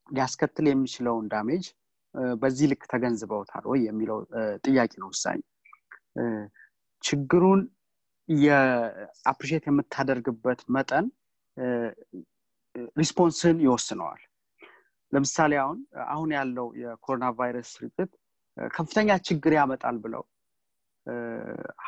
ሊያስከትል 0.09 0.65
የሚችለውን 0.69 1.25
damage 1.33 1.65
በዚህ 2.41 2.65
ልክ 2.71 2.83
ተገንዝበውታል 2.91 3.63
ወይ 3.71 3.79
የሚለው 3.87 4.17
ጥያቄ 4.65 4.91
ነው 5.01 5.09
ውሳኝ 5.13 5.39
ችግሩን 7.03 7.61
የ 8.29 8.52
appreciate 8.52 9.63
የምታደርግበት 9.69 10.59
መጠን 10.75 11.05
response 12.97 13.45
ን 13.45 13.57
ይወስነዋል 13.65 14.21
ለምሳሌ 15.13 15.53
አሁን 15.63 15.79
አሁን 16.13 16.29
ያለው 16.37 16.67
የኮሮና 16.81 17.25
ቫይረስ 17.39 17.69
ስርጭት 17.75 18.11
ከፍተኛ 18.57 19.09
ችግር 19.27 19.53
ያመጣል 19.57 19.97
ብለው 20.03 20.23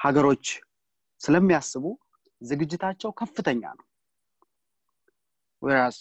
ሀገሮች 0.01 0.45
ስለሚያስቡ 1.21 1.83
ዝግጅታቸው 2.41 3.11
ከፍተኛ 3.19 3.61
ነው። 3.77 3.85
ወራስ 5.61 5.97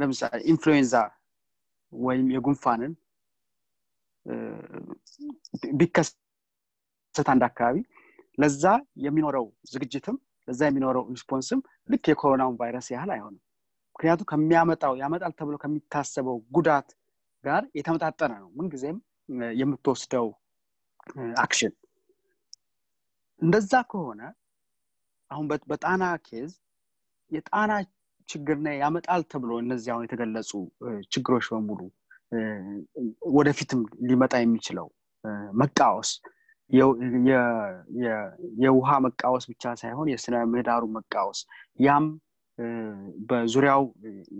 ለምሳሌ 0.00 0.40
ኢንፍሉዌንዛ 0.52 0.94
ወይም 1.92 2.26
የጉንፋንን 2.36 2.92
ቢከሰት 5.78 7.28
አንድ 7.32 7.42
አካባቢ 7.48 7.76
ለዛ 8.38 8.64
የሚኖረው 9.04 9.46
ዝግጅትም 9.72 10.16
ለዛ 10.48 10.60
የሚኖረው 10.68 11.04
ሪስፖንስም 11.14 11.60
ልክ 11.88 12.04
የኮሮናውን 12.10 12.58
ቫይረስ 12.60 12.88
ያህል 12.94 13.10
አይሆንም 13.14 13.42
ምክንያቱም 13.98 14.26
ከሚያመጣው 14.30 14.92
ያመጣል 15.00 15.32
ተብሎ 15.38 15.54
ከሚታሰበው 15.62 16.36
ጉዳት 16.56 16.88
ጋር 17.44 17.62
የተመጣጠነ 17.78 18.32
ነው። 18.42 18.50
ምንጊዜም 18.58 18.98
የምትወስደው 19.60 20.26
action 21.42 21.72
እንደዛ 23.42 23.72
ከሆነ 23.90 24.20
አሁን 25.30 25.46
በጣና 25.70 26.04
case 26.26 26.52
የጣና 27.30 27.72
ችግርና 28.28 28.68
ያመጣል 28.80 29.22
ተብሎ 29.32 29.50
እነዚህ 29.64 29.90
አሁን 29.94 30.06
የተገለጹ 30.06 30.50
ችግሮች 31.12 31.48
በሙሉ 31.52 31.80
ወደፊትም 33.36 33.80
ሊመጣ 34.08 34.34
የሚችለው 34.42 34.88
መቃወስ 35.60 36.10
የውሃ 38.60 38.90
መቃወስ 39.06 39.44
ብቻ 39.52 39.74
ሳይሆን 39.82 40.08
የስነ 40.12 40.36
ምህዳሩ 40.52 40.84
መቃወስ 40.96 41.40
ያም 41.80 42.06
በዙሪያው 43.28 43.82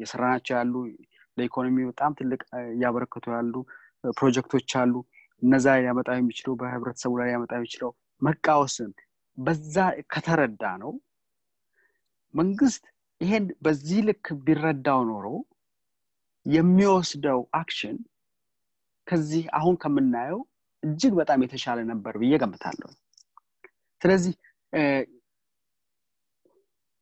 የሰራናቸው 0.01 0.55
ያሉ 0.59 0.75
ለኢኮኖሚ 1.37 1.77
በጣም 1.91 2.13
ትልቅ 2.19 2.41
እያበረከቱ 2.71 3.27
ያሉ 3.37 3.55
ፕሮጀክቶች 4.15 4.71
አሉ። 4.81 4.95
እነዛ 5.43 5.67
ሊያመጣ 5.79 6.09
የሚችለው 6.17 6.55
በህብረተሰቡ 6.61 7.13
ላይ 7.21 7.29
ሊያመጣ 7.29 7.53
የሚችለው 7.59 7.91
መቃወስን 8.23 8.91
በዛ 9.39 9.77
ከተረዳ 10.13 10.63
ነው። 10.83 10.93
መንግስት 12.35 12.85
ይሄን 13.21 13.45
በዚህ 13.65 14.01
ልክ 14.09 14.27
ቢረዳው 14.45 15.01
ኖሮ 15.11 15.27
የሚወስደው 16.47 17.41
አክሽን 17.61 17.97
ከዚህ 19.07 19.45
አሁን 19.59 19.75
ከምናየው 19.83 20.41
እጅግ 20.83 21.13
በጣም 21.21 21.43
የተሻለ 21.45 21.79
ነበር 21.91 22.15
ብዬ 22.21 22.35
እገምታለሁ 22.43 22.91
ስለዚህ 24.03 24.35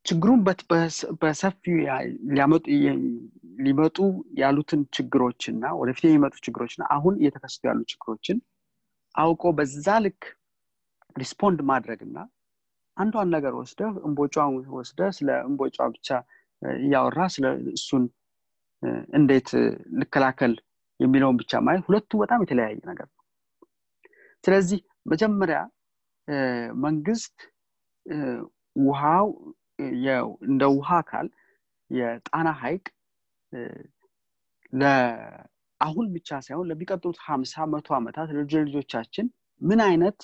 ችግሩን 0.06 0.40
በሰፊው 1.22 1.76
ሊመጡ 3.58 3.96
ያሉትን 4.40 4.80
ችግሮችና 4.96 5.64
ወደፊት 5.80 6.04
የሚመጡ 6.06 6.34
ችግሮችና 6.46 6.82
አሁን 6.96 7.14
እየተከሰቱ 7.20 7.62
ያሉ 7.68 7.80
ችግሮችን 7.92 8.38
አውቆ 9.14 9.52
በዛ 9.58 9.86
ልክ 10.04 10.22
respond 11.16 11.60
ማድረግና 11.70 12.16
አንዷን 12.96 13.28
ነገር 13.34 13.54
ወስደ 13.60 13.80
እንቦጭን 14.06 14.50
ወስደ 14.76 15.00
ስለ 15.16 15.28
እንቦጭ 15.48 15.78
ብቻ 15.94 16.08
እያወራ 16.80 17.20
ስለ 17.34 17.46
እሱን 17.72 18.04
እንዴት 19.18 19.48
ልከላከል 20.00 20.54
የሚለውን 21.00 21.38
ብቻ 21.40 21.60
ማየት 21.66 21.84
ሁለቱ 21.88 22.10
በጣም 22.22 22.42
የተለያየ 22.44 22.76
ነገር 22.90 23.06
ነው። 23.08 23.22
ስለዚህ 24.44 24.80
መጀመሪያ 25.12 25.58
መንግስት 26.84 27.36
ውሃው 28.86 29.28
እንደ 29.78 30.62
ውሃ 30.74 30.88
አካል 31.02 31.26
የጣና 31.90 32.48
ሀይቅ 32.62 32.84
አሁን 35.80 36.06
ብቻ 36.14 36.28
ሳይሆን 36.46 36.68
ለሚቀጥሉት 36.70 37.18
ሀምሳ 37.26 37.64
መቶ 37.72 37.88
ዓመታት 37.96 38.28
ለልጅ 38.36 38.52
ልጆቻችን 38.68 39.26
ምን 39.60 39.80
አይነት 39.88 40.18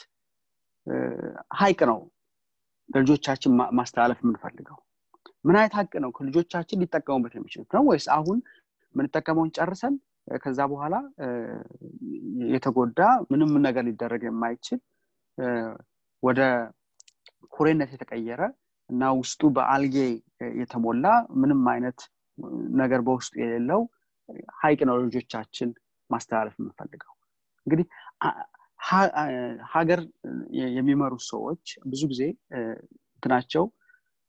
ሀይቅ 1.60 1.80
ነው 1.90 1.98
ለልጆቻችን 2.88 3.52
ማስተላለፍ 3.78 4.18
የምንፈልገው? 4.22 4.78
ምን 5.44 5.56
አይነት 5.58 5.74
ሀቅ 5.78 5.92
ነው 6.04 6.10
ልጆቻችን 6.28 6.80
ሊጠቀሙበት 6.82 7.34
የሚችሉት 7.36 7.70
ነው 7.76 7.84
ወይስ 7.90 8.06
አሁን 8.16 8.38
የምንጠቀመውን 8.94 9.52
ጨርሰን 9.56 9.94
ከዛ 10.42 10.60
በኋላ 10.72 10.94
የተጎዳ 12.52 13.00
ምንም 13.30 13.52
ነገር 13.66 13.84
ሊደረግ 13.88 14.22
የማይችል 14.28 14.80
ወደ 16.22 16.40
ኩሬነት 17.52 17.90
የተቀየረ 17.94 18.42
እና 18.92 19.10
ውስጡ 19.18 19.50
በአልጌ 19.56 19.96
የተሞላ 20.60 21.06
ምንም 21.42 21.62
አይነት 21.72 22.00
ነገር 22.80 23.00
በውስጡ 23.06 23.32
የሌለው 23.42 23.80
ሀይቅ 24.60 24.80
ነው 24.88 24.96
ልጆቻችን 25.04 25.70
ማስተላለፍ 26.10 26.54
የምንፈልገው። 26.58 27.12
እንግዲህ 27.66 27.86
ሀገር 29.74 30.00
የሚመሩ 30.76 31.12
ሰዎች 31.30 31.64
ብዙ 31.92 32.02
ጊዜ 32.12 32.22
እንትናቸው 33.16 33.64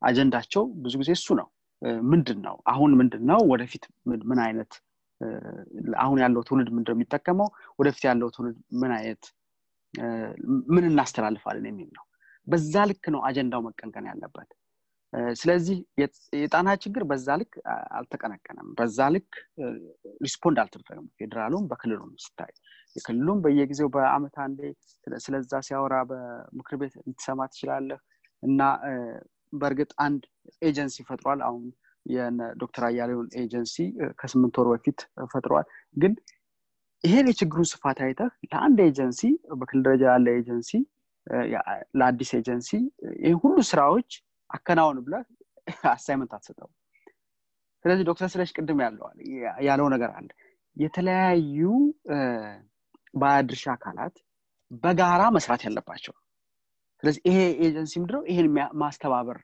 አጀንዳቸው 0.01 0.63
ብዙ 0.83 0.93
ጊዜ 1.01 1.11
እሱ 1.17 1.27
ነው። 1.41 1.47
ምንድን 2.11 2.39
ነው 2.45 2.55
አሁን 2.71 2.91
ምንድን 2.99 3.23
ነው 3.29 3.39
ወደፊት 3.51 3.85
ምን 4.29 4.39
አይነት 4.45 4.73
አሁን 6.03 6.17
ያለው 6.23 6.41
ትውልድ 6.47 6.69
ምንድነው 6.75 6.95
የሚጠቀመው? 6.97 7.47
ወደፊት 7.79 8.03
ያለው 8.09 8.27
ትውልድ 8.35 8.57
ምን 8.81 8.91
አይነት 8.97 9.23
ምን 10.73 10.83
እናስተላልፋለን 10.89 11.65
የሚል 11.71 11.89
ነው 11.97 12.03
በዛ 12.47 12.73
ልክ 12.89 13.05
ነው 13.13 13.21
አጀንዳው 13.27 13.61
መቀንቀን 13.67 14.05
ያለበት። 14.11 14.49
ስለዚህ 15.35 15.77
የጣና 16.35 16.69
ችግር 16.83 17.03
በዛ 17.09 17.27
ልክ 17.41 17.53
አልተቀነቀነም። 17.97 18.69
በዛ 18.77 19.07
ልክ 19.15 19.29
respond 20.25 20.57
አልተደረገም። 20.63 21.07
ፌዴራሉም 21.19 21.65
በክልሉም 21.71 22.11
ስታይ 22.23 22.53
የክልሉም 22.95 23.37
በየጊዜው 23.43 23.89
በአመት 23.95 24.35
አንዴ 24.43 24.59
ስለዛ 25.17 25.61
ሲያወራ 25.67 25.95
በምክር 26.09 26.77
ቤት 26.81 26.95
ልትሰማ 27.03 27.47
ትችላለህ። 27.51 27.99
እና 28.43 28.61
በእርግጥ 29.53 29.91
አንድ 30.05 30.21
ኤጀንሲ 30.67 30.95
ፈጥሯል። 31.09 31.41
አሁን 31.47 31.63
ዶክተር 32.61 32.83
አያሌውን 32.87 33.27
ኤጀንሲ 33.41 33.75
ከስምንት 34.19 34.55
ወር 34.59 34.67
በፊት 34.73 34.99
ፈጥሯል። 35.33 35.67
ግን 35.95 36.13
ይሄን 37.03 37.27
የችግሩን 37.29 37.67
ስፋት 37.71 37.97
አይተህ 38.05 38.31
ለአንድ 38.45 38.79
ኤጀንሲ 38.85 39.21
በክልል 39.53 39.83
ደረጃ 39.87 40.03
ያለ 40.11 40.27
ኤጀንሲ 40.39 40.71
ለአዲስ 41.97 42.31
ኤጀንሲ 42.37 42.69
ይህ 43.23 43.35
ሁሉ 43.43 43.57
ስራዎች 43.69 44.09
አከናውን 44.49 44.97
ብለህ 45.05 45.23
assignment 45.91 46.31
አትሰጠው 46.37 46.69
ስለዚህ 47.85 48.05
ዶክተር 48.09 48.27
ስለሺ 48.33 48.49
ቅድም 48.57 48.79
ብለዋል 48.83 49.17
ያለው 49.67 49.87
ነገር 49.93 50.11
አለ። 50.17 50.29
የተለያዩ 50.77 51.61
ባለድርሻ 53.13 53.65
አካላት 53.75 54.15
በጋራ 54.83 55.23
መስራት 55.35 55.61
ያለባቸው። 55.67 56.13
ስለዚህ 57.03 57.21
ይሄ 57.29 57.37
ኤጀንሲ 57.65 57.93
ምድረው 58.03 58.21
ይሄን 58.29 58.47
ማስተባበር 58.81 59.39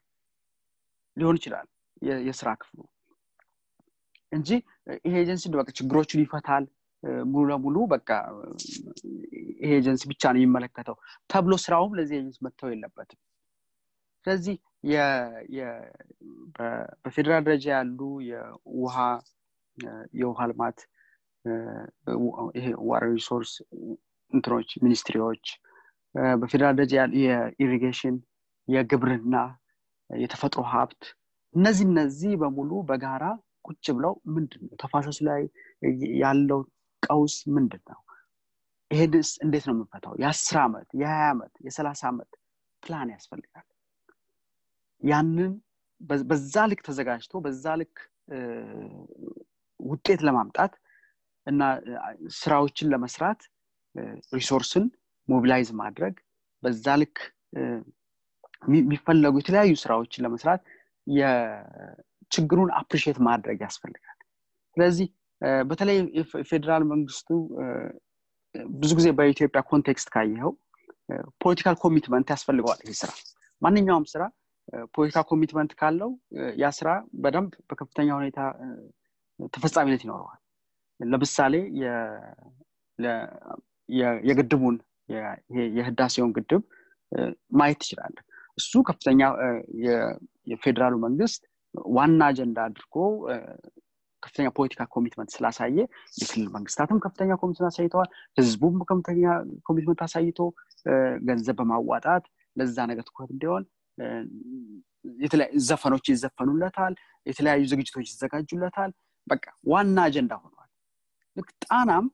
ሊሆን 1.18 1.38
ይችላል 1.40 1.68
የስራ 2.28 2.50
ክፍሉ 2.62 2.80
እንጂ 4.32 4.50
ይሄ 5.06 5.14
ኤጀንሲ 5.24 5.44
ችግሮቹን 5.80 6.22
ይፈታል 6.24 6.66
ሙሉ 7.30 7.44
ለሙሉ 7.52 7.78
በቃ 7.94 8.10
ይሄ 9.60 9.72
ኤጀንሲ 9.78 10.04
ብቻ 10.12 10.24
ነው 10.34 10.40
የሚመለከተው 10.40 10.96
ተብሎ 11.30 11.54
ስራውም 11.64 11.94
ለዚህ 11.98 12.16
ኤጀንሲ 12.18 12.40
መተው 12.46 12.70
የለበትም። 12.74 13.20
ስለዚህ 14.26 14.56
በፌዴራል 17.04 17.44
ደረጃ 17.48 17.66
ያሉ 17.76 18.00
የውሃ 18.30 18.96
የውሃ 20.20 20.48
ልማት 20.52 20.80
ይሄ 22.58 22.68
water 22.90 23.04
resource 23.12 23.52
እንትኖች 24.34 24.72
ሚኒስትሪዎች 24.86 25.46
በፌዴራል 26.42 26.76
ደረጃ 26.80 26.94
ያሉ 27.02 27.14
የ 27.26 27.41
irrigation 27.41 28.16
የግብርና 28.68 29.36
የተፈጥሮ 30.10 30.62
ሀብት 30.72 31.04
እነዚህ 31.56 31.86
እነዚህ 31.90 32.32
በሙሉ 32.42 32.72
በጋራ 32.90 33.26
ቁጭ 33.68 33.86
ብለው 33.98 34.14
ምንድን 34.36 34.62
ነው 34.66 34.76
ተፋሰሱ 34.82 35.20
ላይ 35.30 35.42
ያለው 36.22 36.60
ቀውስ 37.04 37.36
ምንድን 37.56 37.84
ነው 37.90 38.00
ይሄንስ 38.92 39.32
እንዴት 39.46 39.66
ነው 39.68 39.74
የምንፈታው 39.76 40.14
የአስር 40.22 40.58
ዓመት 40.64 40.88
የሀያ 41.02 41.26
ዓመት 41.34 41.54
የሰላሳ 41.66 42.02
ዓመት 42.12 42.32
ፕላን 42.84 43.10
ያስፈልጋል። 43.16 43.66
ያንን 45.02 45.52
በዛ 46.30 46.56
ልክ 46.72 46.82
ተዘጋጅቶ 46.88 47.42
በዛ 47.46 47.66
ልክ 47.82 47.96
ውጤት 49.80 50.22
ለማምጣት 50.28 50.74
እና 51.48 51.62
ስራዎችን 52.38 52.90
ለመስራት 52.94 53.42
resource 54.34 54.75
ን 54.75 54.86
mobilize 55.28 55.70
ማድረግ 55.82 56.16
በዛ 56.64 56.96
ልክ 57.02 57.18
የሚፈለጉ 58.74 59.36
የተለያዩ 59.42 59.74
ስራዎችን 59.84 60.24
ለመስራት 60.26 60.62
የችግሩን 61.08 62.70
appreciate 62.80 63.18
ማድረግ 63.28 63.58
ያስፈልጋል። 63.66 64.18
ስለዚህ 64.78 65.08
በተለይ 65.70 65.98
ፌዴራል 66.50 66.84
መንግስቱ 66.92 67.28
ብዙ 68.76 68.92
ጊዜ 69.00 69.08
በኢትዮጵያ 69.18 69.62
context 69.72 70.10
ካየኸው 70.14 70.52
political 71.44 71.76
commitment 71.84 72.28
ያስፈልገዋል 72.34 72.80
ይህ 72.86 72.98
ስራ። 73.02 73.12
ማንኛውም 73.62 74.06
ስራ 74.12 74.24
political 74.96 75.26
commitment 75.32 75.72
ካለው 75.80 76.12
ያ 76.62 76.68
ስራ 76.72 76.90
በደንብ 77.22 77.52
በከፍተኛ 77.70 78.10
ሁኔታ 78.20 78.40
ተፈጻሚነት 79.54 80.02
ይኖረዋል። 80.06 80.40
ለምሳሌ 81.00 81.56
የግድቡን 84.30 84.76
የህዳሴውን 85.78 86.34
ግድብ 86.38 86.64
ማየት 87.52 87.80
ትችላለህ። 87.82 88.24
እሱ 88.58 88.82
ከፍተኛ 88.90 89.22
የፌዴራሉ 90.48 90.96
መንግስት 91.06 91.42
ዋና 91.96 92.22
አጀንዳ 92.30 92.60
አድርጎ 92.68 92.96
ከፍተኛ 94.24 94.48
ፖለቲካ 94.58 94.82
commitment 94.96 95.30
ስላሳየ 95.36 95.78
የክልል 96.20 96.48
መንግስታትም 96.56 97.00
ከፍተኛ 97.06 97.32
commitment 97.42 97.72
አሳይተዋል 97.72 98.10
ህዝቡም 98.38 98.78
ከፍተኛ 98.90 99.24
commitment 99.70 100.02
አሳይቶ 100.06 100.40
ገንዘብ 101.28 101.58
በማዋጣት 101.60 102.26
ለዛ 102.56 102.78
ነገር 102.92 103.06
ትኩረት 103.10 103.32
እንዲሆን 103.36 103.64
ዘፈኖች 105.68 106.06
ይዘፈኑለታል 106.12 106.94
የተለያዩ 107.26 107.64
ዝግጅቶች 107.72 108.08
ይዘጋጁለታል። 108.10 108.92
በቃ 109.28 109.46
ዋና 109.72 109.98
አጀንዳ 110.08 110.34
ሆኗል። 110.42 110.70
ልክ 111.38 111.50
ጣናም 111.66 112.06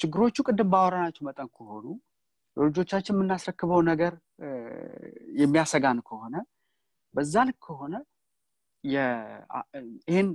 ችግሮቹ 0.00 0.36
ቅድም 0.46 0.68
ባወራናቸው 0.72 1.24
መጠን 1.28 1.48
ከሆኑ 1.56 1.84
ለልጆቻችን 2.56 3.14
የምናስረክበው 3.14 3.80
ነገር 3.90 4.12
የሚያሰጋን 5.42 5.98
ከሆነ 6.08 6.34
በዛ 7.14 7.34
ልክ 7.48 7.58
ከሆነ 7.66 7.94
ይህን 8.84 10.28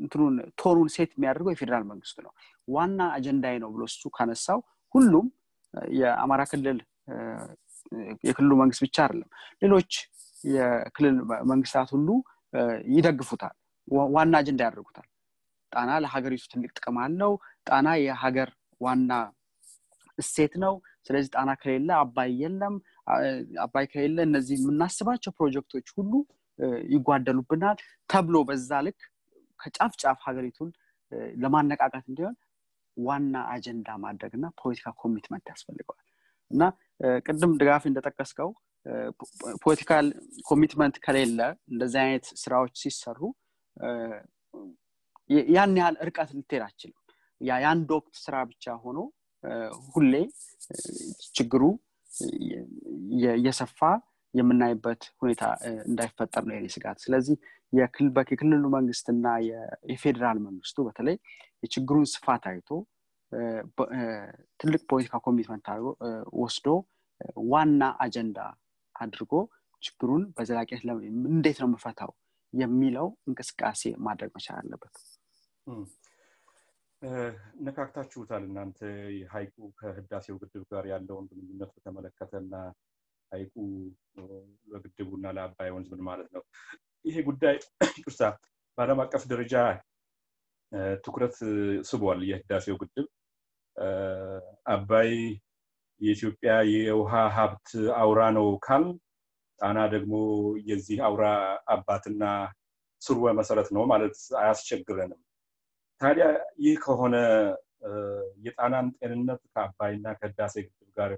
እንትኑን 0.00 0.34
ቶኑን 0.60 0.88
ሴት 0.94 1.10
የሚያደርገው 1.14 1.52
የፌዴራል 1.54 1.84
መንግስት 1.90 2.16
ነው። 2.26 2.32
ዋና 2.68 3.00
አጀንዳዬ 3.16 3.56
ነው 3.62 3.70
ብሎ 3.74 3.82
እሱ 3.90 4.02
ካነሳው 4.16 4.60
ሁሉም 4.94 5.26
የአማራ 5.96 6.42
ክልል 6.50 6.78
የክልሉ 8.26 8.52
መንግስት 8.60 8.82
ብቻ 8.86 8.96
አይደለም 9.04 9.28
ሌሎች 9.62 9.92
የክልል 10.50 11.16
መንግስታት 11.50 11.88
ሁሉ 11.94 12.08
ይደግፉታል 12.94 13.54
ዋና 14.14 14.34
አጀንዳ 14.40 14.60
ያደርጉታል። 14.66 15.06
ጣና 15.72 15.90
ለሀገሪቱ 16.02 16.44
ትልቅ 16.52 16.70
ጥቅም 16.76 16.96
አለው። 17.02 17.32
ጣና 17.66 17.88
የሀገር 18.00 18.48
ዋና 18.80 19.10
እሴት 20.18 20.54
ነው። 20.64 20.74
ስለዚህ 21.06 21.30
ጣና 21.34 21.50
ከሌለ 21.60 21.90
አባይ 22.00 22.30
የለም። 22.42 22.74
አባይ 23.64 23.84
ከሌለ 23.92 24.18
እነዚህ 24.28 24.56
የምናስባቸው 24.60 25.32
ፕሮጀክቶች 25.38 25.86
ሁሉ 25.96 26.12
ይጓደሉብናል 26.94 27.78
ተብሎ 28.10 28.36
በዛ 28.48 28.70
ልክ 28.86 29.00
ከጫፍ 29.60 29.92
ጫፍ 30.02 30.18
ሀገሪቱን 30.26 30.70
ለማነቃቃት 31.42 32.04
እንዲሆን 32.10 32.36
ዋና 32.96 33.36
አጀንዳ 33.52 33.88
ማድረግ 34.04 34.32
እና 34.38 34.46
ፖለቲካ 34.60 34.88
commitment 35.02 35.46
ያስፈልገዋል። 35.52 36.06
እና 36.50 36.62
ቅድም 37.26 37.52
ድጋፍ 37.60 37.84
እንደጠቀስከው 37.90 38.50
political 39.64 40.06
commitment 40.48 40.96
ከሌለ 41.04 41.40
እንደዚህ 41.72 42.00
አይነት 42.04 42.26
ስራዎች 42.42 42.74
ሲሰሩ 42.82 43.18
ያን 45.50 45.74
ያህል 45.80 45.96
እርቀት 46.04 46.30
ልትሄድ 46.36 46.62
አትችልም 46.68 46.96
የአንድ 47.40 47.90
ወቅት 47.96 48.14
ስራ 48.24 48.36
ብቻ 48.50 48.74
ሆኖ 48.84 48.98
ሁሌ 49.88 50.14
ችግሩ 51.36 51.62
እየሰፋ 53.34 53.78
የምናይበት 54.34 55.02
ሁኔታ 55.20 55.42
እንዳይፈጠር 55.86 56.42
ነው 56.48 56.54
የኔ 56.56 56.66
ስጋት። 56.74 56.98
ስለዚህ 57.04 57.36
የክልሉ 57.72 58.64
መንግስትና 58.76 59.26
የፌዴራል 59.88 60.38
መንግስቱ 60.46 60.78
በተለይ 60.88 61.16
የችግሩን 61.62 62.06
ስፋት 62.12 62.44
አይቶ 62.52 62.68
ትልቅ 64.60 64.80
ፖለቲካ 64.90 65.16
ኮሚትመንት 65.26 65.66
ወስዶ 66.40 66.68
ዋና 67.48 67.82
አጀንዳ 68.04 68.38
አድርጎ 68.94 69.32
ችግሩን 69.82 70.22
በዘላቂነት 70.36 70.82
እንዴት 71.28 71.58
ነው 71.62 71.68
የምፈታው 71.68 72.10
የሚለው 72.52 73.08
እንቅስቃሴ 73.28 73.82
ማድረግ 74.06 74.30
መቻል 74.36 74.56
አለበት። 74.62 74.94
ነካክታችሁታል 77.60 78.42
እናንተ። 78.48 78.78
ሀይቁ 79.30 79.56
ከህዳሴው 79.78 80.36
ግድብ 80.42 80.64
ጋር 80.72 80.84
ያለውን 80.92 81.28
ግንኙነት 81.30 81.70
በተመለከተ 81.76 82.32
እና 82.42 82.54
ሀይቁ 83.32 83.54
ለግድቡና 84.72 85.26
ለአባይ 85.36 85.70
ወንዝ 85.74 85.88
ምን 85.92 86.02
ማለት 86.08 86.28
ነው? 86.36 86.42
ይሄ 87.04 87.16
ጉዳይ 87.28 87.56
ቅርሳ 87.98 88.20
በአለም 88.78 89.00
አቀፍ 89.04 89.22
ደረጃ 89.32 89.54
ትኩረት 91.04 91.36
ስቧል 91.88 92.20
የህዳሴው 92.28 92.76
ግድብ። 92.82 93.06
አባይ 94.74 95.10
የኢትዮጵያ 96.00 96.52
የውሃ 96.74 97.12
ሀብት 97.36 97.68
አውራ 98.00 98.20
ነው 98.36 98.46
ካል 98.66 98.84
ጣና 99.60 99.78
ደግሞ 99.94 100.12
የዚህ 100.68 100.98
አውራ 101.08 101.24
አባትና 101.74 102.22
ስርወ 103.02 103.26
መሰረት 103.38 103.68
ነው 103.76 103.82
ማለት 103.92 104.16
አያስቸግረንም። 104.40 105.20
ታዲያ 106.00 106.26
ይህ 106.64 106.76
ከሆነ 106.84 107.16
የጣናን 108.44 108.86
ጤንነት 108.98 109.42
ከአባይና 109.52 110.06
ከህዳሴ 110.18 110.54
ግድብ 110.66 110.88
ጋር 110.96 111.10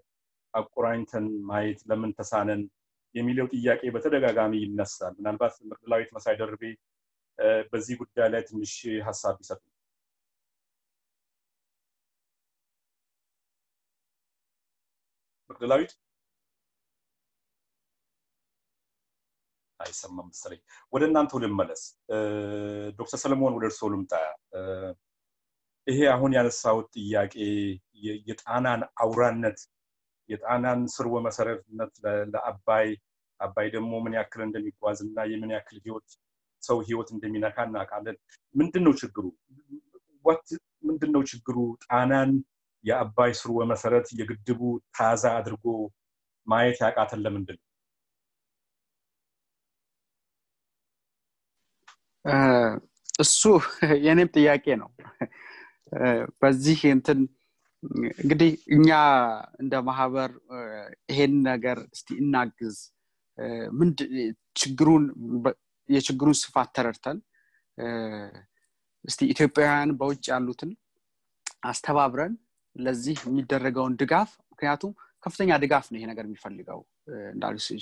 አቆራኝተን 0.54 1.26
ማየት 1.48 1.80
ለምን 1.90 2.10
ተሳነን 2.18 2.62
የሚለው 3.14 3.46
ጥያቄ 3.54 3.82
በተደጋጋሚ 3.94 4.52
ይነሳል። 4.64 5.14
ምናልባት 5.18 5.54
መቅደላዊት 5.70 6.10
መሳይ 6.16 6.36
ደርቤ 6.40 6.62
በዚህ 7.70 7.94
ጉዳይ 8.02 8.28
ላይ 8.34 8.42
ትንሽ 8.48 8.72
ሀሳብ 9.06 9.34
ቢሰጡ 9.40 9.62
መቅደላዊት? 15.50 15.92
አይሰማም 19.80 20.26
መሰለኝ። 20.30 20.60
ወደ 20.92 21.02
እናንተው 21.08 21.38
ልመለስ። 21.44 21.82
ዶክተር 22.98 23.18
ሰለሞን 23.24 23.54
ወደ 23.56 23.64
እርስዎ 23.68 23.88
ልምጣ። 23.94 24.12
ይሄ 25.86 25.98
አሁን 26.14 26.30
ያነሳውት 26.36 26.88
ጥያቄ 26.96 27.34
የጣናን 28.28 28.82
አውራነት 29.02 29.58
የጣናን 30.28 30.80
ስርወ 30.94 31.14
መሰረትነት 31.26 31.92
ለአባይ 32.32 32.88
አባይ 33.40 33.66
ደግሞ 33.74 33.92
ምን 34.04 34.14
ያክል 34.18 34.40
እንደሚጓዝ 34.44 34.98
እና 35.06 35.24
የምን 35.30 35.52
ያክል 35.56 35.78
ህይወት 35.84 36.08
ሰው 36.62 36.78
ህይወት 36.86 37.08
እንደሚነካ 37.14 37.56
እናውቃለን 37.68 38.16
ምንድን 38.54 38.84
ነው 38.86 38.92
ችግሩ 39.00 39.24
ምንድን 40.84 41.10
ነው 41.14 41.22
ችግሩ? 41.30 41.56
ጣናን 41.84 42.30
የአባይ 42.84 43.32
ስርወ 43.40 43.58
መሰረት 43.72 44.06
የግድቡ 44.18 44.60
ታዛ 44.96 45.24
አድርጎ 45.38 45.64
ማየት 46.46 46.78
ያቃተን 46.84 47.20
ለምንድን 47.24 47.58
ነው? 47.58 47.66
እሱ 53.22 53.40
የእኔም 54.04 54.28
ጥያቄ 54.36 54.66
ነው። 54.82 54.90
በዚህ 56.40 56.80
እንትን 56.94 57.18
እንግዲህ 58.16 58.50
እኛ 58.76 58.88
እንደ 59.62 59.74
ማህበር 59.88 60.30
ይሄን 61.10 61.34
ነገር 61.48 61.78
እስቲ 61.88 62.08
እናግዝ። 62.22 62.76
ችግሩን 64.56 65.04
የችግሩን 65.88 66.36
ስፋት 66.42 66.68
ተረድተን 66.76 67.18
እስቲ 69.04 69.20
ኢትዮጵያውያን 69.34 69.92
በውጭ 70.00 70.24
ያሉትን 70.32 70.70
አስተባብረን 71.70 72.34
ለዚህ 72.76 73.16
የሚደረገውን 73.26 73.96
ድጋፍ 74.00 74.30
ምክንያቱም 74.52 74.92
ከፍተኛ 75.24 75.50
ድጋፍ 75.62 75.86
ነው 75.90 75.98
ይሄ 75.98 76.06
ነገር 76.10 76.24
የሚፈልገው። 76.28 76.80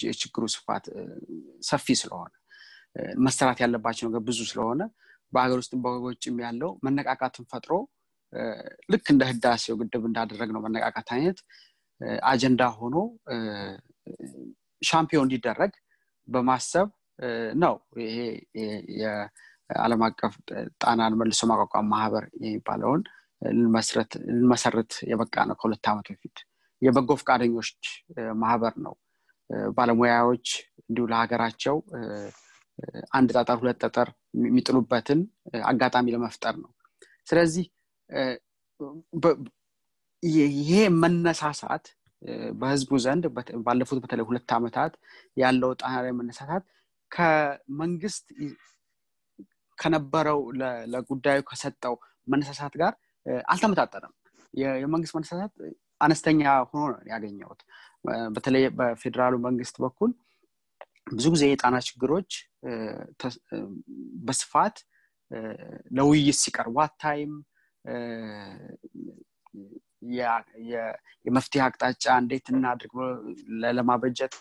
የችግሩ 0.05 0.45
ስፋት 0.55 0.85
ሰፊ 1.63 1.87
ስለሆነ 2.01 2.33
መሰራት 3.21 3.59
ያለባቸው 3.65 4.07
ነገር 4.09 4.23
ብዙ 4.29 4.41
ስለሆነ 4.51 4.83
በሀገር 5.33 5.59
ውስጥ 5.63 5.73
በውጭም 5.85 6.39
ያለው 6.45 6.71
መነቃቃትን 6.87 7.45
ፈጥሮ 7.53 7.73
ልክ 8.93 9.07
እንደ 9.13 9.23
ህዳሴው 9.31 9.77
ግድብ 9.81 10.05
እንዳደረግ 10.09 10.51
ነው 10.55 10.61
መነቃቃት 10.65 11.09
አይነት 11.17 11.39
አጀንዳ 12.29 12.63
ሆኖ 12.77 12.97
ሻምፒዮን 14.83 15.27
እንዲደረግ 15.27 15.73
በማሰብ 16.29 16.89
ነው 17.63 17.75
ይሄ 18.05 18.19
የዓለም 19.01 20.03
አቀፍ 20.07 20.35
ጣናን 20.83 21.17
መልሶ 21.21 21.49
ማቋቋም 21.51 21.91
ማህበር 21.93 22.25
የሚባለውን 22.41 23.03
ልንመሰርት 24.29 24.93
የበቃ 25.11 25.45
ነው 25.49 25.57
ከሁለት 25.61 25.87
ዓመት 25.93 26.09
በፊት 26.13 26.39
የበጎ 26.83 27.11
ፈቃደኞች 27.21 27.71
ማህበር 28.43 28.75
ነው። 28.87 28.95
ባለሙያዎች 29.77 30.47
እንዲሁ 30.89 31.05
ለሀገራቸው 31.13 31.77
አንድ 33.17 33.31
ጠጠር 33.37 33.57
ሁለት 33.63 33.79
ጠጠር 33.85 34.09
የሚጥሉበትን 34.41 35.21
አጋጣሚ 35.65 36.07
ለመፍጠር 36.15 36.55
ነው። 36.63 36.71
ስለዚህ 37.27 37.65
ይሄ 40.23 40.71
መነሳሳት 41.03 41.85
በህዝቡ 42.61 42.91
ዘንድ 43.05 43.25
ባለፉት 43.67 43.99
በተለይ 44.03 44.25
ሁለት 44.29 44.51
ዓመታት 44.57 44.93
ያለው 45.37 45.71
ጣና 45.81 45.95
መነሳሳት 46.19 46.65
ከመንግስት 47.11 48.25
ከነበረው 49.79 50.41
ለጉዳዩ 50.93 51.39
ከሰጠው 51.51 51.95
መነሳሳት 52.29 52.75
ጋር 52.83 52.93
አልተመጣጠነም። 53.53 54.13
የመንግስት 54.55 55.15
መነሳሳት 55.17 55.53
አነስተኛ 56.01 56.41
ሆኖ 56.71 56.83
ነው 56.93 57.01
ያገኘሁት። 57.13 57.61
በተለይ 58.35 58.65
በፌዴራሉ 58.79 59.35
መንግስት 59.47 59.77
በኩል 59.85 60.11
ብዙ 61.13 61.27
ጊዜ 61.35 61.45
የጣና 61.51 61.77
ችግሮች 61.89 62.31
በስፋት 64.27 64.77
ለውይይት 65.91 66.39
ሲቀርቡ 66.43 66.77
አታይም 66.85 67.33
የመፍትሄ 71.27 71.61
አቅጣጫ 71.67 72.05
እንዴት 72.21 72.47
እናድርግ 72.53 72.93
ለማበጀት 73.71 74.35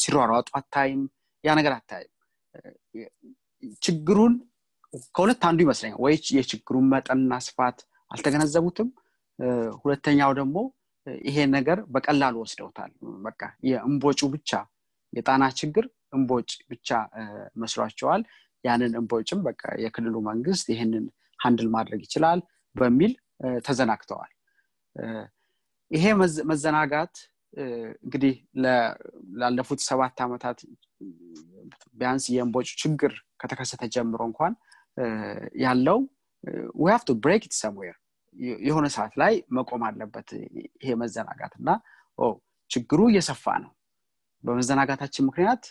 ሲሯሯጡ 0.00 0.48
አታይም። 0.58 1.02
ያ 1.44 1.54
ነገር 1.58 1.72
አታይም። 1.76 2.12
ችግሩን 3.82 4.34
ከሁለት 5.14 5.42
አንዱ 5.48 5.58
ይመስለኛል። 5.64 5.98
ወይ 6.04 6.16
የችግሩን 6.36 6.86
መጠንና 6.92 7.34
ስፋት 7.46 7.78
አልተገነዘቡትም። 8.10 8.88
ሁለተኛው 9.80 10.30
ደግሞ 10.38 10.56
ይሄ 11.24 11.36
ነገር 11.56 11.78
በቀላሉ 11.94 12.34
ወስደውታል። 12.42 12.90
በቃ 13.26 13.40
የእንቦጩ 13.68 14.20
ብቻ 14.34 14.50
የጣና 15.12 15.44
ችግር 15.60 15.84
እንቦጭ 16.16 16.50
ብቻ 16.70 16.88
መስሏቸዋል። 17.62 18.22
ያንን 18.64 18.92
እንቦጭም 19.00 19.40
በቃ 19.46 19.62
የክልሉ 19.82 20.16
መንግስት 20.28 20.66
ይህንን 20.72 21.04
handle 21.40 21.68
ማድረግ 21.74 22.00
ይችላል 22.06 22.40
በሚል 22.76 23.12
ተዘናግተዋል። 23.66 24.32
ይሄ 25.90 26.04
መዘናጋት 26.50 27.14
እንግዲህ 28.04 28.34
ላለፉት 29.40 29.80
ሰባት 29.88 30.18
ዓመታት 30.24 30.58
ቢያንስ 31.98 32.24
የእንቦጭ 32.34 32.68
ችግር 32.82 33.12
ከተከሰተ 33.40 33.82
ጀምሮ 33.94 34.20
እንኳን 34.30 34.52
ያለው 35.64 35.98
we 36.80 36.96
have 37.06 37.11
to 37.11 37.14
break 37.24 37.44
somewhere 37.60 37.96
የሆነ 38.66 38.86
ሰዓት 38.96 39.14
ላይ 39.22 39.34
መቆም 39.56 39.82
አለበት 39.88 40.28
ይሄ 40.80 40.90
መዘናጋት 41.02 41.54
እና 41.60 41.70
ችግሩ 42.70 43.00
እየሰፋ 43.10 43.44
ነው። 43.64 43.72
በመዘናጋታችን 44.44 45.26
ምክንያት 45.28 45.62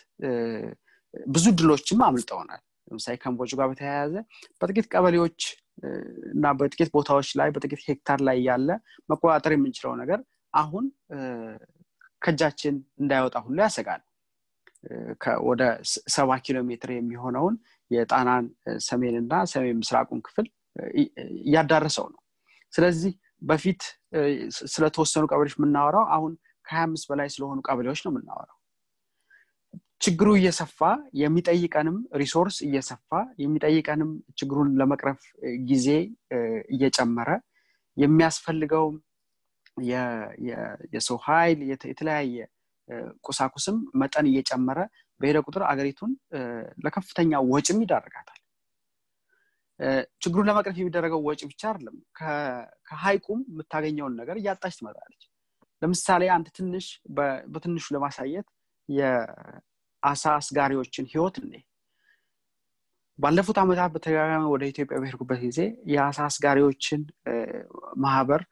ብዙ 1.28 1.46
ድሎችም 1.58 2.00
አምልጠውናል 2.06 2.62
ለምሳሌ 2.90 3.14
ከንቦጭ 3.22 3.50
ጋር 3.58 3.66
በተያያዘ 3.70 4.14
በጥቂት 4.60 4.86
ቀበሌዎች 4.92 5.40
እና 6.32 6.46
በጥቂት 6.58 6.90
ቦታዎች 6.94 7.28
ላይ 7.40 7.48
በጥቂት 7.54 7.82
ሄክታር 7.88 8.20
ላይ 8.28 8.38
ያለ 8.48 8.68
መቆጣጠር 9.08 9.52
የምንችለው 9.54 9.92
ነገር 10.02 10.20
አሁን 10.54 10.84
ከእጃችን 12.22 12.76
እንዳይወጣ 13.00 13.36
ሁሉ 13.46 13.58
ያሰጋል። 13.64 14.02
ወደ 15.48 15.62
ሰባ 16.14 16.30
ኪሎ 16.44 16.58
ሜትር 16.68 16.90
የሚሆነውን 16.94 17.54
የጣናን 17.90 18.44
ሰሜንና 18.86 19.32
ሰሜን 19.52 19.78
ምስራቁን 19.80 20.20
ክፍል 20.26 20.46
እያዳረሰው 21.42 22.06
ነው። 22.12 22.20
ስለዚህ 22.72 23.12
በፊት 23.42 23.82
ስለተወሰኑ 24.68 25.24
ቀበሌዎች 25.30 25.56
የምናወራው 25.58 26.06
አሁን 26.16 26.32
ከሀያ 26.64 26.84
አምስት 26.88 27.06
በላይ 27.10 27.28
ስለሆኑ 27.34 27.58
ቀበሌዎች 27.68 28.00
ነው 28.04 28.12
የምናወራው 28.12 28.57
ችግሩ 30.00 30.28
እየሰፋ 30.38 30.78
የሚጠይቀንም 31.20 31.96
resource 32.20 32.56
እየሰፋ 32.66 33.10
የሚጠይቀንም 33.42 34.10
ችግሩን 34.38 34.68
ለመቅረፍ 34.80 35.20
ጊዜ 35.70 35.88
እየጨመረ 36.74 37.30
የሚያስፈልገው 37.96 38.86
የሰው 40.94 41.18
ኃይል 41.26 41.60
የተለያየ 41.88 42.36
ቁሳቁስም 43.26 43.76
መጠን 44.00 44.26
እየጨመረ 44.30 44.78
በሄደ 45.20 45.38
ቁጥር 45.46 45.62
አገሪቱን 45.70 46.12
ለከፍተኛ 46.84 47.40
ወጭም 47.50 47.80
ይዳርጋታል። 47.84 48.40
ችግሩን 50.22 50.48
ለመቅረፍ 50.48 50.76
የሚደረገው 50.80 51.20
ወጪ 51.26 51.40
ብቻ 51.50 51.62
አይደለም። 51.70 51.96
ከሀይቁም 52.88 53.40
የምታገኘውን 53.50 54.14
ነገር 54.20 54.36
እያጣች 54.40 54.76
ትመጣለች። 54.78 55.22
ለምሳሌ 55.82 56.22
አንድ 56.36 56.46
ትንሽ 56.56 56.86
በትንሹ 57.52 57.86
ለማሳየት 57.96 58.48
የአሳ 60.02 60.24
አስጋሪዎችን 60.38 61.06
ህይወት 61.12 61.36
እኔ 61.42 61.54
ባለፉት 63.18 63.56
ዓመታት 63.62 63.90
በተደጋጋሚ 63.94 64.44
ወደ 64.52 64.64
ኢትዮጵያ 64.72 64.96
በሄድኩበት 65.00 65.40
ጊዜ 65.44 65.60
የአሳ 65.92 66.18
አስጋሪዎችን 66.28 67.00
ማህበር 68.04 68.42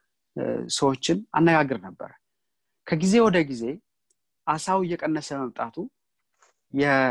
ሰዎችን 0.77 1.19
አነጋግር 1.37 1.77
ነበር 1.85 2.11
ከጊዜ 2.87 3.15
ወደ 3.27 3.37
ጊዜ 3.51 3.63
አሳው 4.47 4.81
እየቀነሰ 4.85 5.29
መምጣቱ 5.41 5.75
የአሳ 6.73 7.05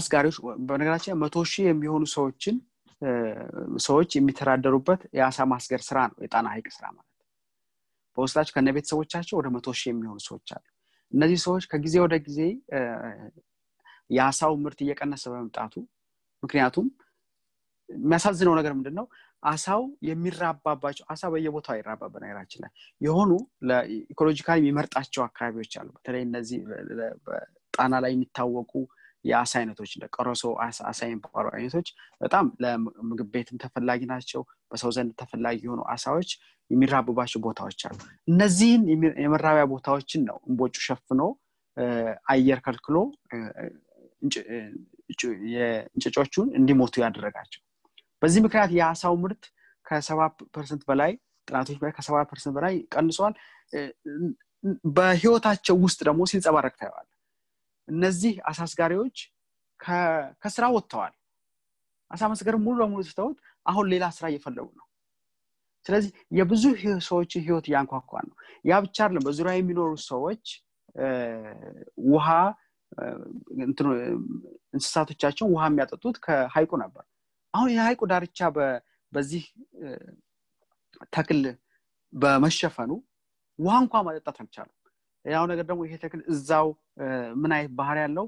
አስጋሪዎች 0.00 0.36
በነገራችን 0.68 1.18
መቶ 1.22 1.44
ሺህ 1.52 1.64
የሚሆኑ 1.70 2.04
ሰዎችን 2.16 2.56
ሰዎች 3.84 4.10
የሚተዳደሩበት 4.16 5.00
የአሳ 5.18 5.46
ማስገር 5.52 5.80
ስራ 5.88 5.98
ነው 6.10 6.18
የጣና 6.24 6.46
ሀይቅ 6.54 6.68
ስራ 6.76 6.84
ማለት 6.92 7.08
በውስጣቸው 8.18 8.54
ከነ 8.56 8.70
ቤተሰቦቻቸው 8.76 9.34
ወደ 9.40 9.48
መቶ 9.56 9.68
ሺህ 9.80 9.90
የሚሆኑ 9.92 10.18
ሰዎች 10.28 10.48
አሉ 10.56 10.64
እነዚህ 11.12 11.38
ሰዎች 11.44 11.64
ከጊዜ 11.70 11.96
ወደ 12.04 12.14
ጊዜ 12.26 12.40
የአሳው 14.10 14.54
ምርት 14.62 14.78
እየቀነሰ 14.84 15.24
በመምጣቱ 15.32 15.74
ምክንያቱም 16.42 16.86
የሚያሳዝነው 17.88 18.54
ነገር 18.58 18.72
ምንድን 18.76 18.94
ነው 18.98 19.06
አሳው 19.42 19.80
የሚራባባቸው 20.08 21.04
አሳ 21.12 21.30
በየቦታው 21.32 21.74
አይራባ 21.74 22.02
በነገራችን 22.12 22.60
ላይ። 22.64 22.70
የሆኑ 23.00 23.30
ለኢኮሎጂካል 23.68 24.58
የሚመርጣቸው 24.60 25.22
አካባቢዎች 25.26 25.72
አሉ። 25.80 25.88
በተለይ 25.96 26.22
እነዚህ 26.28 26.60
ጣና 27.74 27.94
ላይ 28.04 28.12
የሚታወቁ 28.14 28.72
የአሳ 29.24 29.52
አይነቶች 29.60 29.90
እንደ 29.96 30.06
ቆሮሶ 30.14 30.44
አሳ 30.84 31.00
የሚባሉ 31.06 31.46
አይነቶች 31.52 31.88
በጣም 32.20 32.46
ለምግብ 32.62 33.28
ቤትም 33.34 33.60
ተፈላጊ 33.62 34.00
ናቸው 34.12 34.42
በሰው 34.72 34.90
ዘንድ 34.96 35.10
ተፈላጊ 35.20 35.58
የሆኑ 35.64 35.80
አሳዎች 35.92 36.30
የሚራቡባቸው 36.70 37.40
ቦታዎች 37.46 37.80
አሉ። 37.88 37.98
እነዚህን 38.28 38.82
የመራቢያ 39.24 39.64
ቦታዎችን 39.72 40.22
ነው 40.28 40.38
እንቦጩ 40.48 40.76
ሸፍኖ 40.86 41.22
አየር 42.32 42.60
ከልክሎ 42.64 42.96
የእንጭጮቹን 45.52 46.48
እንዲሞቱ 46.58 46.94
ያደረጋቸው። 47.04 47.60
በዚህ 48.22 48.40
ምክንያት 48.44 48.70
የአሳው 48.76 49.14
ምርት 49.22 49.44
ከሰባ 49.86 50.20
percent 50.54 50.82
በላይ 50.88 51.12
ጥናቶች 51.48 51.78
ላይ 51.82 51.92
ከሰባ 51.96 52.16
percent 52.30 52.54
በላይ 52.58 52.74
ቀንሷል። 52.94 53.34
በህይወታቸው 54.96 55.76
ውስጥ 55.84 56.00
ደግሞ 56.08 56.22
ሲንጸባረቅ 56.30 56.74
ታየዋል 56.80 57.08
እነዚህ 57.88 58.34
አሳስጋሪዎች 58.50 59.16
ከስራ 60.42 60.64
ወጥተዋል። 60.74 61.14
አሳ 62.10 62.22
መስገር 62.32 62.54
ሙሉ 62.64 62.76
ለሙሉ 62.80 63.02
ስተውት 63.08 63.38
አሁን 63.66 63.86
ሌላ 63.92 64.04
ስራ 64.16 64.24
እየፈለጉ 64.30 64.68
ነው። 64.78 64.86
ስለዚህ 65.86 66.10
የብዙ 66.38 66.64
ሰዎች 67.06 67.32
ህይወት 67.44 67.66
እያንኳኳ 67.70 68.10
ነው። 68.28 68.34
ያ 68.64 68.80
ብቻ 68.84 68.96
አይደለም። 69.04 69.24
በዙሪያ 69.28 69.54
የሚኖሩ 69.56 69.90
ሰዎች 70.10 70.44
ውሃ 72.10 72.28
እንስሳቶቻቸውን 74.74 75.50
ውሃ 75.54 75.64
የሚያጠጡት 75.70 76.16
ከሀይቁ 76.24 76.72
ነበር። 76.84 77.04
አሁን 77.54 77.68
የሀይቁ 77.74 78.02
ዳርቻ 78.12 78.38
በዚህ 79.12 79.42
ተክል 81.14 81.40
በመሸፈኑ 82.12 82.90
ውሃ 83.58 83.74
እንኳ 83.84 83.94
ማጠጣት 84.06 84.36
አልቻሉም። 84.42 84.76
ያው 85.24 85.44
ነገር 85.50 85.64
ደግሞ 85.70 85.80
ይሄ 85.86 85.94
ተክል 86.04 86.20
እዛው 86.32 86.68
ምን 87.42 87.52
አይነት 87.56 87.72
ባህር 87.78 87.98
ያለው 88.02 88.26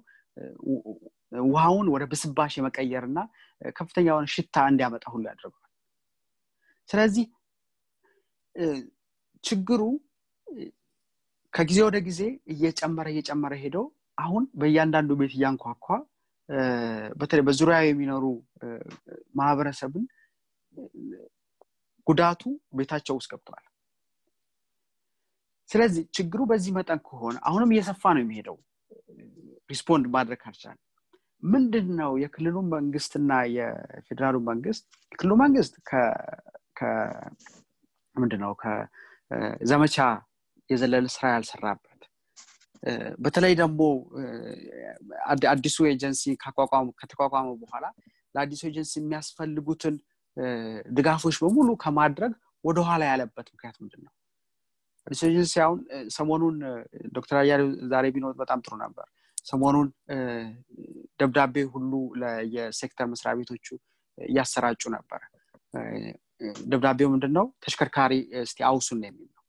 ውሃውን 1.46 1.86
ወደ 1.94 2.04
ብስባሽ 2.10 2.52
የመቀየር 2.58 3.04
እና 3.08 3.18
ከፍተኛ 3.76 4.06
የሆነ 4.10 4.26
ሽታ 4.34 4.56
እንዲያመጣ 4.70 5.04
ሁሉ 5.12 5.24
ያደርገዋል። 5.30 5.70
ስለዚህ 6.88 7.26
ችግሩ 9.44 9.82
ከጊዜ 11.52 11.78
ወደ 11.86 11.96
ጊዜ 12.06 12.20
እየጨመረ 12.52 13.06
እየጨመረ 13.12 13.54
ሄደው 13.62 13.84
አሁን 14.18 14.44
በእያንዳንዱ 14.60 15.10
ቤት 15.20 15.32
እያንኳኳ 15.36 15.86
በተለይ 17.20 17.44
በዙሪያ 17.46 17.76
የሚኖሩ 17.84 18.24
ማህበረሰብን 19.38 20.04
ጉዳቱ 22.06 22.42
ቤታቸው 22.78 23.14
ውስጥ 23.18 23.30
ገብተዋል። 23.32 23.64
ስለዚህ 25.70 26.02
ችግሩ 26.16 26.40
በዚህ 26.50 26.72
መጠን 26.76 27.00
ከሆነ 27.06 27.36
አሁንም 27.48 27.70
እየሰፋ 27.74 28.02
ነው 28.16 28.22
የሚሄደው። 28.24 28.56
respond 29.70 30.04
ማድረግ 30.14 30.38
ካልቻለ 30.42 30.78
ምንድን 31.44 31.88
ነው 32.00 32.12
የክልሉ 32.22 32.56
መንግስትና 32.74 33.30
የፌዴራሉ 33.56 34.36
መንግስት? 34.50 34.84
የክልሉ 35.12 35.32
መንግስት 35.42 35.74
ምንድን 38.16 38.40
ነው 38.44 38.52
ከዘመቻ 38.62 39.96
የዘለለ 40.70 41.06
ስራ 41.14 41.24
ያልሰራበት 41.34 41.90
በተለይ 43.24 43.52
ደግሞ 43.60 43.80
አዲሱ 45.52 45.76
ኤጀንሲ 45.92 46.22
ከተቋቋመ 47.00 47.48
በኋላ 47.62 47.84
ለአዲሱ 48.34 48.62
ኤጀንሲ 48.70 48.92
የሚያስፈልጉትን 49.00 49.94
ድጋፎች 50.96 51.36
በሙሉ 51.42 51.70
ከማድረግ 51.84 52.32
ወደኋላ 52.64 53.02
ያለበት 53.10 53.46
ምክንያት 53.54 53.76
ምንድን 53.82 54.02
ነው 54.06 54.12
አዲሱ 55.06 55.22
ኤጀንሲ 55.30 55.54
አሁን 55.66 55.78
ሰሞኑን 56.16 56.56
ዶክተር 57.16 57.38
አያሌው 57.42 57.68
ዛሬ 57.92 58.04
ቢኖር 58.16 58.34
በጣም 58.42 58.62
ጥሩ 58.66 58.74
ነበር 58.84 59.06
ሰሞኑን 59.46 59.88
ደብዳቤ 61.20 61.64
ሁሉ 61.72 61.92
የሴክተር 62.54 63.06
መስሪያ 63.12 63.32
ቤቶቹ 63.38 63.66
እያሰራጩ 64.18 64.82
ነበር። 64.96 65.20
ደብዳቤው 66.70 67.08
ምንድን 67.14 67.32
ነው 67.38 67.46
ተሽከርካሪ 67.64 68.12
እስቲ 68.42 68.58
አውሱን 68.68 69.00
የሚል 69.06 69.28
ነው 69.28 69.42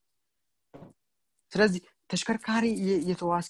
ስለዚህ 1.51 1.81
ተሽከርካሪ 2.09 2.65
የተዋስ 3.09 3.45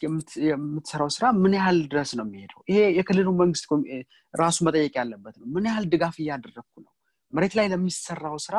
የምትሰራው 0.46 1.10
ስራ 1.16 1.26
ምን 1.40 1.54
ያህል 1.58 1.80
ድረስ 1.92 2.12
ነው 2.20 2.26
የሚሄደው? 2.28 2.60
ይሄ 2.70 2.80
የክልሉ 2.98 3.28
መንግስት 3.42 3.66
ራሱ 4.34 4.58
መጠየቅ 4.68 4.94
ያለበት 5.00 5.36
ነው። 5.42 5.48
ምን 5.56 5.66
ያህል 5.70 5.86
ድጋፍ 5.94 6.16
እያደረግኩ 6.22 6.74
ነው? 6.86 6.92
መሬት 7.34 7.54
ላይ 7.58 7.68
ለሚሰራው 7.72 8.38
ስራ 8.46 8.56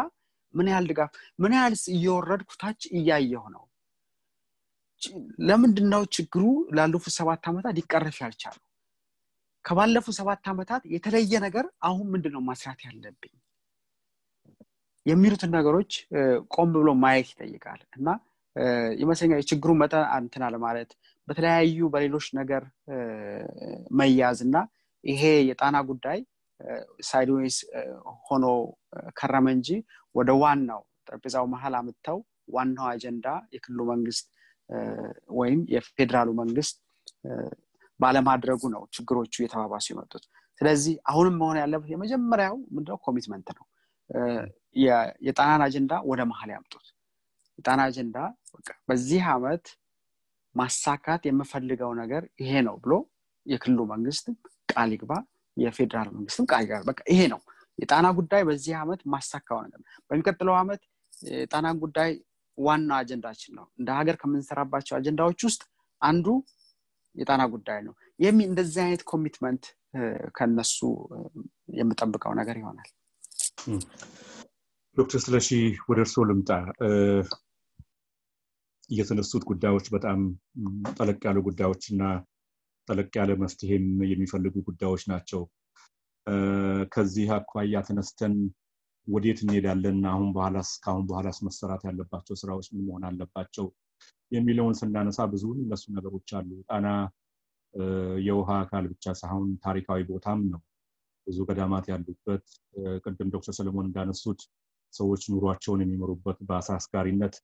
ምን 0.55 0.67
ያህል 0.73 0.87
ድጋፍ 0.91 1.11
ምን 1.39 1.53
ያህል 1.57 1.75
እየወረድኩ 1.95 2.51
ታች 2.63 2.81
እያየሁ 2.99 3.45
ነው 3.55 3.65
ለምንድን 5.49 5.87
ነው 5.95 6.03
ችግሩ 6.17 6.43
ላለፉት 6.77 7.15
ሰባት 7.17 7.43
ዓመታት 7.51 7.75
ሊቀረፍ 7.79 8.17
ያልቻሉ 8.23 8.57
ከባለፉት 9.65 10.15
ሰባት 10.19 10.45
ዓመታት 10.53 10.83
የተለየ 10.95 11.35
ነገር 11.47 11.67
አሁን 11.89 12.07
ምንድን 12.13 12.33
ነው 12.37 12.43
ማስራት 12.49 12.81
ያለብኝ? 12.87 13.33
የሚሉትን 15.07 15.51
ነገሮች 15.57 15.93
ቆም 16.55 16.71
ብሎ 16.77 16.89
ማየት 17.03 17.29
ይጠይቃል። 17.33 17.81
እና 17.99 18.09
ይመስለኛል 19.01 19.41
የችግሩ 19.43 19.71
መጠን 19.81 20.05
አንትን 20.17 20.43
አለማለት 20.47 20.91
በተለያዩ 21.29 21.89
በሌሎች 21.95 22.27
ነገር 22.39 22.63
መያዝ 23.99 24.39
እና 24.47 24.57
ይሄ 25.05 25.23
የጣና 25.49 25.77
ጉዳይ 25.91 26.19
ሳይድዌይስ 27.09 27.57
ሆኖ 28.27 28.45
ከረመ 29.19 29.47
እንጂ 29.57 29.69
ወደ 30.15 30.31
ዋናው 30.43 30.81
ጠረጴዛው 31.07 31.47
መሀል 31.55 31.75
አምጥተው 31.81 32.19
ዋናው 32.55 32.87
አጀንዳ 32.93 33.27
የክልሉ 33.55 33.81
መንግስት 33.93 34.27
ወይም 35.37 35.61
የፌዴራሉ 35.73 36.29
መንግስት 36.41 36.77
ባለማድረጉ 38.01 38.63
ነው 38.75 38.83
ችግሮቹ 38.95 39.33
እየተባባሱ 39.41 39.87
የመጡት። 39.93 40.25
ስለዚህ 40.61 40.95
አሁንም 41.11 41.35
መሆን 41.41 41.57
ያለበት 41.63 41.89
የመጀመሪያው 41.93 42.57
ምንድነው? 42.75 42.99
commitment 43.07 43.49
ነው። 43.59 43.65
የጣናን 45.27 45.63
አጀንዳ 45.67 45.93
ወደ 46.11 46.21
መሀል 46.31 46.51
ያምጡት። 46.55 46.87
የጣና 47.59 47.81
አጀንዳ 47.89 48.17
በዚህ 48.89 49.23
አመት 49.35 49.67
ማሳካት 50.55 51.23
የምፈልገው 51.29 51.91
ነገር 52.01 52.23
ይሄ 52.43 52.53
ነው 52.69 52.77
ብሎ 52.85 52.93
የክልሉ 53.47 53.81
መንግስትም 53.93 54.35
ቃል 54.69 54.91
ይግባ 54.95 55.13
የፌዴራል 55.57 56.09
መንግስትም 56.17 56.47
ቃል 56.51 56.63
ይግባ። 56.65 56.81
በቃ 56.91 57.01
ይሄ 57.13 57.21
ነው። 57.33 57.41
የጣና 57.79 58.07
ጉዳይ 58.19 58.43
በዚህ 58.49 58.75
አመት 58.83 59.01
ማሳካው 59.13 59.59
ነገር 59.65 59.81
በሚቀጥለው 60.09 60.55
አመት 60.61 60.83
የጣናን 61.33 61.77
ጉዳይ 61.85 62.11
ዋና 62.59 62.91
አጀንዳችን 63.01 63.53
ነው። 63.59 63.67
እንደ 63.79 63.89
ሀገር 63.99 64.17
ከምንሰራባቸው 64.17 64.95
አጀንዳዎች 64.99 65.41
ውስጥ 65.49 65.63
አንዱ 66.03 66.27
የጣና 67.17 67.43
ጉዳይ 67.53 67.81
ነው። 67.87 67.95
የሚ 68.21 68.39
እንደዚህ 68.49 68.81
አይነት 68.85 69.03
ኮሚትመንት 69.11 69.65
ከነሱ 70.37 70.79
የምጠብቀው 71.77 72.33
ነገር 72.41 72.57
ይሆናል። 72.61 72.89
ዶክተር 74.97 75.21
ስለሺ 75.25 75.49
ወደ 75.89 75.99
እርስዎ 76.05 76.23
ልምጣ። 76.29 76.51
የተነሱት 78.91 79.45
ጉዳዮች 79.49 79.87
በጣም 79.95 80.19
ጠለቅ 80.93 81.21
ያሉ 81.29 81.39
ጉዳዮች 81.47 81.85
እና 81.93 82.03
ጠለቅ 82.89 83.11
ያለ 83.19 83.31
መፍትሄም 83.43 83.87
የሚፈልጉ 84.11 84.55
ጉዳዮች 84.69 85.03
ናቸው። 85.13 85.41
ከዚህ 86.93 87.29
አኳያ 87.37 87.81
ተነስተን 87.89 88.35
ወዴት 89.07 89.39
እንሄዳለን? 89.45 89.99
አሁን 90.13 90.29
በኋላስ 90.37 90.71
ከአሁን 90.85 91.05
በኋላስ 91.09 91.39
መሰራት 91.47 91.83
ያለባቸው 91.89 92.35
ስራዎች 92.43 92.67
ምን 92.73 92.85
መሆን 92.89 93.05
አለባቸው? 93.11 93.67
የሚለውን 94.33 94.75
ስናነሳ 94.81 95.19
ብዙ 95.33 95.45
እነሱ 95.59 95.85
ነገሮች 95.97 96.31
አሉ። 96.39 96.51
ጣና 96.69 96.87
የውሃ 98.27 98.51
አካል 98.63 98.85
ብቻ 98.93 99.05
ሳይሆን 99.21 99.49
ታሪካዊ 99.65 100.01
ቦታም 100.11 100.41
ነው። 100.53 100.61
ብዙ 101.27 101.39
ገዳማት 101.49 101.87
ያሉበት 101.93 102.45
ቅድም 103.05 103.29
ዶክተር 103.35 103.55
ሰለሞን 103.59 103.87
እንዳነሱት 103.89 104.41
ሰዎች 104.93 105.23
ኑሯቸውን 105.33 105.81
የሚመሩበት 105.85 106.39
በአሳ 106.49 106.69
አስጋሪነት 106.79 107.35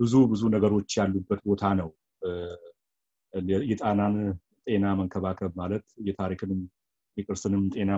ብዙ 0.00 0.14
ብዙ 0.32 0.42
ነገሮች 0.54 0.90
ያሉበት 1.00 1.40
ቦታ 1.48 1.64
ነው። 1.80 1.90
የጣናን 3.68 4.14
ጤና 4.66 4.86
መንከባከብ 5.00 5.52
ማለት 5.60 5.84
የታሪክንም 6.06 6.60
የቅርስንም 7.16 7.62
ጤና 7.74 7.90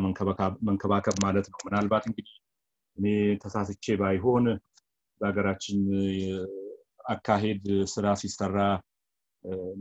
መንከባከብ 0.68 1.16
ማለት 1.24 1.46
ነው። 1.52 1.58
ምናልባት 1.66 2.04
እንግዲህ 2.08 2.34
እኔ 2.98 3.06
ተሳስቼ 3.42 3.84
ባይሆን 4.00 4.44
በሀገራችን 5.20 5.80
አካሄድ 7.12 7.62
ስራ 7.92 8.06
ሲሰራ 8.20 8.56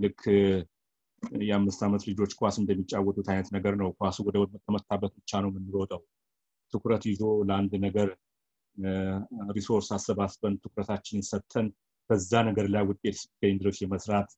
ልክ 0.02 0.22
የአምስት 1.41 1.81
ዓመት 1.88 2.03
ልጆች 2.10 2.31
ኳስ 2.39 2.56
እንደሚጫወቱት 2.61 3.27
አይነት 3.31 3.48
ነገር 3.56 3.73
ነው። 3.81 3.89
ኳሱ 3.99 4.18
ወደ 4.27 4.35
ተመታበት 4.65 5.11
ብቻ 5.19 5.39
ነው 5.44 5.49
የምንሮጠው። 5.52 6.02
ትኩረት 6.73 7.03
ይዞ 7.10 7.22
ለአንድ 7.49 7.73
ነገር 7.85 8.10
resource 9.56 9.88
አሰባስበን 9.95 10.56
ትኩረታችንን 10.64 11.26
ሰጥተን 11.30 11.68
በዛ 12.10 12.31
ነገር 12.49 12.65
ላይ 12.73 12.84
ውጤት 12.89 13.15
እስኪገኝ 13.22 13.56
ድረስ 13.61 13.77
የመስራት 13.84 14.30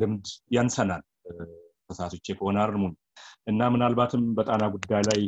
ልምድ 0.00 0.26
ያንሰናል። 0.56 1.02
ተሳስቼ 1.88 2.26
ከሆነ 2.38 2.58
አርሙን 2.64 2.92
እና 3.46 3.68
ምናልባትም 3.74 4.22
በጣና 4.38 4.64
ጉዳይ 4.74 5.02
ላይ 5.08 5.20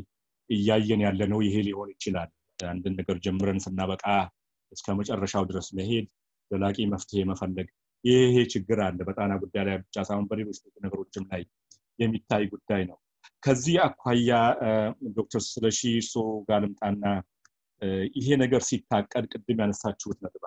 እያየን 0.50 1.02
ያለ 1.06 1.22
ነው 1.32 1.40
ይሄ 1.46 1.56
ሊሆን 1.66 1.90
ይችላል 1.94 2.30
አንድን 2.58 2.94
ነገር 2.98 3.16
ጀምረን 3.24 3.60
ስናበቃ 3.64 4.04
እስከ 4.72 4.88
መጨረሻው 4.98 5.44
ድረስ 5.50 5.68
መሄድ 5.78 6.06
ዘላቂ 6.50 6.78
መፍትሄ 6.92 7.20
መፈለግ 7.30 7.68
ይሄ 8.04 8.36
ችግር 8.52 8.78
አለ። 8.86 8.98
በጣና 9.08 9.32
ጉዳይ 9.42 9.64
ላይ 9.68 9.76
ብቻ 9.82 9.96
ሳይሆን 10.08 10.26
በሌሎች 10.30 10.58
ነገሮችም 10.84 11.24
ላይ 11.32 11.42
የሚታይ 11.98 12.44
ጉዳይ 12.52 12.82
ነው። 12.90 12.98
ከዚህ 13.42 13.76
አኳያ 13.84 14.30
ዶክተር 15.16 15.42
ስለሺ 15.46 15.80
እርሶ 15.94 16.14
ጋር 16.48 16.62
ይሄ 18.16 18.28
ነገር 18.42 18.62
ሲታቀድ 18.66 19.24
ቅድም 19.32 19.60
ያነሳችሁት 19.62 20.18
ነጥብ 20.24 20.44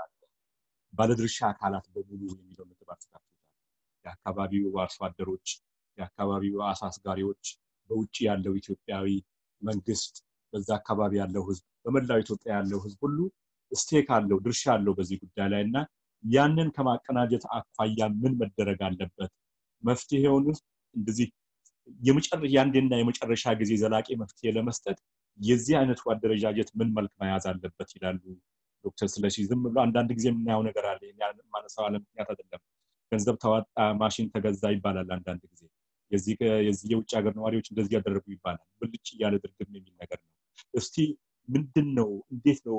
ባለድርሻ 0.94 1.38
አካላት 1.49 1.86
በሙሉ 1.94 2.22
የሚለው 2.34 2.65
ነጥብ 2.69 2.90
አንስታችሁታል። 2.94 3.32
የአካባቢው 4.06 4.77
አርሶ 4.84 4.99
አደሮች 5.07 5.48
የአካባቢው 5.98 6.61
አሳ 6.69 6.82
አስጋሪዎች 6.90 7.44
በውጭ 7.90 8.15
ያለው 8.27 8.53
ኢትዮጵያዊ 8.61 9.07
መንግስት 9.61 10.15
በዛ 10.56 10.69
አካባቢ 10.80 11.14
ያለው 11.22 11.44
ህዝብ 11.49 11.64
በመላው 11.86 12.19
ኢትዮጵያ 12.23 12.52
ያለው 12.57 12.80
ህዝብ 12.86 12.99
ሁሉ 13.06 13.18
stake 13.72 14.09
አለው 14.18 14.38
ድርሻ 14.45 14.64
አለው 14.76 14.94
በዚህ 14.98 15.18
ጉዳይ 15.23 15.48
ላይ 15.53 15.61
እና 15.68 15.77
ያንን 16.23 16.69
ከማቀናጀት 16.76 17.44
አኳያ 17.57 18.07
ምን 18.22 18.34
መደረግ 18.41 18.80
አለበት 18.88 19.32
መፍትሄውን 19.84 20.45
እንደዚህ 20.95 21.27
የአንዴና 22.48 22.94
የመጨረሻ 22.99 23.53
ጊዜ 23.60 23.72
ዘላቂ 23.82 24.07
መፍትሄ 24.22 24.52
ለመስጠት 24.56 24.98
የዚህ 25.40 25.76
አይነቱ 25.80 26.02
አደረጃጀት 26.14 26.69
ምን 26.80 26.90
መልክ 26.98 27.14
መያዝ 27.22 27.45
አለበት 27.52 27.90
ይላሉ 27.95 28.22
ዶክተር 28.86 29.07
ስለሺ? 29.14 29.36
ዝም 29.49 29.61
ብሎ 29.65 29.77
አንዳንድ 29.86 30.10
ጊዜ 30.18 30.26
የምናየው 30.32 30.64
ነገር 30.68 30.86
አለ። 30.91 31.02
ማነሳው 31.53 31.84
አለ 31.88 31.95
ምክንያት 32.03 32.30
አይደለም። 32.34 32.61
ገንዘብ 33.11 33.36
ተዋጣ፣ 33.44 33.68
ማሽን 34.02 34.27
ተገዛ 34.34 34.64
ይባላል። 34.76 35.10
አንዳንድ 35.15 35.41
ጊዜ 35.52 35.64
የዚህ 36.11 36.34
የውጭ 36.91 37.11
ሀገር 37.18 37.34
ነዋሪዎች 37.40 37.68
እንደዚህ 37.72 37.94
ያደረጉ 37.98 38.26
ይባላል። 38.36 38.65
ብልጭ 38.80 39.07
እያለ 39.15 39.36
ድርግም 39.44 39.72
የሚል 39.72 39.94
ነገር 40.02 40.19
ነው። 40.23 40.32
እስቲ 40.73 40.95
ምንድን 41.48 41.88
ነው 41.98 42.10
እንዴት 42.34 42.60
ነው 42.68 42.77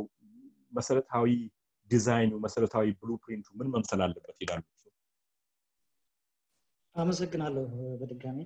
መሰረታዊ 0.72 1.28
ዲዛይኑ 1.90 2.32
መሰረታዊ 2.44 2.86
blueprint 3.00 3.38
ኡ 3.38 3.46
ምን 3.58 3.68
መምሰል 3.74 4.00
አለበት 4.06 4.36
ይላሉ? 4.42 4.62
አመሰግናለሁ 6.96 7.64
በድጋሚ። 8.00 8.38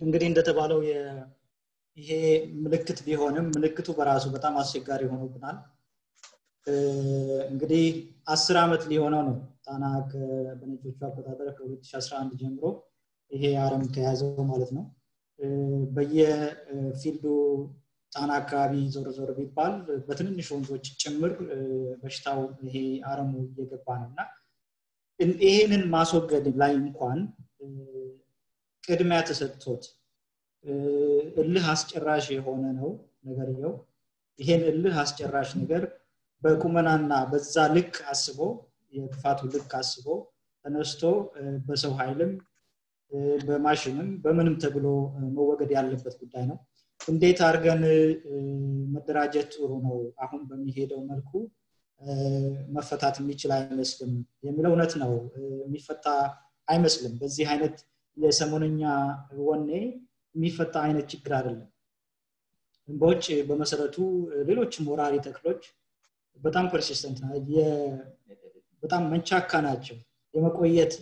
እንግዲህ 0.00 0.26
እንደተባለው 0.30 0.80
ይሄ 1.98 2.10
ምልክት 2.64 2.98
ቢሆንም 3.06 3.46
ምልክቱ 3.54 3.88
በራሱ 3.98 4.24
በጣም 4.34 4.54
አስቸጋሪ 4.60 5.02
ሆኖብናል። 5.12 5.56
እንግዲህ 7.50 7.84
አስር 8.28 8.56
ዓመት 8.62 8.82
ሊሆነው 8.90 9.22
ነው 9.28 9.36
ጣና 9.66 9.84
በነጮቹ 10.60 10.98
አቆጣጠር 11.08 11.48
ከ2011 11.58 12.34
ጀምሮ 12.42 12.64
ይሄ 13.30 13.42
አረም 13.64 13.84
ከያዘው 13.94 14.42
ማለት 14.44 14.70
ነው 14.76 14.84
በየፊልዱ 15.94 17.24
ጣና 18.12 18.30
አካባቢ 18.40 18.72
ዞር 18.94 19.08
ዞር 19.16 19.30
ቢባል 19.36 19.74
በትንንሽ 20.06 20.48
ወንዞች 20.54 20.86
ጭምር 21.02 21.32
በሽታው 22.02 22.38
ይሄ 22.66 22.76
አረሙ 23.10 23.32
እየገባ 23.44 23.86
ነው 24.00 24.08
እና 24.10 24.20
ይሄንን 25.42 25.84
ማስወገድ 25.94 26.46
ላይ 26.60 26.72
እንኳን 26.80 27.18
ቅድሚያ 28.84 29.18
ተሰጥቶት 29.28 29.82
እልህ 31.42 31.66
አስጨራሽ 31.72 32.26
የሆነ 32.34 32.64
ነው 32.78 32.90
ነገርየው። 33.28 33.72
ይሄን 34.38 34.62
እልህ 34.70 34.94
አስጨራሽ 35.02 35.50
ነገር 35.60 35.82
በቁመናና 36.42 37.12
በዛ 37.30 37.64
ልክ 37.74 37.94
አስቦ 38.12 38.38
የክፋቱ 38.92 39.40
ልክ 39.54 39.72
አስቦ 39.80 40.06
ተነስቶ 40.64 41.02
በሰው 41.66 41.92
ኃይልም 41.98 42.32
በማሽንም 43.46 44.08
በምንም 44.24 44.54
ተብሎ 44.62 44.86
መወገድ 45.36 45.70
ያለበት 45.76 46.14
ጉዳይ 46.20 46.44
ነው። 46.50 46.58
እንዴት 47.00 47.38
አድርገን 47.46 47.82
መደራጀት 48.94 49.48
ጥሩ 49.54 49.70
ነው? 49.86 49.94
አሁን 50.24 50.40
በሚሄደው 50.48 51.00
መልኩ 51.10 51.30
መፈታት 52.72 53.16
የሚችል 53.20 53.50
አይመስልም 53.56 54.12
የሚለው 54.44 54.70
እውነት 54.72 54.92
ነው። 55.02 55.12
የሚፈታ 55.64 56.06
አይመስልም። 56.68 57.14
በዚህ 57.20 57.46
አይነት 57.52 57.76
የሰሞነኛ 58.16 58.82
ወኔ 59.46 59.70
የሚፈታ 60.34 60.74
አይነት 60.86 61.06
ችግር 61.12 61.32
አይደለም። 61.38 61.68
በውጭ 62.88 63.26
በመሰረቱ 63.48 63.96
ሌሎችም 64.48 64.88
ወራሪ 64.92 65.14
ተክሎች 65.26 65.62
በጣም 66.40 66.66
persistent 66.72 67.18
በጣም 68.82 69.02
መንቻካ 69.12 69.52
ናቸው። 69.66 69.96
የመቆየት 70.34 70.92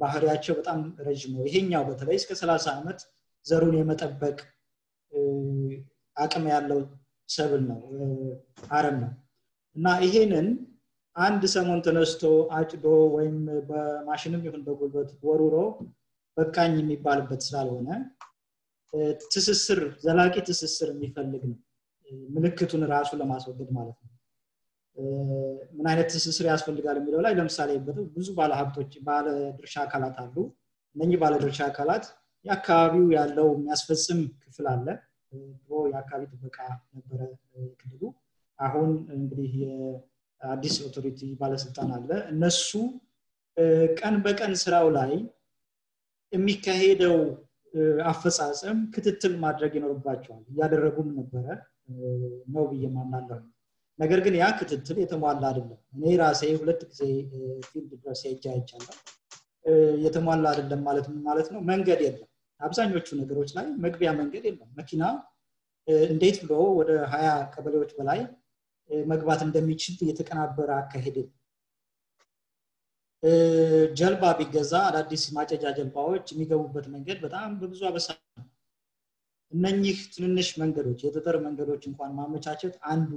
ባህሪያቸው 0.00 0.54
በጣም 0.58 0.78
ረዥም 1.06 1.32
ነው። 1.34 1.42
ይሄኛው 1.48 1.82
በተለይ 1.88 2.16
እስከ 2.20 2.32
30 2.40 2.68
ዓመት 2.74 3.00
ዘሩን 3.46 3.74
የመጠበቅ 3.78 4.36
አቅም 6.16 6.44
ያለው 6.52 6.80
ሰብል 7.28 7.62
ነው 7.68 7.80
አረም 8.70 8.96
ነው። 9.02 9.12
እና 9.76 9.86
ይሄንን 10.04 10.48
አንድ 11.16 11.42
ሰሞን 11.54 11.80
ተነስቶ 11.86 12.22
አጭዶ 12.56 12.86
ወይም 13.14 13.36
በማሽንም 13.68 14.42
ይሁን 14.46 14.62
በጉልበት 14.66 15.10
ወሩሮ 15.26 15.56
በቃኝ 16.36 16.72
የሚባልበት 16.80 17.40
ስላልሆነ 17.46 17.88
ትስስር 19.32 19.80
ዘላቂ 20.04 20.34
ትስስር 20.48 20.88
የሚፈልግ 20.94 21.42
ነው። 21.50 21.58
ምልክቱን 22.34 22.82
ራሱ 22.92 23.10
ለማስወገድ 23.20 23.70
ማለት 23.76 23.96
ነው 24.02 24.10
ምን 25.76 25.86
አይነት 25.90 26.08
ትስስር 26.12 26.46
ያስፈልጋል 26.50 26.96
የሚለው 26.98 27.20
ላይ 27.24 27.32
ለምሳሌ 27.38 27.70
ብዙ 28.14 28.28
ባለሀብቶች 28.36 28.92
ባለ 29.06 29.26
ድርሻ 29.56 29.74
አካላት 29.84 30.16
አሉ። 30.22 30.36
እነኚህ 30.96 31.18
ባለድርሻ 31.22 31.60
አካላት 31.68 32.04
የአካባቢው 32.44 33.06
ያለው 33.16 33.48
የሚያስፈጽም 33.54 34.20
ክፍል 34.44 34.66
አለ። 34.72 34.86
ድሮ 35.32 35.78
የአካባቢ 35.90 36.24
ጥበቃ 36.32 36.58
ነበረ 36.96 37.20
ክልሉ 37.80 38.02
አሁን 38.58 38.90
እንግዲህ 39.16 39.52
የአዲስ 39.62 40.76
authority 40.86 41.20
ባለስልጣን 41.40 41.90
አለ። 41.96 42.10
እነሱ 42.32 42.70
ቀን 43.98 44.14
በቀን 44.24 44.52
ስራው 44.62 44.86
ላይ 44.96 45.12
የሚካሄደው 46.32 47.16
አፈጻጸም 48.06 48.78
ክትትል 48.94 49.32
ማድረግ 49.38 49.72
ይኖርባቸዋል። 49.78 50.42
እያደረጉም 50.52 51.08
ነበረ 51.18 51.46
ነው 52.54 52.64
ብዬ 52.70 52.84
ማምናለሁ 52.94 53.40
ነገር 53.98 54.20
ግን 54.24 54.34
ያ 54.36 54.46
ክትትል 54.58 54.96
የተሟላ 55.00 55.42
አይደለም። 55.50 55.80
እኔ 55.96 56.04
ራሴ 56.20 56.42
ሁለት 56.60 56.80
ጊዜ 56.90 57.00
field 57.68 57.90
ድረስ 57.96 58.22
ሄጃ 58.26 58.44
የተሟላ 60.04 60.44
አይደለም 60.52 60.80
ማለት 60.88 61.06
ማለት 61.28 61.48
ነው? 61.54 61.60
መንገድ 61.70 62.00
የለም። 62.06 62.28
አብዛኞቹ 62.60 63.06
ነገሮች 63.20 63.50
ላይ 63.56 63.66
መግቢያ 63.84 64.10
መንገድ 64.18 64.44
የለም። 64.48 64.68
መኪና 64.80 65.02
እንዴት 66.08 66.36
ብሎ 66.42 66.52
ወደ 66.78 66.90
ሀያ 67.12 67.28
ቀበሌዎች 67.54 67.90
በላይ 67.96 68.20
መግባት 69.08 69.40
እንደሚችል 69.46 69.96
የተቀናበረ 70.08 70.70
አካሄድ 70.80 71.16
ጀልባ 73.98 74.22
ቢገዛ 74.38 74.72
አዳዲስ 74.88 75.22
ማጨጃ 75.36 75.64
ጀልባዎች 75.76 76.26
የሚገቡበት 76.32 76.86
መንገድ 76.94 77.18
በጣም 77.24 77.50
በብዙ 77.60 77.82
አበሳ 77.88 78.08
እነኚህ 79.52 79.98
ትንንሽ 80.14 80.48
መንገዶች 80.62 81.00
የጠጠር 81.04 81.36
መንገዶች 81.46 81.82
እንኳን 81.90 82.12
ማመቻቸት 82.18 82.74
አንዱ 82.92 83.10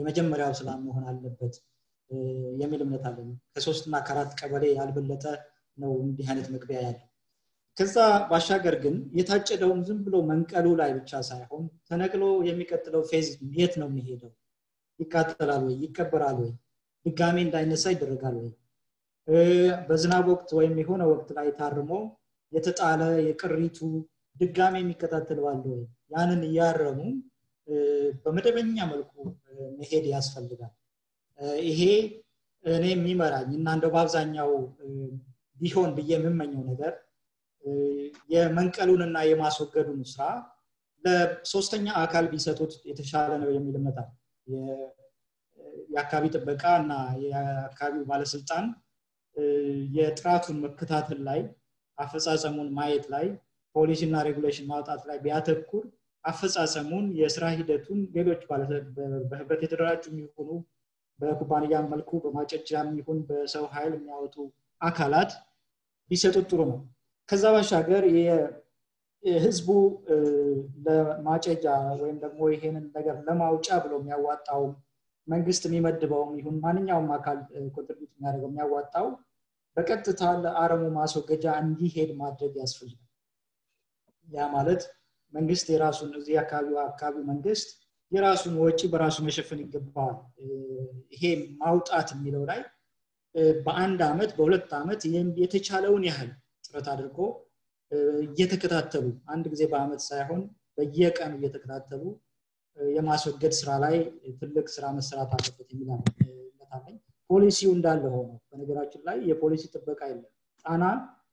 የመጀመሪያው 0.00 0.52
ስራ 0.58 0.70
መሆን 0.84 1.04
አለበት 1.10 1.54
የሚል 2.60 2.80
እምነት 2.84 3.04
አለ 3.08 3.18
ከሶስትና 3.54 3.96
ከአራት 4.06 4.32
ቀበሌ 4.40 4.64
ያልበለጠ 4.78 5.24
ነው 5.78 5.92
እንዲህ 6.04 6.26
አይነት 6.32 6.48
መግቢያ 6.54 6.78
ያለው። 6.86 7.06
ከዛ 7.76 7.96
ባሻገር 8.30 8.74
ግን 8.82 8.96
የታጨደውም 9.18 9.80
ዝም 9.88 9.98
ብሎ 10.06 10.16
መንቀሉ 10.30 10.66
ላይ 10.80 10.90
ብቻ 10.96 11.20
ሳይሆን 11.28 11.64
ተነቅሎ 11.88 12.24
የሚቀጥለው 12.48 13.02
ፌዝ 13.10 13.28
የት 13.58 13.74
ነው 13.80 13.88
የሚሄደው? 13.90 14.32
ይቃጠላል 15.00 15.62
ወይ? 15.66 15.76
ይቀበራል 15.84 16.38
ወይ? 16.42 16.50
ድጋሜ 17.06 17.36
እንዳይነሳ 17.46 17.84
ይደረጋል 17.94 18.36
ወይ? 18.40 18.50
በዝናብ 19.88 20.24
ወቅት 20.32 20.50
ወይም 20.58 20.74
የሆነ 20.82 21.02
ወቅት 21.12 21.28
ላይ 21.38 21.48
ታርሞ 21.58 21.90
የተጣለ 22.52 23.00
የቅሪቱ 23.28 23.78
ድጋሜ 24.36 24.74
የሚከታተል 24.82 25.40
ባለ 25.44 25.64
ወይ? 25.72 25.82
ያንን 26.12 26.42
እያረሙ 26.48 26.98
በመደበኛ 28.24 28.78
መልኩ 28.92 29.12
መሄድ 29.78 30.04
ያስፈልጋል። 30.12 30.72
ይሄ 31.66 31.80
እኔ 32.64 32.84
የሚመራኝ 32.90 33.50
እና 33.58 33.68
እንደው 33.76 33.90
በአብዛኛው 33.94 34.50
ቢሆን 35.58 35.90
ብዬ 35.96 36.10
የምመኘው 36.16 36.62
ነገር 36.70 36.92
የመንቀሉንና 38.30 39.18
የማስወገዱን 39.28 40.00
ስራ 40.10 40.22
ለሶስተኛ 41.04 41.86
አካል 42.02 42.24
ቢሰጡት 42.32 42.72
የተሻለ 42.88 43.30
ነው 43.42 43.50
የሚል 43.54 43.76
እምነት 43.80 43.98
የአካባቢ 45.90 46.24
ጥበቃ 46.34 46.64
እና 46.82 46.92
የአካባቢው 47.24 48.04
ባለስልጣን 48.10 48.66
የጥራቱን 49.96 50.56
መከታተል 50.64 51.20
ላይ 51.28 51.40
አፈጻጸሙን 51.98 52.68
ማየት 52.76 53.06
ላይ 53.14 53.26
ፖሊሲ 53.74 54.00
እና 54.08 54.18
regulation 54.28 54.68
ማውጣት 54.70 55.02
ላይ 55.08 55.18
ቢያተኩር 55.24 55.84
አፈጻጸሙን 56.24 57.06
የስራ 57.20 57.44
ሂደቱን 57.56 58.00
ሌሎች 58.16 58.40
በህብረት 59.28 59.60
የተደራጁ 59.64 60.02
የሚሆኑ 60.12 60.48
በኩባንያ 61.20 61.78
መልኩ 61.92 62.10
በማጨጃም 62.24 62.88
ይሁን 62.98 63.18
በሰው 63.28 63.64
ኃይል 63.72 63.92
የሚያወጡ 63.96 64.36
አካላት 64.80 65.32
ቢሰጡት 66.10 66.46
ጥሩ 66.50 66.60
ነው። 66.70 66.78
ከዛ 67.28 67.44
ባሻገር 67.54 68.04
ህዝቡ 69.42 69.68
ለማጨጃ 70.86 71.64
ወይም 72.00 72.16
ደግሞ 72.22 72.40
ይሄንን 72.54 72.86
ነገር 72.94 73.16
ለማውጫ 73.26 73.68
ብሎ 73.84 73.92
የሚያዋጣው 74.00 74.62
መንግስት 75.28 75.62
የሚመድበውም 75.68 76.30
ይሁን 76.38 76.56
ማንኛውም 76.62 77.10
አካል 77.16 77.38
ኮንትሪቢዩት 77.74 78.12
የሚያደርገው 78.14 78.50
የሚያዋጣው 78.50 79.06
በቀጥታ 79.76 80.22
ለአረሙ 80.44 80.84
ማስወገጃ 80.96 81.44
እንዲሄድ 81.62 82.10
ማድረግ 82.22 82.54
ያስፈልጋል። 82.62 83.06
ያ 84.28 84.48
ማለት 84.54 84.82
መንግስት 85.34 85.66
የራሱን 85.72 86.10
እዚህ 86.18 86.36
አካባቢ 86.42 86.76
አካባቢ 86.86 87.22
መንግስት 87.30 87.68
የራሱን 88.12 88.54
ወጪ 88.62 88.80
በራሱ 88.92 89.16
መሸፈን 89.26 89.60
ይገባዋል። 89.64 90.16
ይሄ 91.14 91.22
ማውጣት 91.60 92.08
የሚለው 92.14 92.44
ላይ 92.50 92.60
በአንድ 93.66 94.00
አመት 94.08 94.30
በሁለት 94.36 94.70
ዓመት 94.78 95.00
የተቻለውን 95.42 96.04
ያህል 96.08 96.30
ጥረት 96.64 96.86
አድርጎ 96.94 97.18
እየተከታተሉ 98.22 99.04
አንድ 99.32 99.44
ጊዜ 99.52 99.62
በአመት 99.70 100.02
ሳይሆን 100.08 100.42
በየቀኑ 100.78 101.32
እየተከታተሉ 101.38 102.02
የማስወገድ 102.78 103.54
ስራ 103.58 103.70
ላይ 103.84 103.96
ትልቅ 104.38 104.66
ስራ 104.74 104.84
መሰራት 104.98 105.30
አለበት 105.36 105.68
የሚላለኝ 105.72 106.96
ፖሊሲው 107.30 107.70
እንዳለ 107.76 108.04
ሆኖ 108.14 108.30
በነገራችን 108.50 109.02
ላይ 109.08 109.18
የፖሊሲ 109.28 109.64
ጥበቃ 109.74 110.00
የለም። 110.10 110.30
ጣና 110.64 110.84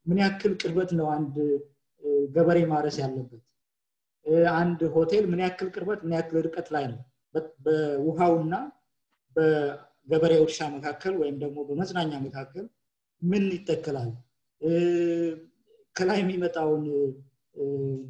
ምን 0.06 0.20
ያክል 0.24 0.54
ቅርበት 0.62 0.92
ነው 1.00 1.08
አንድ 1.16 1.36
ገበሬ 2.36 2.60
ማረስ 2.72 2.98
ያለበት 3.04 3.42
አንድ 4.56 4.80
ሆቴል 4.96 5.26
ምን 5.32 5.42
ያክል 5.46 5.68
ቅርበት 5.76 6.00
ምን 6.06 6.14
ያክል 6.18 6.38
ርቀት 6.48 6.68
ላይ 6.76 6.86
ነው? 6.92 7.00
በውሃውና 7.66 8.54
በገበሬ 9.36 10.34
እርሻ 10.44 10.60
መካከል 10.76 11.14
ወይም 11.22 11.36
ደግሞ 11.44 11.58
በመዝናኛ 11.70 12.12
መካከል 12.26 12.66
ምን 13.22 13.44
ይተከላል? 13.56 14.10
ከላይ 15.96 16.20
የሚመጣውን 16.22 16.84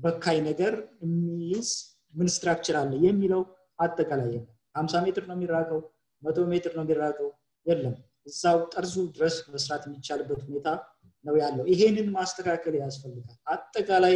በካይ 0.03 0.37
ነገር 0.47 0.73
የሚይዝ 1.03 1.69
ምን 2.13 2.27
structure 2.35 2.75
አለ 2.79 2.91
የሚለው 3.05 3.41
አጠቃላይ 3.79 4.29
የለም። 4.29 4.45
ሀምሳ 4.75 4.95
ሜትር 5.05 5.23
ነው 5.29 5.35
የሚራቀው 5.37 5.79
መቶ 6.23 6.37
ሜትር 6.51 6.71
ነው 6.77 6.83
የሚራቀው 6.85 7.29
የለም። 7.65 7.95
እዛው 8.27 8.57
ጠርዙ 8.73 8.95
ድረስ 9.15 9.35
መስራት 9.53 9.83
የሚቻልበት 9.87 10.39
ሁኔታ 10.47 10.67
ነው 11.25 11.35
ያለው። 11.41 11.65
ይሄንን 11.71 12.07
ማስተካከል 12.15 12.75
ያስፈልጋል። 12.81 13.37
አጠቃላይ 13.53 14.15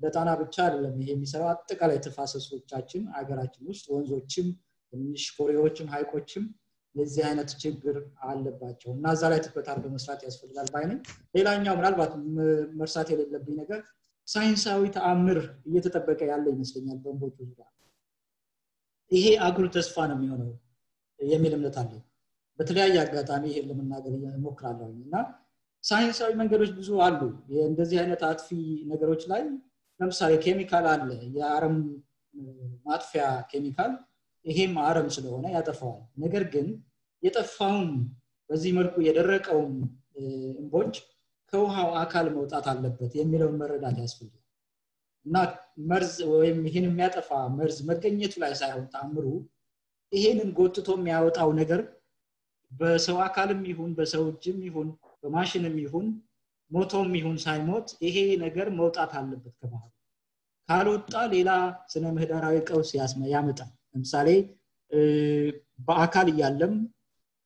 ለጣና 0.00 0.30
ብቻ 0.40 0.56
አይደለም 0.64 0.94
ይሄ 1.00 1.08
የሚሰራው። 1.12 1.48
አጠቃላይ 1.52 1.98
ተፋሰሶቻችን 2.04 3.02
ሀገራችን 3.16 3.68
ውስጥ 3.70 3.86
ወንዞችም 3.94 4.48
ትንሽ 4.92 5.24
ኮሬዎችም 5.36 5.88
ሀይቆችም 5.94 6.44
የዚህ 6.94 7.22
አይነት 7.28 7.50
ችግር 7.62 7.96
አለባቸው 8.28 8.90
እና 8.94 9.06
እዛ 9.16 9.24
ላይ 9.32 9.40
ትኩረት 9.44 9.66
አድርገው 9.72 9.92
መስራት 9.96 10.20
ያስፈልጋል 10.26 10.68
ባይነኝ 10.74 11.00
ሌላኛው 11.34 11.74
ምናልባት 11.80 12.12
መርሳት 12.80 13.08
የሌለብኝ 13.12 13.56
ነገር 13.62 13.80
ሳይንሳዊ 14.28 14.82
ተአምር 14.96 15.38
እየተጠበቀ 15.68 16.20
ያለ 16.30 16.46
ይመስለኛል 16.54 16.98
በንቦቹ 17.04 17.36
ዙሪያ። 17.48 17.66
ይሄ 19.10 19.26
አጉል 19.44 19.68
ተስፋ 19.76 19.96
ነው 20.10 20.16
የሚሆነው 20.18 20.50
የሚል 21.20 21.52
እምነት 21.56 21.76
አለኝ። 21.82 22.02
በተለያየ 22.58 22.96
አጋጣሚ 23.04 23.44
ይሄን 23.50 23.66
ለመናገር 23.70 24.12
እሞክራለሁ 24.32 24.88
እና 24.98 25.14
ሳይንሳዊ 25.84 26.30
መንገዶች 26.40 26.70
ብዙ 26.78 26.90
አሉ። 27.04 27.20
እንደዚህ 27.68 27.98
አይነት 28.02 28.22
አጥፊ 28.28 28.48
ነገሮች 28.90 29.22
ላይ 29.32 29.42
ለምሳሌ 30.00 30.32
ኬሚካል 30.44 30.86
አለ 30.92 31.08
የአረም 31.36 31.76
ማጥፊያ 32.86 33.24
ኬሚካል። 33.50 33.92
ይሄም 34.44 34.74
አረም 34.84 35.08
ስለሆነ 35.14 35.44
ያጠፋዋል። 35.54 36.02
ነገር 36.22 36.44
ግን 36.52 36.66
የጠፋውን 37.22 37.88
በዚህ 38.50 38.72
መልኩ 38.76 38.94
የደረቀውን 39.06 39.72
እንቦጭ 40.56 40.94
ከውሃው 41.52 41.90
አካል 42.00 42.26
መውጣት 42.36 42.66
አለበት 42.72 43.12
የሚለውን 43.18 43.58
መረዳት 43.60 43.96
ያስፈልጋል። 44.02 44.44
እና 45.26 45.36
መርዝ 45.90 46.14
ወይም 46.32 46.58
ይህን 46.68 46.86
የሚያጠፋ 46.88 47.28
መርዝ 47.56 47.78
መገኘቱ 47.88 48.34
ላይ 48.42 48.52
ሳይሆን 48.60 48.86
ተአምሩ 48.92 49.26
ይሄንን 50.12 50.50
ጎትቶ 50.58 50.88
የሚያወጣው 50.98 51.50
ነገር 51.60 51.80
በሰው 52.72 53.16
አካልም 53.26 53.60
ይሁን 53.70 53.90
በሰው 53.98 54.24
እጅም 54.30 54.58
ይሁን 54.66 54.88
በማሽንም 55.22 55.76
ይሁን 55.84 56.06
ሞቶም 56.70 57.10
ይሁን 57.18 57.36
ሳይሞት 57.44 57.88
ይሄ 58.06 58.16
ነገር 58.42 58.68
መውጣት 58.78 59.12
አለበት 59.18 59.54
ከባህል 59.60 59.92
ካልወጣ 60.68 61.14
ሌላ 61.34 61.50
ስነ 61.92 62.04
ምህዳራዊ 62.16 62.56
ቀውስ 62.68 62.90
ያመጣል። 63.32 63.70
ለምሳሌ 63.92 64.28
በአካል 65.88 66.26
እያለም 66.32 66.74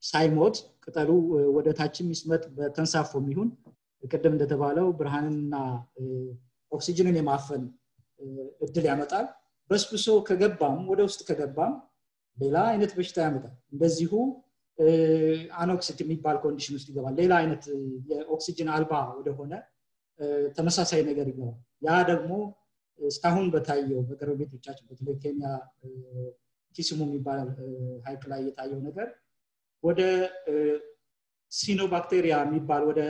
ሳይሞት 0.03 0.55
ቅጠሉ 0.85 1.09
ወደ 1.55 1.67
ታችም 1.79 2.07
ይስመጥ 2.13 2.43
በተንሳፎ 2.57 3.11
የሚሆን 3.21 3.49
ቅድም 4.03 4.33
እንደተባለው 4.35 4.87
ብርሃንና 4.99 5.55
ኦክሲጅንን 6.71 7.17
የማፈን 7.19 7.63
እድል 8.65 8.85
ያመጣል። 8.89 9.25
በስብሶ 9.69 10.07
ከገባም 10.27 10.79
ወደ 10.91 11.01
ውስጥ 11.07 11.21
ከገባም 11.29 11.73
ሌላ 12.37 12.57
አይነት 12.71 12.91
በሽታ 12.97 13.17
ያመጣል። 13.25 13.53
እንደዚሁ 13.73 14.11
anoxic 15.57 15.99
የሚባል 16.03 16.37
condition 16.43 16.75
ውስጥ 16.77 16.87
ይገባል። 16.91 17.15
ሌላ 17.19 17.33
አይነት 17.41 17.63
የኦክሲጅን 18.11 18.69
አልባ 18.75 18.93
ወደሆነ 19.17 19.53
ተመሳሳይ 20.57 21.01
ነገር 21.09 21.25
ይገባል። 21.31 21.57
ያ 21.85 21.97
ደግሞ 22.11 22.31
እስካሁን 22.99 23.47
በታየው 23.53 24.01
በጎረቤቶቻችን 24.09 24.85
በተለይ 24.89 25.15
ኬንያ 25.23 25.47
ኪሱሙ 26.75 26.99
የሚባል 27.07 27.39
ሀይቅ 28.05 28.23
ላይ 28.31 28.41
የታየው 28.47 28.79
ነገር 28.87 29.07
ወደ 29.83 30.01
cyanobacteria 31.51 32.35
የሚባል 32.45 32.83
ወደ 32.89 33.01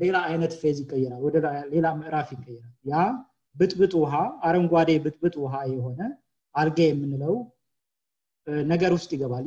ሌላ 0.00 0.16
አይነት 0.28 0.52
phase 0.60 0.78
ይቀየራል። 0.84 1.20
ወደ 1.26 1.36
ሌላ 1.74 1.86
ምዕራፍ 1.98 2.28
ይቀየራል። 2.34 2.72
ያ 2.90 3.02
ብጥብጥ 3.56 3.92
ውሃ 4.00 4.14
አረንጓዴ 4.46 4.90
ብጥብጥ 5.04 5.34
ውሃ 5.42 5.54
የሆነ 5.74 6.00
አልጌ 6.54 6.78
የምንለው 6.88 7.34
ነገር 8.66 8.90
ውስጥ 8.96 9.10
ይገባል 9.16 9.44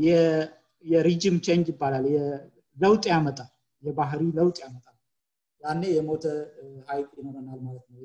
የሪጅም 0.88 1.36
ቼንጅ 1.46 1.68
ይባላል። 1.72 2.06
ለውጥ 2.78 3.04
ያመጣል። 3.12 3.50
የባህሪ 3.84 4.22
ለውጥ 4.38 4.58
ያመጣል። 4.64 4.94
ያኔ 5.62 5.84
የሞተ 5.96 6.26
ሀይቅ 6.88 7.10
ይኖረናል 7.20 7.60
ማለት 7.66 7.86
ነው። 7.92 8.00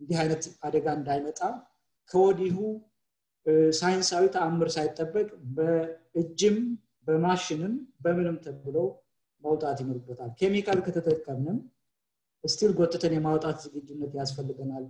እንዲህ 0.00 0.16
አይነት 0.22 0.42
አደጋ 0.66 0.86
እንዳይመጣ 0.98 1.40
ከወዲሁ 2.10 2.56
ሳይንሳዊ 3.72 4.24
ተአምር 4.34 4.68
ሳይጠበቅ 4.74 5.28
በእጅም 5.56 6.56
በማሽንም 7.06 7.74
በምንም 8.04 8.36
ተብሎ 8.44 8.76
መውጣት 9.42 9.78
ይኖርበታል። 9.82 10.30
ኬሚካል 10.40 10.78
ከተጠቀምንም 10.86 11.58
still 12.44 12.72
ጎትተን 12.78 13.14
የማውጣት 13.16 13.56
ዝግጁነት 13.64 14.12
ያስፈልገናል። 14.18 14.84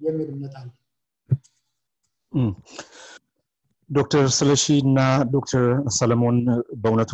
የሚል 0.00 0.28
እምነት 0.32 0.54
አለ 0.58 0.68
ዶክተር 3.90 4.24
ስለሺ 4.36 4.64
እና 4.82 4.98
ዶክተር 5.32 5.64
ሰለሞን 5.96 6.36
በእውነቱ 6.82 7.12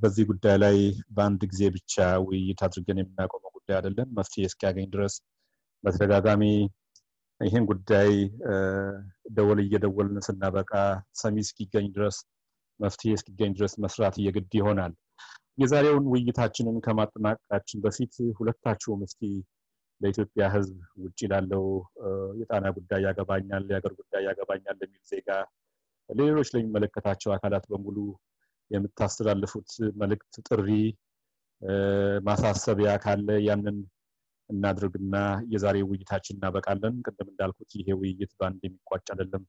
በዚህ 0.00 0.24
ጉዳይ 0.30 0.56
ላይ 0.62 0.76
በአንድ 1.14 1.40
ጊዜ 1.50 1.62
ብቻ 1.76 1.94
ውይይት 2.24 2.60
አድርገን 2.66 3.00
የምናቆመው 3.00 3.52
ጉዳይ 3.56 3.76
አይደለም። 3.78 4.08
መፍትሄ 4.18 4.44
እስኪያገኝ 4.48 4.86
ድረስ 4.94 5.14
በተደጋጋሚ 5.84 6.42
ይህን 7.40 7.64
ጉዳይ 7.70 8.10
ደወል 9.36 9.58
እየደወልን 9.64 10.18
ስናበቃ 10.26 10.72
ሰሚ 11.20 11.36
እስኪገኝ 11.44 11.88
ድረስ 11.96 12.18
መፍትሄ 12.80 13.12
እስኪገኝ 13.18 13.52
ድረስ 13.58 13.74
መስራት 13.84 14.16
እየግድ 14.20 14.54
ይሆናል። 14.60 14.94
የዛሬውን 15.58 16.06
ውይይታችንን 16.12 16.78
ከማጠናቀቃችን 16.86 17.82
በፊት 17.84 18.14
ሁለታችሁም 18.38 19.02
እስቲ 19.06 19.20
ለኢትዮጵያ 20.00 20.44
ህዝብ 20.54 20.74
ውጭ 21.04 21.20
ላለው 21.32 21.64
የጣና 22.40 22.66
ጉዳይ 22.76 23.00
ያገባኛል 23.06 23.64
የሀገር 23.70 23.92
ጉዳይ 24.00 24.22
ያገባኛል 24.28 24.76
ለሚል 24.80 25.02
ዜጋ 25.10 25.28
ሌሎች 26.08 26.48
ለሚመለከታቸው 26.54 27.30
አካላት 27.36 27.64
በሙሉ 27.70 27.96
የምታስተላልፉት 28.70 29.70
መልእክት 30.00 30.34
ጥሪ 30.48 30.68
ማሳሰቢያ 32.26 32.90
ካለ 33.04 33.28
ያንን 33.46 33.76
እናድርግና 34.50 35.16
የዛሬ 35.52 35.76
ውይይታችን 35.86 36.36
እናበቃለን። 36.36 36.96
ቅድም 37.06 37.28
እንዳልኩት 37.32 37.70
ይሄ 37.78 37.88
ውይይት 38.00 38.32
በአንድ 38.38 38.60
የሚቋጭ 38.66 39.06
አይደለም። 39.14 39.42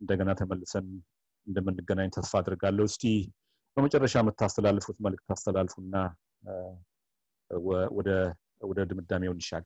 እንደገና 0.00 0.30
ተመልሰን 0.40 0.86
እንደምንገናኝ 1.46 2.08
ተስፋ 2.16 2.32
አድርጋለሁ 2.40 2.84
እስቲ 2.90 3.04
በመጨረሻ 3.76 4.14
የምታስተላልፉት 4.20 4.96
መልእክት 5.06 5.28
አስተላልፉና 5.34 5.94
ወደ 8.62 8.78
ድምዳሜው 8.90 9.34
እንሻል 9.36 9.64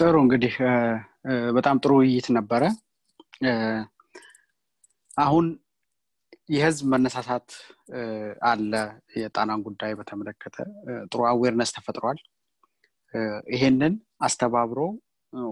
ጥሩ 0.00 0.16
እንግዲህ 0.24 0.54
በጣም 1.56 1.76
ጥሩ 1.82 1.92
ውይይት 1.98 2.26
ነበረ። 2.36 2.62
አሁን 5.16 5.46
የህዝብ 6.48 6.84
መነሳሳት 6.92 7.48
አለ። 8.50 8.72
የጣናን 9.16 9.60
ጉዳይ 9.66 9.92
በተመለከተ 9.98 10.56
ጥሩ 11.10 11.20
አዌርነስ 11.30 11.72
ተፈጥሯል። 11.76 12.18
ይሄንን 13.54 13.94
አስተባብሮ 14.20 14.80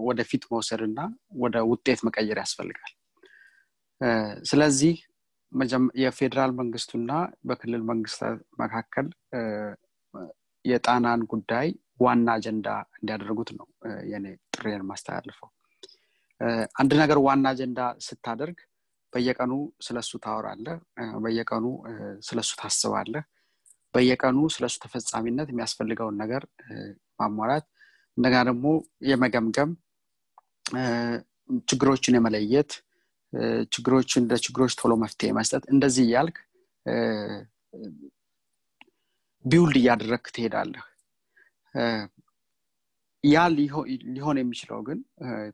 ወደፊት 0.03 0.43
መውሰድ 0.51 0.81
እና 0.87 0.99
ወደ 1.43 1.57
ውጤት 1.71 2.01
መቀየር 2.07 2.39
ያስፈልጋል። 2.43 2.93
ስለዚህ 4.43 4.95
የፌዴራል 6.03 6.51
መንግስቱና 6.59 7.11
በክልል 7.47 7.83
መንግስታት 7.91 8.39
መካከል 8.59 9.07
የጣናን 10.65 11.21
ጉዳይ 11.33 11.67
ዋና 12.01 12.29
አጀንዳ 12.37 12.67
እንዲያደርጉት 12.97 13.51
ነው 13.57 13.67
የኔ 14.11 14.25
ጥሬን 14.55 14.83
ማስተላልፈው። 14.89 15.49
አንድ 16.81 16.91
ነገር 17.01 17.17
ዋና 17.25 17.45
አጀንዳ 17.53 17.79
ስታደርግ 18.05 18.57
በየቀኑ 19.13 19.53
ስለሱ 19.85 20.11
ታወራለህ 20.25 20.77
በየቀኑ 21.23 21.65
ስለሱ 22.27 22.49
ታስባለህ 22.61 23.23
በየቀኑ 23.93 24.39
ስለሱ 24.55 24.75
ተፈጻሚነት 24.83 25.47
የሚያስፈልገውን 25.51 26.17
ነገር 26.23 26.43
ማሟላት 27.19 27.65
እንደገና 28.17 28.41
ደግሞ 28.49 28.65
የመገምገም 29.09 29.71
ችግሮችን 31.69 32.17
የመለየት 32.17 32.71
ችግሮችን 33.73 34.27
ለችግሮች 34.29 34.73
ቶሎ 34.79 34.93
መፍትሄ 35.03 35.29
መስጠት 35.37 35.63
እንደዚህ 35.73 36.03
እያልክ 36.07 36.37
ቢውልድ 39.45 39.77
እያደረግክ 39.81 40.27
ትሄዳለህ 40.35 40.85
ያ 43.23 43.39
ሊሆን 44.09 44.37
የሚችለው 44.39 44.79
ግን 44.87 44.99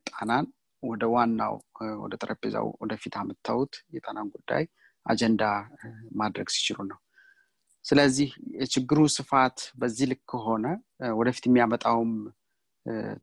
ጣናን 0.10 0.46
ወደ 0.84 1.04
ዋናው 1.14 1.56
ወደ 2.04 2.14
ጠረጴዛው 2.22 2.68
ወደፊት 2.84 3.14
አምታውት 3.22 3.74
የጣናን 3.96 4.28
ጉዳይ 4.36 4.64
አጀንዳ 5.06 5.44
ማድረግ 6.20 6.48
ሲችሉ 6.56 6.78
ነው። 6.92 7.00
ስለዚህ 7.86 8.30
የችግሩ 8.60 9.00
ስፋት 9.16 9.58
በዚህ 9.76 10.06
ልክ 10.12 10.22
ከሆነ 10.32 10.66
ወደፊት 11.20 11.46
የሚያመጣውም 11.48 12.14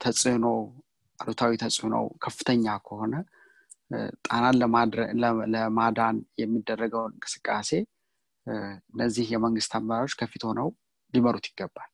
ተጽዕኖ 0.03 0.47
አሉታዊ 1.19 1.53
ተጽዕኖ 1.63 1.97
ከፍተኛ 2.25 2.75
ከሆነ 2.87 3.15
ጣናን 4.27 4.57
ለማዳን 5.55 6.19
የሚደረገውን 6.43 7.13
እንቅስቃሴ 7.15 7.71
እነዚህ 8.91 9.27
የመንግስት 9.35 9.73
አመራሮች 9.79 10.15
ከፊት 10.21 10.45
ሆነው 10.49 10.69
ሊመሩት 11.15 11.47
ይገባል 11.51 11.92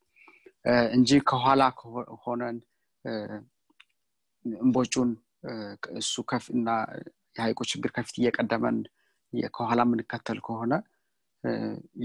እንጂ 0.92 1.10
ከኋላ 1.28 1.62
ሆነን 2.22 2.56
እንቦጩን 4.44 5.10
እሱ 6.00 6.22
ከፍ 6.30 6.44
እና 6.56 6.68
የሀይቁ 7.36 7.60
ችግር 7.72 7.90
ከፊት 7.96 8.16
እየቀደመን 8.20 8.78
ከኋላ 9.54 9.80
የምንከተል 9.86 10.38
ከሆነ 10.46 10.74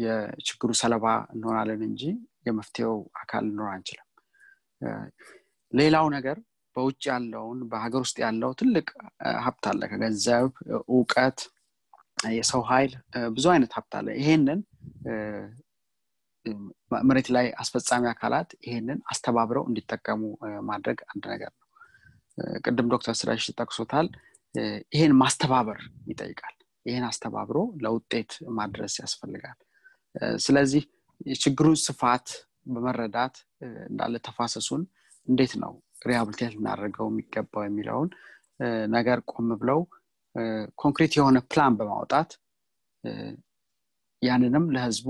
የችግሩ 0.01 0.71
ሰለባ 0.81 1.05
እንሆናለን 1.34 1.81
እንጂ 1.88 2.01
የመፍትሄው 2.47 2.95
አካል 3.21 3.43
ልንሆን 3.47 3.71
አንችልም። 3.73 4.07
ሌላው 5.73 6.07
ነገር 6.15 6.38
በውጭ 6.75 7.03
ያለውን 7.11 7.59
በሀገር 7.71 8.01
ውስጥ 8.05 8.17
ያለው 8.23 8.51
ትልቅ 8.59 8.88
ሀብት 9.45 9.65
አለ። 9.71 9.81
ከገንዘብ 9.91 10.47
እውቀት 10.89 11.39
የሰው 12.34 12.61
ኃይል 12.69 12.91
ብዙ 13.35 13.45
አይነት 13.53 13.71
ሀብት 13.77 13.93
አለ። 13.99 14.07
ይሄንን 14.19 14.59
መሬት 17.02 17.28
ላይ 17.36 17.45
አስፈጻሚ 17.57 18.03
አካላት 18.11 18.49
ይሄንን 18.68 18.99
አስተባብረው 19.11 19.64
እንዲጠቀሙ 19.70 20.22
ማድረግ 20.70 20.99
አንድ 21.11 21.24
ነገር 21.34 21.52
ነው። 21.53 21.68
ቅድም 22.64 22.88
ዶክተር 22.94 23.15
ስለሺ 23.22 23.45
ጠቅሶታል። 23.60 24.07
ይሄን 24.94 25.14
ማስተባበር 25.22 25.80
ይጠይቃል። 26.10 26.56
ይህን 26.86 27.06
አስተባብሮ 27.10 27.57
ለውጤት 27.84 28.32
ማድረስ 28.57 28.94
ያስፈልጋል። 28.99 29.60
ስለዚህ 30.38 30.84
የችግሩን 31.26 31.78
ስፋት 31.86 32.28
በመረዳት 32.65 33.36
እንዳለ 33.90 34.15
ተፋሰሱን 34.28 34.84
እንዴት 35.28 35.53
ነው 35.64 35.74
rehabilitate 36.07 36.53
ልናደርገው 36.56 37.07
የሚገባው 37.11 37.64
የሚለውን 37.65 38.10
ነገር 38.95 39.20
ቆም 39.32 39.49
ብለው 39.61 39.80
ኮንክሪት 40.78 41.14
የሆነ 41.18 41.38
ፕላን 41.52 41.74
በማውጣት 41.80 42.30
ያንንም 44.24 44.66
ለህዝቡ 44.76 45.08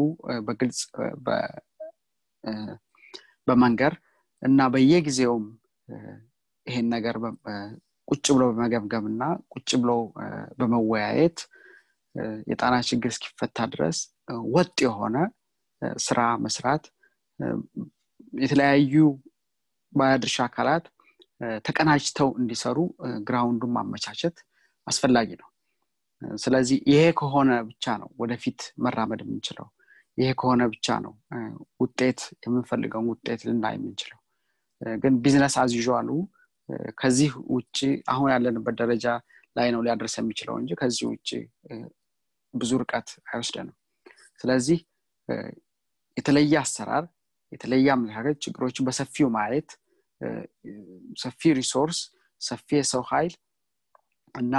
በግልጽ 0.48 0.80
በመንገር 3.48 3.94
እና 4.42 4.60
በየጊዜውም 4.74 5.46
ይሄን 6.68 6.88
ነገር 6.96 7.16
ቁጭ 8.08 8.26
ብሎ 8.36 8.44
በመገምገም 8.50 9.06
እና 9.12 9.24
ቁጭ 9.54 9.70
ብሎ 9.82 9.92
በመወያየት 10.60 11.40
የጣና 12.52 12.76
ችግር 12.90 13.12
እስኪፈታ 13.14 13.68
ድረስ 13.74 14.00
ወጥ 14.56 14.76
የሆነ 14.86 15.18
ስራ 16.06 16.20
መስራት 16.44 16.84
የተለያዩ 18.44 18.96
ባለድርሻ 19.94 20.38
አካላት 20.48 20.86
ተቀናጅተው 21.68 22.30
እንዲሰሩ 22.42 22.78
ግራውንዱን 23.28 23.74
ማመቻቸት 23.78 24.38
አስፈላጊ 24.88 25.30
ነው 25.42 25.50
ስለዚህ 26.44 26.78
ይሄ 26.92 27.04
ከሆነ 27.20 27.52
ብቻ 27.70 27.86
ነው 28.02 28.10
ወደፊት 28.22 28.60
መራመድ 28.84 29.22
የምንችለው። 29.24 29.68
ይሄ 30.18 30.30
ከሆነ 30.40 30.62
ብቻ 30.74 30.88
ነው 31.06 31.14
ውጤት 31.82 32.20
የምንፈልገውን 32.46 33.08
ውጤት 33.14 33.42
ልናይ 33.48 33.76
የምንችለው። 33.78 34.20
ግን 35.04 35.14
business 35.24 35.56
as 35.62 35.73
usual 35.73 35.99
ኡ 35.99 36.10
ከዚህ 37.00 37.32
ውጭ 37.56 37.78
አሁን 38.14 38.30
ያለንበት 38.34 38.76
ደረጃ 38.82 39.06
ላይ 39.56 39.68
ነው 39.74 39.82
ሊያደርስ 39.86 40.16
የሚችለው 40.20 40.56
እንጂ 40.62 40.72
ከዚህ 40.82 41.06
ውጭ 41.12 41.30
ብዙ 42.54 42.72
ርቀት 42.82 43.10
አይወስደንም። 43.30 43.76
ስለዚህ 44.42 44.80
የተለየ 46.18 46.56
አሰራር 46.62 47.06
የተለየ 47.52 47.88
አመለካከት 47.96 48.38
ችግሮችን 48.46 48.86
በሰፊው 48.88 49.28
ማየት 49.36 49.70
ሰፊ 51.22 51.52
resource 51.60 52.00
ሰፊ 52.42 52.68
የሰው 52.78 53.04
ኃይል 53.12 53.34
እና 54.36 54.56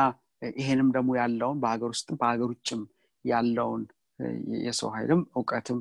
ይሄንም 0.56 0.88
ደግሞ 0.96 1.10
ያለውን 1.20 1.58
በሀገር 1.62 1.90
ውስጥም 1.94 2.16
በሀገር 2.20 2.48
ውጭም 2.52 2.82
ያለውን 3.24 3.82
የሰው 4.64 4.88
ኃይልም 4.94 5.22
እውቀትም 5.36 5.78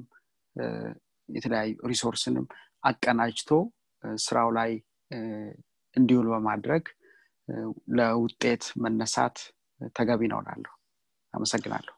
የተለያዩ 1.30 1.74
ሪሶርስንም 1.92 2.46
አቀናጅቶ 2.84 3.50
ስራው 4.24 4.50
ላይ 4.58 4.72
እንዲውል 5.96 6.28
በማድረግ 6.34 6.86
ለውጤት 7.98 8.64
መነሳት 8.84 9.38
ተገቢ 9.96 10.22
ነው 10.32 10.40
ላለሁ 10.48 10.74
አመሰግናለሁ። 11.34 11.94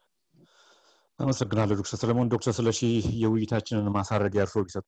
አመሰግናለሁ 1.18 1.74
ዶክተር 1.76 1.98
ሰለሞን። 2.02 2.30
ዶክተር 2.32 2.52
ስለሺ 2.52 2.80
የውይይታችንን 3.22 3.88
ማሳረጊያ 3.96 4.44
እርሶ 4.46 4.62
ቢሰጡ 4.66 4.84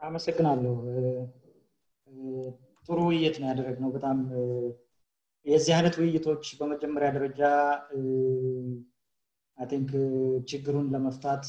አመሰግናለሁ። 0.00 0.72
ጥሩ 2.88 2.98
ውይይት 3.08 3.36
ነው 3.40 3.48
ያደረግነው። 3.50 3.90
በጣም 3.96 4.18
የዚህ 5.46 5.72
አይነት 5.76 5.94
ውይይቶች 6.00 6.44
በመጀመሪያ 6.58 7.08
ደረጃ 7.16 7.40
I 9.58 9.66
think 9.70 9.90
ችግሩን 10.50 10.86
ለመፍታት 10.92 11.44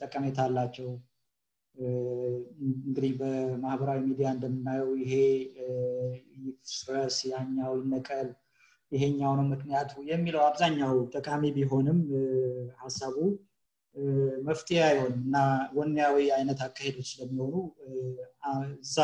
ጠቀሜታ 0.00 0.38
አላቸው። 0.46 0.88
እንግዲህ 2.80 3.12
በማህበራዊ 3.20 4.00
ሚዲያ 4.08 4.28
እንደምናየው 4.34 4.90
ይሄ 5.02 5.12
ይፍረስ 6.46 7.18
ያኛው 7.30 7.74
ይነቀል 7.80 8.28
ይሄኛው 8.92 9.32
ነው 9.38 9.46
ምክንያቱ 9.52 9.92
የሚለው 10.10 10.42
አብዛኛው 10.48 10.94
ጠቃሚ 11.14 11.52
ቢሆንም 11.56 12.00
ሀሳቡ 12.82 13.16
መፍትሄ 14.46 14.78
አይሆንም 14.88 15.20
እና 15.22 15.36
ወኒያዊ 15.76 16.16
አይነት 16.36 16.60
አካሄዶች 16.66 17.08
ስለሚሆኑ 17.12 17.54
እዛ 18.80 18.98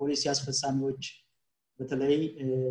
ፖሊሲ 0.00 0.22
አስፈጻሚዎች 0.32 1.04
በተለይ 1.80 2.14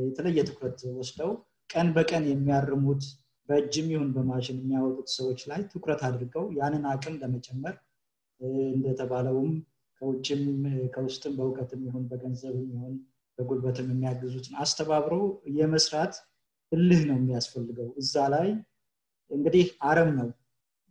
የተለየ 0.07 0.39
ትኩረት 0.47 0.79
ወስደው 0.97 1.31
ቀን 1.69 1.87
በቀን 1.95 2.23
የሚያርሙት 2.29 3.03
በእጅም 3.49 3.87
ይሁን 3.93 4.09
በማሽን 4.15 4.57
የሚያወጡት 4.61 5.09
ሰዎች 5.15 5.41
ላይ 5.49 5.61
ትኩረት 5.71 6.01
አድርገው 6.07 6.45
ያንን 6.57 6.85
አቅም 6.91 7.15
ለመጨመር 7.21 7.75
እንደተባለውም 8.71 9.51
ከውጭም 10.01 10.41
ከውስጥም 10.95 11.35
በእውቀትም 11.37 11.83
ይሁን 11.87 12.03
በገንዘብም 12.09 12.65
ይሁን 12.73 12.95
በጉልበትም 13.37 13.87
የሚያግዙትን 13.91 14.55
አስተባብረው 14.61 15.23
የመስራት 15.57 16.13
እልህ 16.71 17.01
ነው 17.09 17.17
የሚያስፈልገው። 17.19 17.89
እዛ 18.01 18.25
ላይ 18.33 18.47
እንግዲህ 19.31 19.65
አረም 19.83 20.11
ነው። 20.19 20.29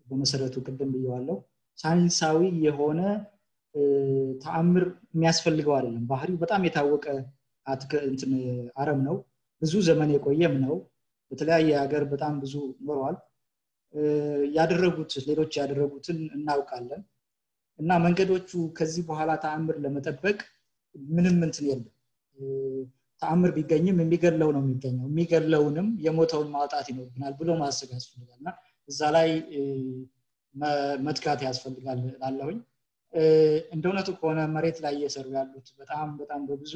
በመሰረቱ 0.06 0.56
ቅድም 0.66 0.90
ብየዋለው 0.94 1.38
ሳይንሳዊ 1.78 2.40
የሆነ 2.66 3.00
ተአምር 4.42 4.84
የሚያስፈልገው 5.14 5.74
አይደለም። 5.76 6.04
ባህሪው 6.10 6.36
በጣም 6.42 6.64
የታወቀ 6.66 7.06
አረም 8.76 9.00
ነው። 9.08 9.16
ብዙ 9.62 9.74
ዘመን 9.86 10.10
የቆየም 10.14 10.54
ነው። 10.64 10.76
በተለያየ 11.32 11.70
ሀገር 11.82 12.02
በጣም 12.10 12.34
ብዙ 12.42 12.54
ኖረዋል 12.86 13.16
ያደረጉት 14.56 15.12
ሌሎች 15.28 15.52
ያደረጉትን 15.60 16.18
እናውቃለን። 16.36 17.02
እና 17.78 17.92
መንገዶቹ 18.04 18.50
ከዚህ 18.76 19.02
በኋላ 19.08 19.30
ተአምር 19.42 19.76
ለመጠበቅ 19.84 20.38
ምንም 20.94 21.38
እንትን 21.46 21.64
የለም። 21.68 21.92
ተአምር 23.22 23.50
ቢገኝም 23.56 23.98
የሚገለው 24.02 24.48
ነው 24.54 24.62
የሚገኘው። 24.64 25.06
የሚገለውንም 25.10 25.88
የሞተውን 26.06 26.48
ማውጣት 26.54 26.86
ይኖርብናል 26.90 27.34
ብሎ 27.38 27.50
ማሰብ 27.60 27.90
ያስፈልጋል። 27.96 28.38
እና 28.40 28.48
እዛ 28.88 29.00
ላይ 29.16 29.28
መትጋት 31.06 31.40
ያስፈልጋል 31.46 31.98
ላለሁኝ 32.22 32.58
እንደ 33.72 33.84
እውነቱ 33.88 34.08
ከሆነ 34.18 34.40
መሬት 34.54 34.78
ላይ 34.84 34.94
እየሰሩ 34.96 35.26
ያሉት 35.36 35.68
በጣም 35.80 36.08
በጣም 36.18 36.40
በብዙ 36.48 36.72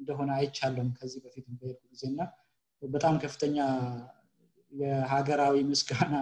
እንደሆነ 0.00 0.30
አይቻለም 0.38 0.88
ከዚህ 0.96 1.20
በፊት 1.24 1.46
በሄድኩ 1.52 1.82
ጊዜ 1.92 2.02
እና 2.12 2.20
በጣም 2.82 3.14
ከፍተኛ 3.22 3.56
የሀገራዊ 4.72 5.56
ምስጋና 5.68 6.14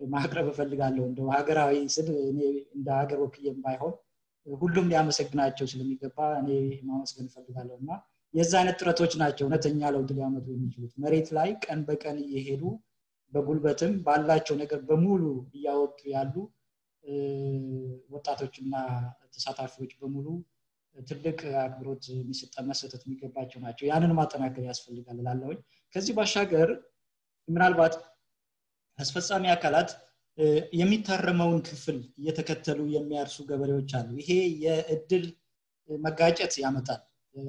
ማቅረብ 0.00 0.46
እፈልጋለሁ። 0.50 1.04
እንደ 1.08 1.20
ሀገራዊ 1.36 1.72
ስል 1.94 2.08
እኔ 2.26 2.40
እንደ 2.76 2.88
ሀገር 2.98 3.18
ወክዬም 3.24 3.56
ባይሆን 3.64 3.94
ሁሉም 4.46 4.86
ሊያመሰግናቸው 4.90 5.66
ስለሚገባ 5.72 6.18
እኔ 6.40 6.50
ማመስገን 6.88 7.26
እፈልጋለሁ 7.30 7.76
እና 7.82 7.90
የዛ 8.34 8.52
አይነት 8.60 8.76
ጥረቶች 8.80 9.12
ናቸው 9.22 9.44
እውነተኛ 9.46 9.80
ለውጥ 9.94 10.10
ሊያመጡ 10.16 10.46
የሚችሉት። 10.54 10.92
መሬት 11.04 11.28
ላይ 11.36 11.50
ቀን 11.64 11.80
በቀን 11.88 12.16
እየሄዱ 12.24 12.62
በጉልበትም 13.32 13.92
ባላቸው 14.06 14.56
ነገር 14.60 14.80
በሙሉ 14.88 15.22
እያወጡ 15.54 16.00
ያሉ 16.14 16.34
ወጣቶችና 18.10 18.74
ተሳታፊዎች 19.34 19.92
በሙሉ 20.00 20.26
ትልቅ 20.96 21.40
አክብሮት 21.62 22.04
መሰጠት 22.68 23.02
የሚገባቸው 23.06 23.58
ናቸው። 23.60 23.84
ያንን 23.86 24.12
ማጠናከር 24.18 24.64
ያስፈልጋል 24.68 25.18
ላለውኝ 25.26 25.58
ከዚህ 25.94 26.14
ባሻገር 26.18 26.70
ምናልባት 27.48 27.94
አስፈጻሚ 28.98 29.44
አካላት 29.52 29.90
የሚታረመውን 30.80 31.60
ክፍል 31.68 31.98
እየተከተሉ 32.20 32.80
የሚያርሱ 32.94 33.36
ገበሬዎች 33.48 33.92
አሉ። 33.98 34.10
ይሄ 34.20 34.30
የእድል 34.64 35.24
መጋጨት 35.88 36.54
ያመጣል። 36.62 37.00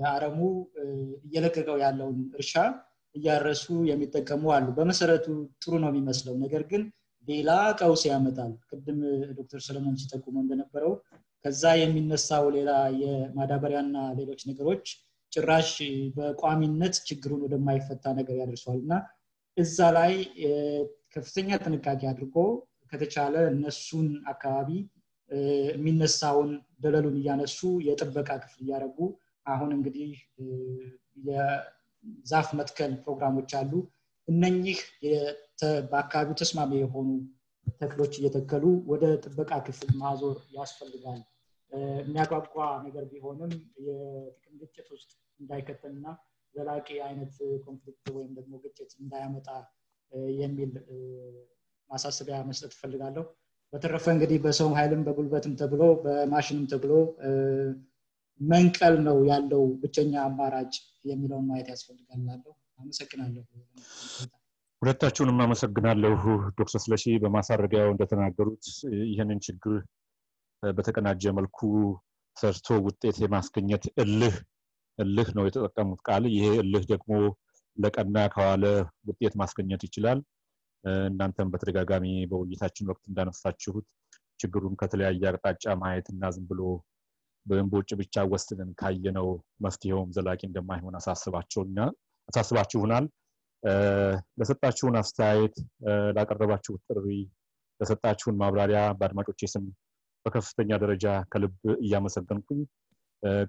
አረሙ 0.09 0.39
እየለቀቀው 1.25 1.77
ያለውን 1.83 2.17
እርሻ 2.35 2.53
እያረሱ 3.15 3.65
የሚጠቀሙ 3.89 4.43
አሉ። 4.55 4.67
በመሰረቱ 4.77 5.27
ጥሩ 5.61 5.73
ነው 5.83 5.89
የሚመስለው። 5.91 6.35
ነገር 6.43 6.63
ግን 6.71 6.83
ሌላ 7.29 7.49
ቀውስ 7.79 8.03
ያመጣል። 8.09 8.53
ቅድም 8.69 8.99
ዶክተር 9.37 9.61
ሰለሞን 9.65 9.95
ሲጠቁመው 10.01 10.41
እንደነበረው 10.43 10.93
ከዛ 11.45 11.63
የሚነሳው 11.79 12.45
ሌላ 12.55 12.71
የማዳበሪያና 13.01 13.97
ሌሎች 14.19 14.41
ነገሮች 14.49 14.85
ጭራሽ 15.31 15.71
በቋሚነት 16.15 16.95
ችግሩን 17.07 17.43
ወደማይፈታ 17.45 18.13
ነገር 18.19 18.35
ያደርሰዋል 18.41 18.79
እና 18.83 18.93
እዛ 19.57 19.77
ላይ 19.97 20.13
ከፍተኛ 21.15 21.49
ጥንቃቄ 21.63 22.01
አድርጎ 22.11 22.35
ከተቻለ 22.91 23.35
እነሱን 23.51 24.07
አካባቢ 24.31 24.69
የሚነሳውን 25.71 26.51
ደለሉን 26.83 27.17
እያነሱ 27.19 27.57
የጥበቃ 27.87 28.29
ክፍል 28.43 28.61
እያደረጉ 28.65 28.99
አሁን 29.45 29.69
እንግዲህ 29.77 30.11
የዛፍ 31.27 32.47
መትከል 32.59 32.91
ፕሮግራሞች 33.03 33.51
አሉ 33.59 33.71
እነኚህ 34.29 34.79
በአካባቢው 35.91 36.37
ተስማሚ 36.41 36.71
የሆኑ 36.81 37.07
ተክሎች 37.81 38.13
እየተከሉ 38.19 38.63
ወደ 38.91 39.03
ጥበቃ 39.23 39.51
ክፍል 39.67 39.91
ማዞር 40.01 40.37
ያስፈልጋል። 40.55 41.21
የሚያጓጓ 42.01 42.55
ነገር 42.85 43.03
ቢሆንም 43.11 43.51
የጥቅም 43.87 44.55
ግጭት 44.61 44.87
ውስጥ 44.95 45.09
እንዳይከተልና 45.39 46.07
ዘላቂ 46.55 46.87
አይነት 47.07 47.33
ኮንፍሊክት 47.65 48.05
ወይም 48.15 48.31
ደግሞ 48.37 48.53
ግጭት 48.63 48.91
እንዳያመጣ 49.01 49.47
የሚል 50.39 50.71
ማሳሰቢያ 51.89 52.37
መስጠት 52.49 52.71
እፈልጋለሁ። 52.75 53.25
በተረፈ 53.73 54.05
እንግዲህ 54.15 54.37
በሰውም 54.45 54.75
ኃይልም 54.77 55.01
በጉልበትም 55.07 55.53
ተብሎ 55.61 55.81
በማሽንም 56.03 56.65
ተብሎ 56.71 56.93
መንቀል 58.39 58.95
ነው 59.07 59.17
ያለው 59.31 59.63
ብቸኛ 59.81 60.13
አማራጭ 60.25 60.73
የሚለውን 61.05 61.47
ማየት 61.49 61.67
ያስፈልጋል 61.73 62.19
አመሰግናለሁ። 62.79 63.43
ሁለታችሁንም 64.81 65.39
አመሰግናለሁ 65.45 66.13
ዶክተር 66.59 66.81
ስለሺ 66.83 67.05
በማሳረጊያው 67.23 67.89
እንደተናገሩት 67.93 68.65
ይህንን 69.09 69.39
ችግር 69.47 69.73
በተቀናጀ 70.63 71.31
መልኩ 71.37 71.59
ሰርቶ 72.37 72.77
ውጤት 72.85 73.17
የማስገኘት 73.23 73.83
እልህ 74.03 74.35
እልህ 74.99 75.27
ነው 75.37 75.43
የተጠቀሙት 75.47 76.01
ቃል። 76.07 76.23
ይሄ 76.33 76.45
እልህ 76.63 76.83
ደግሞ 76.91 77.11
ለቀና 77.77 78.17
ከዋለ 78.33 78.63
ውጤት 79.09 79.33
ማስገኘት 79.41 79.81
ይችላል። 79.87 80.19
እናንተም 81.07 81.51
በተደጋጋሚ 81.53 82.05
በውይይታችን 82.31 82.89
ወቅት 82.91 83.03
እንዳነሳችሁት 83.09 83.85
ችግሩን 84.39 84.75
ከተለያየ 84.81 85.23
አቅጣጫ 85.31 85.73
ማየት 85.81 86.07
እና 86.13 86.29
ዝም 86.35 86.45
ብሎ 86.51 86.61
በእንቦጭ 87.45 87.89
ብቻ 88.01 88.23
ወስንን 88.31 88.69
ካየነው 88.79 89.27
መፍትሄውም 89.65 90.09
ዘላቂ 90.17 90.41
እንደማይሆን 90.47 90.95
አሳስባችሁናል። 92.29 93.05
ለሰጣችሁን 94.39 94.95
አስተያየት 94.99 95.55
ላቀረባችሁት 96.17 96.81
ጥሪ 96.89 97.07
ለሰጣችሁን 97.79 98.35
ማብራሪያ 98.41 98.81
በአድማጮች 98.99 99.41
ስም 99.53 99.65
በከፍተኛ 100.25 100.71
ደረጃ 100.83 101.05
ከልብ 101.31 101.53
እያመሰገንኩኝ 101.83 102.61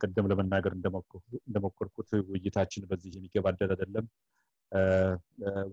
ቅድም 0.00 0.28
ለመናገር 0.30 0.72
እንደሞከርኩት 1.46 2.10
ውይይታችን 2.30 2.86
በዚህ 2.90 3.10
የሚገባደድ 3.16 3.70
አይደለም። 3.74 4.06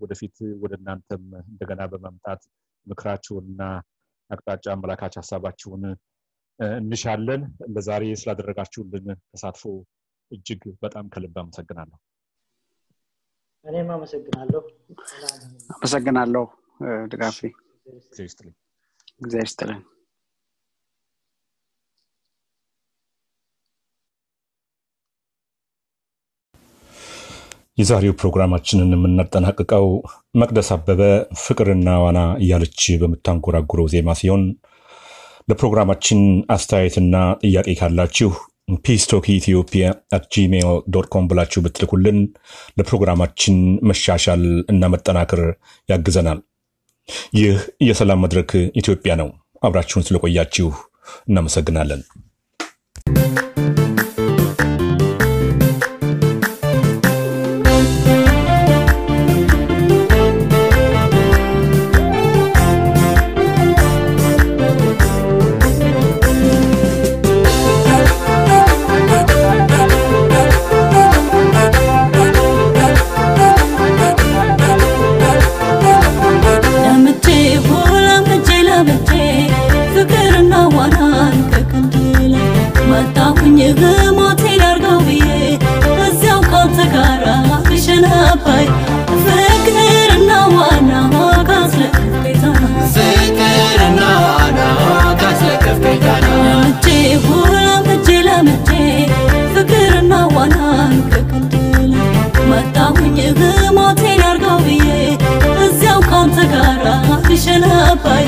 ወደፊት 0.01 0.35
ወደ 0.63 0.73
እናንተም 0.79 1.23
እንደገና 1.43 1.81
በመምጣት 1.91 2.41
ምክራችሁንና 2.87 3.61
አቅጣጫ 4.29 4.65
አመላካች 4.73 5.15
ሀሳባችሁን 5.21 5.83
እንሻለን። 6.79 7.41
ለዛሬ 7.75 8.03
ስላደረጋችሁልን 8.21 9.07
ተሳትፎ 9.31 9.63
እጅግ 10.31 10.63
በጣም 10.81 11.05
ከልብ 11.09 11.35
አመሰግናለሁ 11.41 11.97
እኔም 13.67 13.89
አመሰግናለሁ። 13.95 14.61
አመሰግናለሁ 15.75 16.43
ድጋፌ 17.11 17.37
ይስጥልኝ። 18.19 18.55
እግዚአብሔር 19.21 19.47
ይስጥልን 19.47 19.81
የዛሬው 27.77 28.13
ፕሮግራማችንን 28.19 28.93
የምናጠናቅቀው 28.95 29.85
መቅደስ 30.41 30.69
አበበ 30.75 31.01
ፍቅርና 31.41 31.89
ዋና 32.03 32.19
እያለች 32.43 32.79
በምታንጎራጉረው 33.01 33.89
ዜማ 33.93 34.15
ሲሆን 34.19 34.43
ለፕሮግራማችን 35.49 36.21
አስተያየትና 36.55 37.15
ጥያቄ 37.43 37.75
ካላችሁ 37.79 38.31
Peace 38.67 38.99
Talk 38.99 39.25
ኢትዮጵያ 39.31 39.83
at 40.11 40.23
Gmail 40.33 40.65
dot 40.93 41.07
com 41.07 41.25
ብላችሁ 41.29 41.59
ብትልኩልን 41.65 42.17
ለፕሮግራማችን 42.77 43.57
መሻሻል 43.89 44.43
እና 44.69 44.89
መጠናከር 44.93 45.41
ያግዘናል። 45.89 46.39
ይህ 47.33 47.57
የሰላም 47.87 48.21
መድረክ 48.25 48.51
ኢትዮጵያ 48.81 49.13
ነው። 49.15 49.29
አብራችሁን 49.61 50.05
ስለቆያችሁ 50.07 50.67
እናመሰግናለን 51.29 52.01
ሞቴል 83.57 84.61
አርገው 84.63 84.97
ብዬ 85.05 85.27
እዚያው 86.05 86.41
ካንተ 86.49 86.77
ጋራ 86.93 87.25
ብሽን 87.67 88.03
አባይ 88.19 88.65
ፍቅርና 89.23 90.31
ዋና 90.51 90.91
ካስለቅፍ 91.49 92.05
ቤታና 92.25 92.63
ፍቅርና 92.93 94.01
ዋና 94.17 94.59
ካስለቅፍ 95.21 95.79
ብዬ 104.67 104.87
እዚያው 105.65 106.01
ካንተ 106.11 106.37
ጋራ 106.53 106.85
ብሽን 107.27 107.65
አባይ 107.81 108.25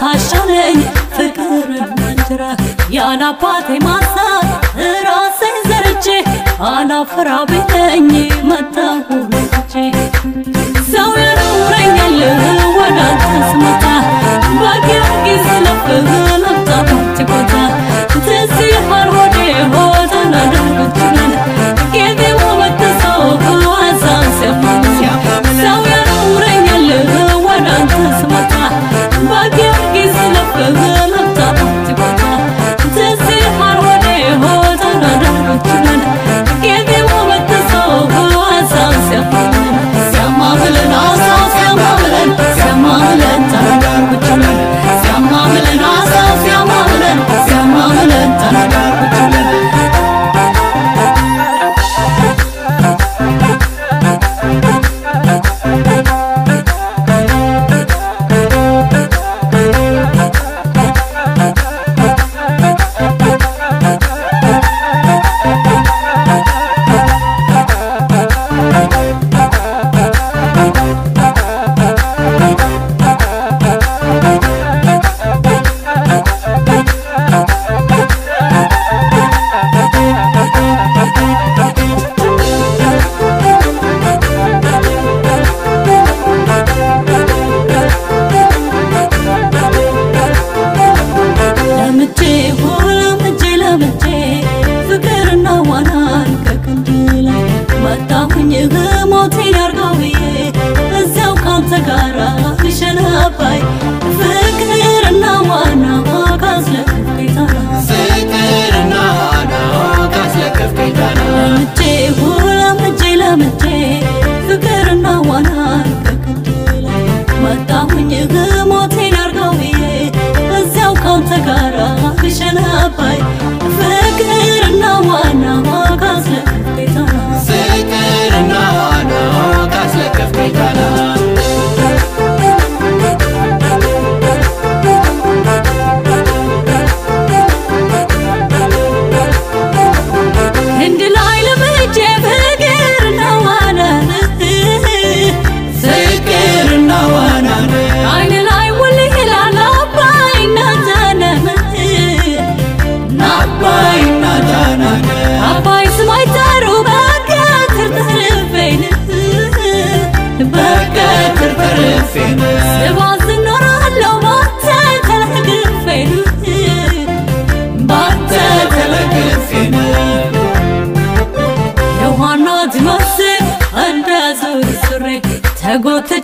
ታሻለኝ 0.00 0.78
ፍቅር 1.16 1.68
መንጀራ 2.00 2.42
ያላባቴ 2.96 3.68
ማሳ 3.86 4.16
ራሴን 5.06 5.56
ዘርቼ 5.70 6.06
አላፈራ 6.70 7.30
ቤተኝ 7.50 8.08
መጣሁ 8.50 9.08
ሰው 10.92 11.10
ያኖረኛል 11.24 12.57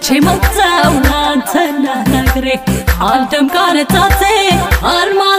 چه 0.09 0.20
مقتا 0.20 0.90
و 0.90 1.09
نان 1.09 1.40
تنه 1.40 2.20
نگره 2.20 2.60
حال 3.01 3.24
دمکار 3.24 3.82
تاته 3.82 4.35
آرمان 4.82 5.34